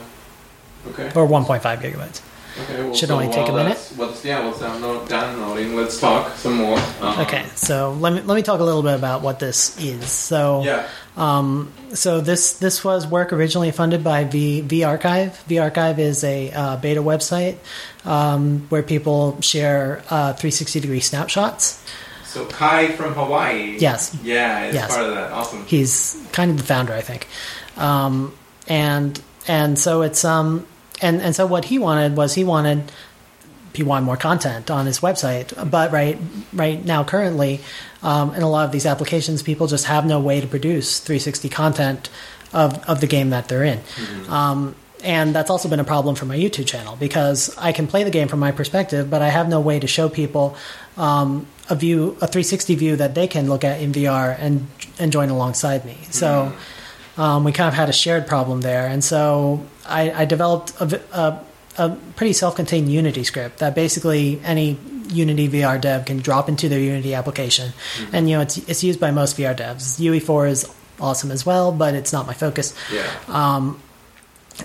[0.88, 1.08] okay.
[1.16, 2.22] or 1.5 gigabytes.
[2.64, 2.84] Okay.
[2.84, 3.78] Well, Should so only take a while minute.
[3.96, 4.46] What's yeah?
[4.46, 5.76] What's download, downloading?
[5.76, 6.78] Let's talk some more.
[7.00, 10.10] Um, Okay, so let me let me talk a little bit about what this is.
[10.10, 10.88] So Yeah.
[11.16, 15.62] Um, so this this was work originally funded by V vArchive.
[15.62, 17.58] Archive is a uh, beta website
[18.04, 21.82] um, where people share uh, 360 degree snapshots.
[22.26, 23.78] So Kai from Hawaii.
[23.80, 24.16] Yes.
[24.24, 24.96] Yeah, it's Yes.
[24.96, 25.32] part of that.
[25.32, 25.66] Awesome.
[25.66, 27.28] He's kind of the founder, I think.
[27.78, 28.36] Um,
[28.68, 30.66] and and so it's um
[31.02, 32.91] and and so what he wanted was he wanted
[33.74, 35.53] he wanted more content on his website.
[35.70, 36.18] But right
[36.53, 37.61] right now, currently,
[38.03, 41.49] um, in a lot of these applications, people just have no way to produce 360
[41.49, 42.10] content
[42.53, 43.80] of of the game that they're in.
[44.30, 48.03] Um, and that's also been a problem for my YouTube channel because I can play
[48.03, 50.57] the game from my perspective, but I have no way to show people
[50.98, 54.68] um, a view, a 360 view that they can look at in VR and
[54.98, 55.98] and join alongside me.
[56.10, 56.52] So
[57.20, 61.02] um, we kind of had a shared problem there, and so I, I developed a,
[61.12, 61.46] a,
[61.78, 64.78] a pretty self-contained Unity script that basically any
[65.10, 67.74] Unity VR dev can drop into their Unity application,
[68.14, 70.00] and you know it's it's used by most VR devs.
[70.00, 72.74] UE4 is awesome as well, but it's not my focus.
[72.91, 73.74] Yeah.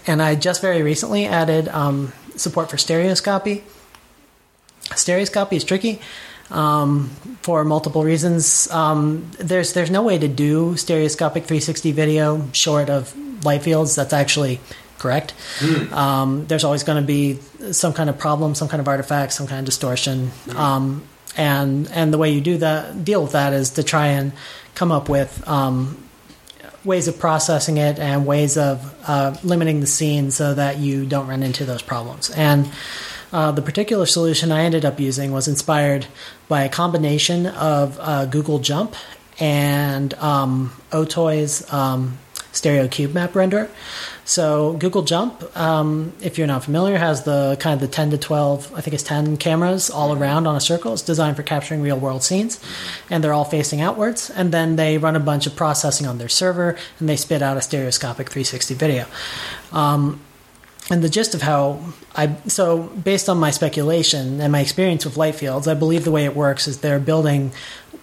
[0.06, 3.64] And I just very recently added um, support for stereoscopy.
[4.94, 6.00] Stereoscopy is tricky
[6.54, 7.10] um,
[7.42, 8.70] for multiple reasons.
[8.70, 13.14] Um, there's there's no way to do stereoscopic 360 video short of
[13.44, 13.94] light fields.
[13.94, 14.60] That's actually
[14.98, 15.34] correct.
[15.92, 17.38] Um, there's always going to be
[17.72, 20.30] some kind of problem, some kind of artifact, some kind of distortion.
[20.56, 21.02] Um,
[21.36, 24.32] and and the way you do that, deal with that, is to try and
[24.74, 26.02] come up with um,
[26.84, 31.26] ways of processing it and ways of uh, limiting the scene so that you don't
[31.26, 32.30] run into those problems.
[32.30, 32.70] And
[33.32, 36.06] uh, the particular solution I ended up using was inspired
[36.48, 38.94] by a combination of uh, Google Jump
[39.40, 42.18] and um, Otoy's um,
[42.52, 43.68] stereo cube map renderer.
[44.24, 48.18] So Google Jump, um, if you're not familiar, has the kind of the 10 to
[48.18, 50.94] 12, I think it's 10 cameras all around on a circle.
[50.94, 52.58] It's designed for capturing real world scenes,
[53.10, 54.30] and they're all facing outwards.
[54.30, 57.58] And then they run a bunch of processing on their server, and they spit out
[57.58, 59.06] a stereoscopic 360 video.
[59.72, 60.20] Um,
[60.90, 61.80] and the gist of how
[62.14, 66.10] I so based on my speculation and my experience with light fields, I believe the
[66.10, 67.52] way it works is they're building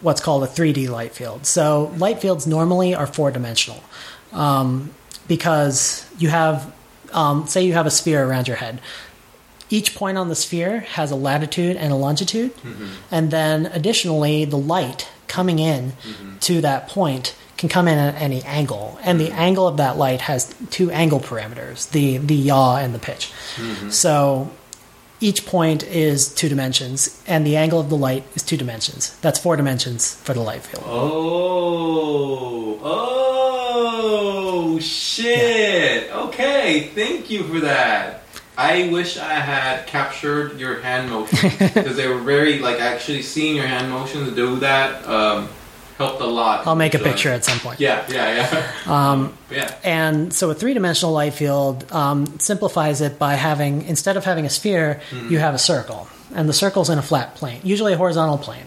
[0.01, 1.45] what's called a 3D light field.
[1.45, 3.83] So light fields normally are four dimensional
[4.33, 4.91] um,
[5.27, 6.73] because you have,
[7.13, 8.81] um, say, you have a sphere around your head.
[9.69, 12.51] Each point on the sphere has a latitude and a longitude,
[13.09, 15.93] and then additionally, the light coming in
[16.41, 20.21] to that point can come in at any angle, and the angle of that light
[20.21, 23.31] has two angle parameters: the the yaw and the pitch.
[23.91, 24.49] So
[25.19, 29.15] each point is two dimensions, and the angle of the light is two dimensions.
[29.19, 30.83] That's four dimensions for the light field.
[30.87, 36.11] Oh, oh, shit.
[36.11, 38.23] Okay, thank you for that.
[38.57, 43.55] I wish I had captured your hand motions because they were very like actually seeing
[43.55, 45.47] your hand motions do that um,
[46.01, 46.67] helped a lot.
[46.67, 47.79] I'll make a picture at some point.
[47.79, 48.71] Yeah, yeah, yeah.
[48.85, 49.73] Um, yeah.
[49.83, 54.45] And so a three dimensional light field um, simplifies it by having, instead of having
[54.45, 56.07] a sphere, you have a circle.
[56.33, 58.65] And the circle's in a flat plane, usually a horizontal plane.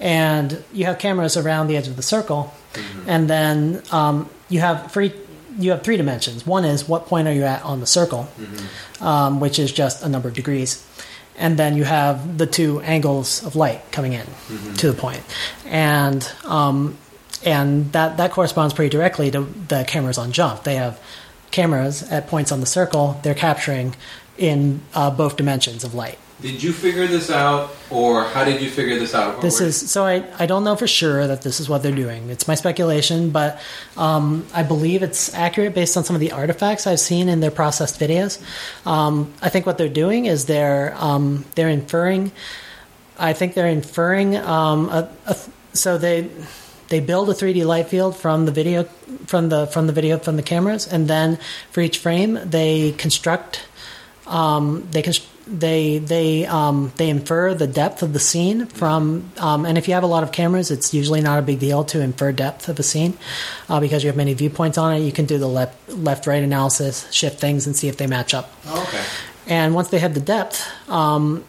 [0.00, 2.54] And you have cameras around the edge of the circle.
[3.06, 5.12] And then um, you have free.
[5.58, 6.46] You have three dimensions.
[6.46, 8.28] One is what point are you at on the circle,
[9.00, 10.86] um, which is just a number of degrees,
[11.38, 14.26] and then you have the two angles of light coming in
[14.76, 15.22] to the point,
[15.64, 16.96] and um,
[17.44, 20.64] and that that corresponds pretty directly to the cameras on jump.
[20.64, 21.00] They have
[21.50, 23.20] cameras at points on the circle.
[23.22, 23.94] They're capturing
[24.38, 26.18] in uh, both dimensions of light.
[26.40, 29.40] Did you figure this out, or how did you figure this out?
[29.42, 32.30] This is so I, I don't know for sure that this is what they're doing.
[32.30, 33.60] It's my speculation, but
[33.96, 37.50] um, I believe it's accurate based on some of the artifacts I've seen in their
[37.50, 38.40] processed videos.
[38.86, 42.30] Um, I think what they're doing is they're um, they're inferring.
[43.18, 44.36] I think they're inferring.
[44.36, 45.36] Um, a, a,
[45.72, 46.30] so they
[46.88, 48.84] they build a 3D light field from the video
[49.26, 51.38] from the from the video from the cameras, and then
[51.72, 53.67] for each frame they construct
[54.28, 55.12] um, they can
[55.46, 59.94] they they um, they infer the depth of the scene from um, and if you
[59.94, 62.78] have a lot of cameras it's usually not a big deal to infer depth of
[62.78, 63.16] a scene
[63.68, 65.00] uh, because you have many viewpoints on it.
[65.00, 68.34] You can do the left left right analysis shift things and see if they match
[68.34, 68.52] up.
[68.66, 69.04] Oh, okay.
[69.46, 71.44] and once they have the depth um,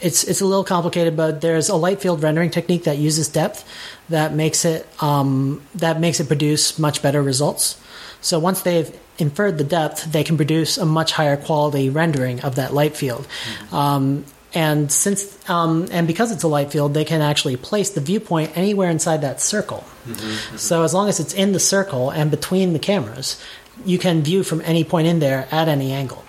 [0.00, 3.68] it's it's a little complicated but there's a light field rendering technique that uses depth
[4.08, 7.80] that makes it um, that makes it produce much better results.
[8.20, 12.56] So once they've inferred the depth, they can produce a much higher quality rendering of
[12.56, 13.26] that light field.
[13.72, 14.24] Um,
[14.54, 18.56] and since um, and because it's a light field, they can actually place the viewpoint
[18.56, 19.84] anywhere inside that circle.
[20.56, 23.42] So as long as it's in the circle and between the cameras,
[23.84, 26.24] you can view from any point in there at any angle.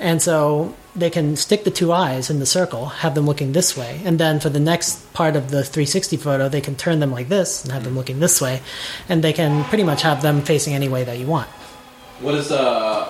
[0.00, 3.76] And so they can stick the two eyes in the circle, have them looking this
[3.76, 7.12] way, and then for the next part of the 360 photo, they can turn them
[7.12, 8.60] like this and have them looking this way,
[9.08, 11.48] and they can pretty much have them facing any way that you want.
[12.20, 13.06] What is uh?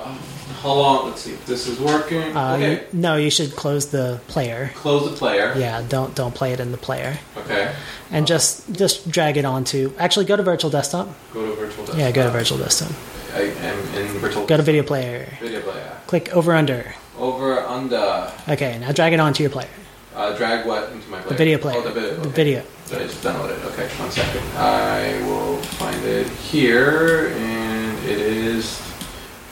[0.60, 1.08] hold on.
[1.08, 2.36] Let's see if this is working.
[2.36, 2.72] Uh, okay.
[2.72, 4.70] you, no, you should close the player.
[4.74, 5.54] Close the player.
[5.56, 7.74] Yeah, don't don't play it in the player, Okay.
[8.10, 9.92] and just just drag it onto.
[9.98, 11.08] Actually, go to virtual desktop.
[11.32, 11.98] Go to virtual desktop.
[11.98, 12.92] Yeah, go to virtual desktop.
[13.34, 14.46] I am in virtual.
[14.46, 15.28] Go to video player.
[15.40, 15.92] video player.
[16.06, 16.94] Click over under.
[17.18, 18.32] Over under.
[18.48, 19.68] Okay, now drag it onto your player.
[20.14, 21.28] Uh, drag what into my player?
[21.28, 21.78] The video player.
[21.78, 22.14] Oh, the video.
[22.14, 22.30] The okay.
[22.30, 22.62] video.
[22.86, 23.64] So I just downloaded it.
[23.66, 24.42] Okay, one second.
[24.56, 28.89] I will find it here, and it is.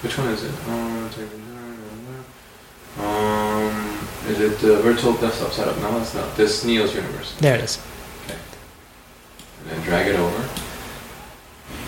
[0.03, 0.53] Which one is it?
[2.99, 5.77] Um, is it the virtual desktop setup?
[5.79, 6.37] No, it's not.
[6.37, 7.37] This Neo's Universe.
[7.39, 7.79] There it is.
[8.27, 8.39] Okay.
[9.63, 10.49] And then drag it over.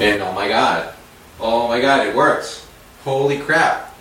[0.00, 0.94] And oh my god.
[1.38, 2.66] Oh my god, it works.
[3.04, 3.94] Holy crap.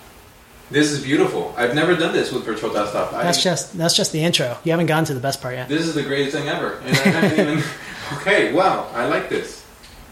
[0.72, 1.54] This is beautiful.
[1.58, 3.12] I've never done this with virtual desktop.
[3.14, 4.58] I, That's just that's just the intro.
[4.64, 5.68] You haven't gotten to the best part yet.
[5.68, 6.76] This is the greatest thing ever.
[6.86, 7.64] And I haven't even.
[8.14, 9.64] Okay, wow, I like this.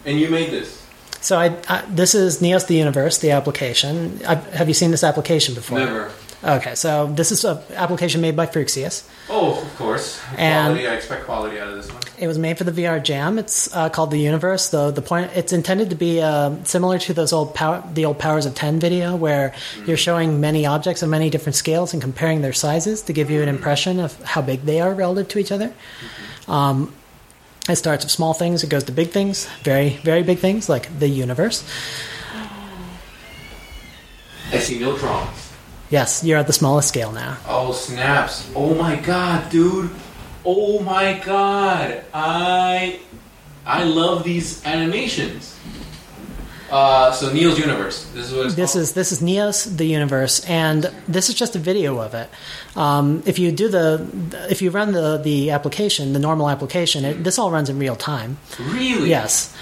[0.06, 0.77] And you made this.
[1.20, 4.20] So I, I this is Neos the Universe, the application.
[4.26, 5.78] I, have you seen this application before?
[5.78, 6.10] Never.
[6.42, 9.08] Okay, so this is an application made by Fruxius.
[9.28, 10.20] Oh, of course.
[10.36, 12.00] And- quality, I expect quality out of this one.
[12.16, 13.38] It was made for the VR Jam.
[13.38, 14.70] It's uh, called the Universe.
[14.70, 18.18] Though the point, it's intended to be uh, similar to those old power, the old
[18.20, 19.52] Powers of Ten video, where
[19.84, 23.42] you're showing many objects of many different scales and comparing their sizes to give you
[23.42, 25.72] an impression of how big they are relative to each other.
[26.46, 26.92] Um,
[27.68, 30.98] it starts with small things, it goes to big things, very very big things like
[30.98, 31.64] the universe.
[34.50, 35.52] I see no neutrons.
[35.90, 37.36] Yes, you're at the smallest scale now.
[37.46, 38.50] Oh, snaps.
[38.54, 39.90] Oh my god, dude.
[40.44, 42.04] Oh my god.
[42.12, 43.00] I
[43.66, 45.58] I love these animations.
[46.70, 48.04] Uh, so Neil's Universe.
[48.14, 48.82] This is what This called?
[48.82, 52.28] is this is Neos the universe, and this is just a video of it.
[52.76, 54.06] Um, if you do the
[54.50, 57.96] if you run the the application, the normal application, it, this all runs in real
[57.96, 58.36] time.
[58.60, 59.54] really Yes.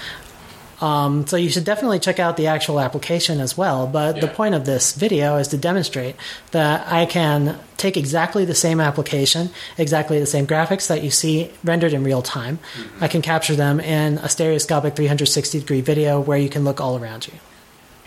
[0.81, 3.87] Um, so you should definitely check out the actual application as well.
[3.87, 6.15] But the point of this video is to demonstrate
[6.51, 11.51] that I can take exactly the same application, exactly the same graphics that you see
[11.63, 12.59] rendered in real time.
[12.75, 13.03] Mm-hmm.
[13.03, 16.97] I can capture them in a stereoscopic 360 degree video where you can look all
[16.97, 17.33] around you.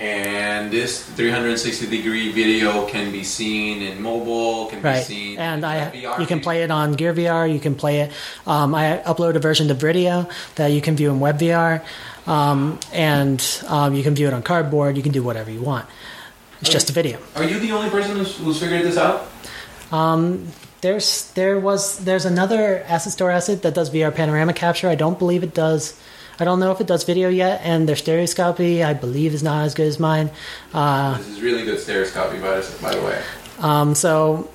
[0.01, 5.59] And this 360 degree video can be seen in mobile, can be Right, seen and
[5.59, 7.53] in I VR you can play it on Gear VR.
[7.53, 8.13] You can play it.
[8.47, 11.85] Um, I upload a version to Vrideo that you can view in WebVR,
[12.31, 14.97] um, and um, you can view it on Cardboard.
[14.97, 15.87] You can do whatever you want.
[16.61, 17.19] It's just a video.
[17.37, 19.27] Are you the only person who's, who's figured this out?
[20.81, 24.89] There's there was there's another asset store asset that does VR panorama capture.
[24.89, 25.93] I don't believe it does.
[26.39, 29.65] I don't know if it does video yet, and their stereoscopy I believe is not
[29.67, 30.31] as good as mine.
[30.73, 33.21] Uh, This is really good stereoscopy, by, the- by the way.
[33.59, 34.49] Um, so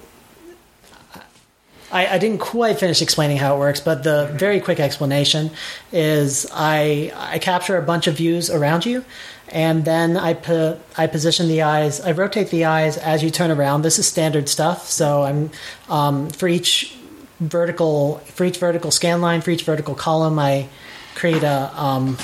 [1.96, 5.52] I, I didn't quite finish explaining how it works, but the very quick explanation
[5.94, 9.06] is I I capture a bunch of views around you,
[9.48, 12.02] and then I put I position the eyes.
[12.02, 13.84] I rotate the eyes as you turn around.
[13.84, 14.90] This is standard stuff.
[14.90, 15.52] So I'm
[15.88, 16.98] um, for each
[17.40, 20.38] vertical for each vertical scan line for each vertical column.
[20.38, 20.68] I
[21.16, 22.18] create a um,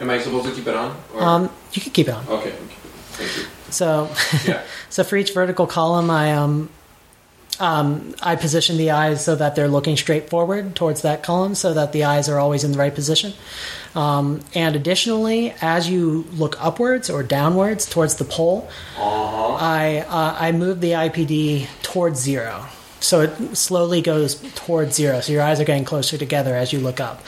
[0.00, 0.94] Am I supposed to keep it on?
[1.14, 1.22] Or?
[1.22, 2.26] um, you can keep it on.
[2.28, 2.76] okay, okay.
[3.16, 3.44] Thank you.
[3.70, 4.10] So
[4.46, 4.62] Yeah.
[4.90, 6.68] So for each vertical column, I um,
[7.60, 11.74] um, I position the eyes so that they're looking straight forward towards that column, so
[11.74, 13.32] that the eyes are always in the right position.
[13.94, 19.54] Um, and additionally, as you look upwards or downwards towards the pole, Uh-huh.
[19.54, 22.66] I uh, I move the IPD towards zero,
[23.00, 25.20] so it slowly goes towards zero.
[25.20, 27.22] So your eyes are getting closer together as you look up.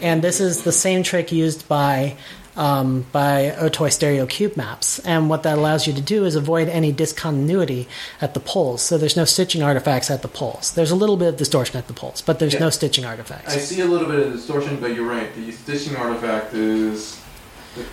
[0.00, 2.16] And this is the same trick used by
[2.56, 4.98] um, by Otoy Stereo Cube Maps.
[5.00, 7.88] And what that allows you to do is avoid any discontinuity
[8.20, 8.82] at the poles.
[8.82, 10.72] So there's no stitching artifacts at the poles.
[10.72, 12.60] There's a little bit of distortion at the poles, but there's Yeah.
[12.60, 13.54] no stitching artifacts.
[13.54, 15.34] I see a little bit of distortion, but you're right.
[15.34, 17.16] The stitching artifact is,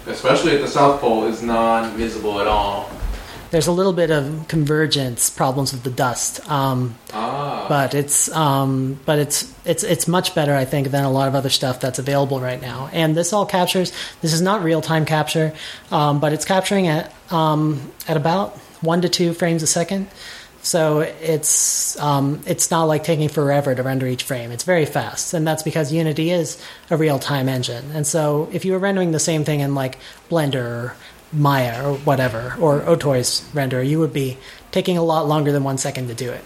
[0.08, 2.90] especially at the South Pole, is non-visible at all.
[3.52, 6.48] There's a little bit of convergence problems with the dust.
[6.50, 7.66] Um, Ah.
[7.68, 11.36] but it's um, but it's it's it's much better, I think, than a lot of
[11.36, 12.90] other stuff that's available right now.
[12.94, 13.92] And this all captures.
[14.22, 15.54] This is not real time capture,
[15.92, 20.08] um, but it's capturing at um, at about one to two frames a second.
[20.62, 24.52] So it's um, it's not like taking forever to render each frame.
[24.52, 27.92] It's very fast, and that's because Unity is a real time engine.
[27.94, 29.98] And so if you were rendering the same thing in like
[30.30, 30.96] Blender or
[31.32, 34.38] Maya or whatever, or Otoy's render, you would be
[34.72, 36.44] taking a lot longer than one second to do it.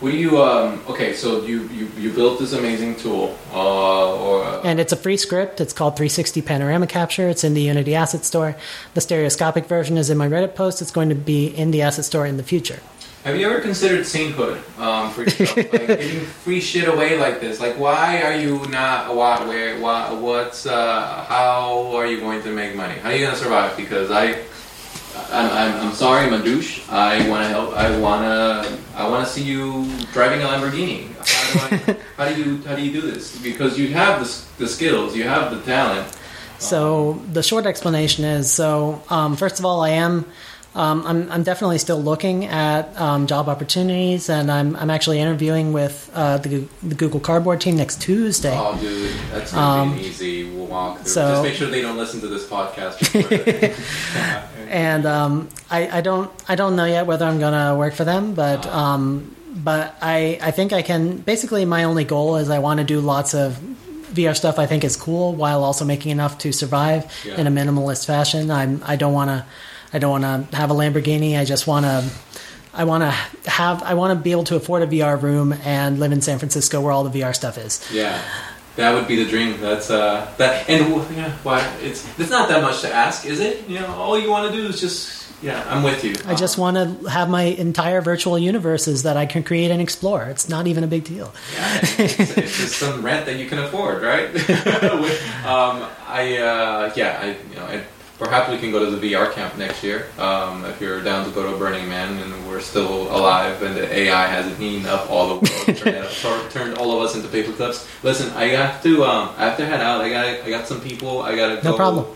[0.00, 0.40] What do you?
[0.40, 4.92] Um, okay, so you, you you built this amazing tool, uh, or uh, And it's
[4.92, 5.60] a free script.
[5.60, 7.28] It's called 360 Panorama Capture.
[7.28, 8.54] It's in the Unity Asset Store.
[8.94, 10.80] The stereoscopic version is in my Reddit post.
[10.80, 12.78] It's going to be in the Asset Store in the future.
[13.24, 15.56] Have you ever considered sainthood um, for yourself?
[15.56, 17.60] like giving free shit away like this?
[17.60, 19.14] Like, why are you not?
[19.14, 19.44] Why?
[19.44, 19.80] Where?
[19.80, 20.12] Why?
[20.12, 20.66] What's?
[20.66, 22.94] Uh, how are you going to make money?
[22.94, 23.76] How are you going to survive?
[23.76, 24.38] Because I,
[25.30, 26.88] I'm, I'm, I'm sorry, I'm a douche.
[26.88, 27.74] I want to help.
[27.74, 31.12] I wanna I wanna see you driving a Lamborghini.
[31.18, 33.36] How do, I, how do you how do you do this?
[33.40, 36.16] Because you have the, the skills, you have the talent.
[36.58, 40.24] So the short explanation is so um, first of all, I am.
[40.78, 45.72] Um, I'm, I'm definitely still looking at um, job opportunities, and I'm, I'm actually interviewing
[45.72, 48.56] with uh, the, the Google Cardboard team next Tuesday.
[48.56, 50.98] Oh, dude, that's gonna Um, be an easy walk.
[51.00, 51.08] through.
[51.10, 52.96] so- Just make sure they don't listen to this podcast.
[54.68, 58.34] and um, I, I don't I don't know yet whether I'm gonna work for them,
[58.34, 58.94] but Ah.
[58.94, 61.16] um, but I I think I can.
[61.18, 63.58] Basically, my only goal is I want to do lots of
[64.14, 67.36] VR stuff I think is cool while also making enough to survive Yeah.
[67.40, 68.50] in a minimalist fashion.
[68.50, 69.44] I'm I don't want to
[69.92, 71.38] I don't want to have a Lamborghini.
[71.38, 72.08] I just want to.
[72.74, 73.10] I want to
[73.50, 73.82] have.
[73.82, 76.80] I want to be able to afford a VR room and live in San Francisco,
[76.80, 77.86] where all the VR stuff is.
[77.92, 78.22] yeah,
[78.76, 79.60] that would be the dream.
[79.60, 83.68] That's uh, that, and yeah, why it's it's not that much to ask, is it?
[83.68, 85.64] You know, all you want to do is just yeah.
[85.68, 86.16] I'm with you.
[86.26, 90.24] I just want to have my entire virtual universes that I can create and explore.
[90.24, 91.32] It's not even a big deal.
[91.54, 94.28] Yeah, it's, it's just some rent that you can afford, right?
[95.46, 97.84] um, I uh, yeah, I you know, I,
[98.18, 101.30] perhaps we can go to the VR camp next year um, if you're down to
[101.30, 105.38] go to Burning Man and we're still alive and the AI hasn't eaten up all
[105.38, 107.88] the world, turned, all of us into paper clips.
[108.02, 110.00] Listen, I have to um, I have to head out.
[110.00, 111.22] I got I got some people.
[111.22, 111.70] I gotta go.
[111.70, 112.06] No problem.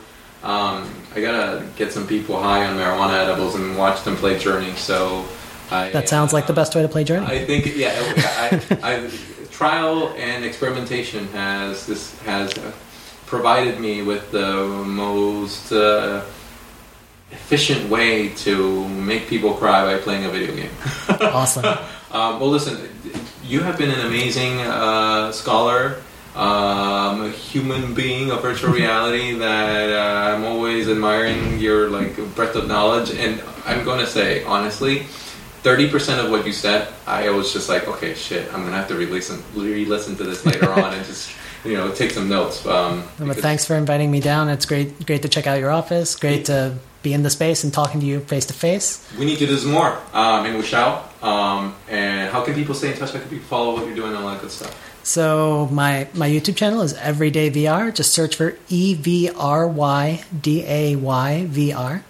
[0.43, 4.75] Um, I gotta get some people high on marijuana edibles and watch them play Journey.
[4.75, 5.25] So.
[5.71, 7.25] I, That sounds like the uh, best way to play Journey.
[7.25, 9.11] I think yeah, I, I,
[9.51, 12.73] trial and experimentation has this has uh,
[13.33, 16.23] provided me with the most uh,
[17.31, 20.71] efficient way to make people cry by playing a video game.
[21.33, 21.65] awesome.
[22.13, 22.77] Um, well, listen,
[23.43, 26.03] you have been an amazing uh, scholar,
[26.37, 32.55] um, a human being of virtual reality that uh, I'm always admiring your like breadth
[32.55, 33.13] of knowledge.
[33.13, 35.05] And I'm going to say honestly,
[35.65, 38.89] thirty percent of what you said, I was just like, okay, shit, I'm gonna have
[38.89, 41.33] to re-listen, re-listen to this later on and just
[41.65, 42.65] you know take some notes.
[42.67, 44.49] Um, But because- thanks for inviting me down.
[44.49, 46.17] It's great, great to check out your office.
[46.17, 49.01] Great to be in the space and talking to you face to face.
[49.19, 51.09] We need to do some more, um, and we shall.
[51.23, 53.13] Um, and how can people stay in touch?
[53.13, 54.73] How can people follow what you're doing and all that good stuff?
[55.05, 57.91] So my my YouTube channel is Everyday VR.
[57.91, 62.05] Just search for E V R Y D A Y V R,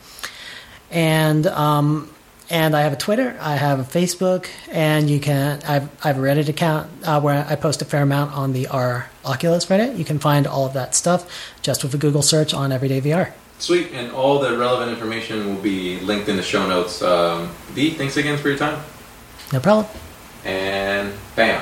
[0.91, 2.11] and um,
[2.53, 6.19] and I have a Twitter, I have a Facebook, and you can I've I have
[6.19, 9.97] a Reddit account uh, where I post a fair amount on the R Oculus Reddit.
[9.99, 11.29] You can find all of that stuff
[11.63, 13.33] just with a Google search on Everyday VR.
[13.59, 17.01] Sweet, and all the relevant information will be linked in the show notes.
[17.03, 18.79] Um, Dee, thanks again for your time,
[19.53, 19.87] No problem.
[20.45, 21.61] and bam.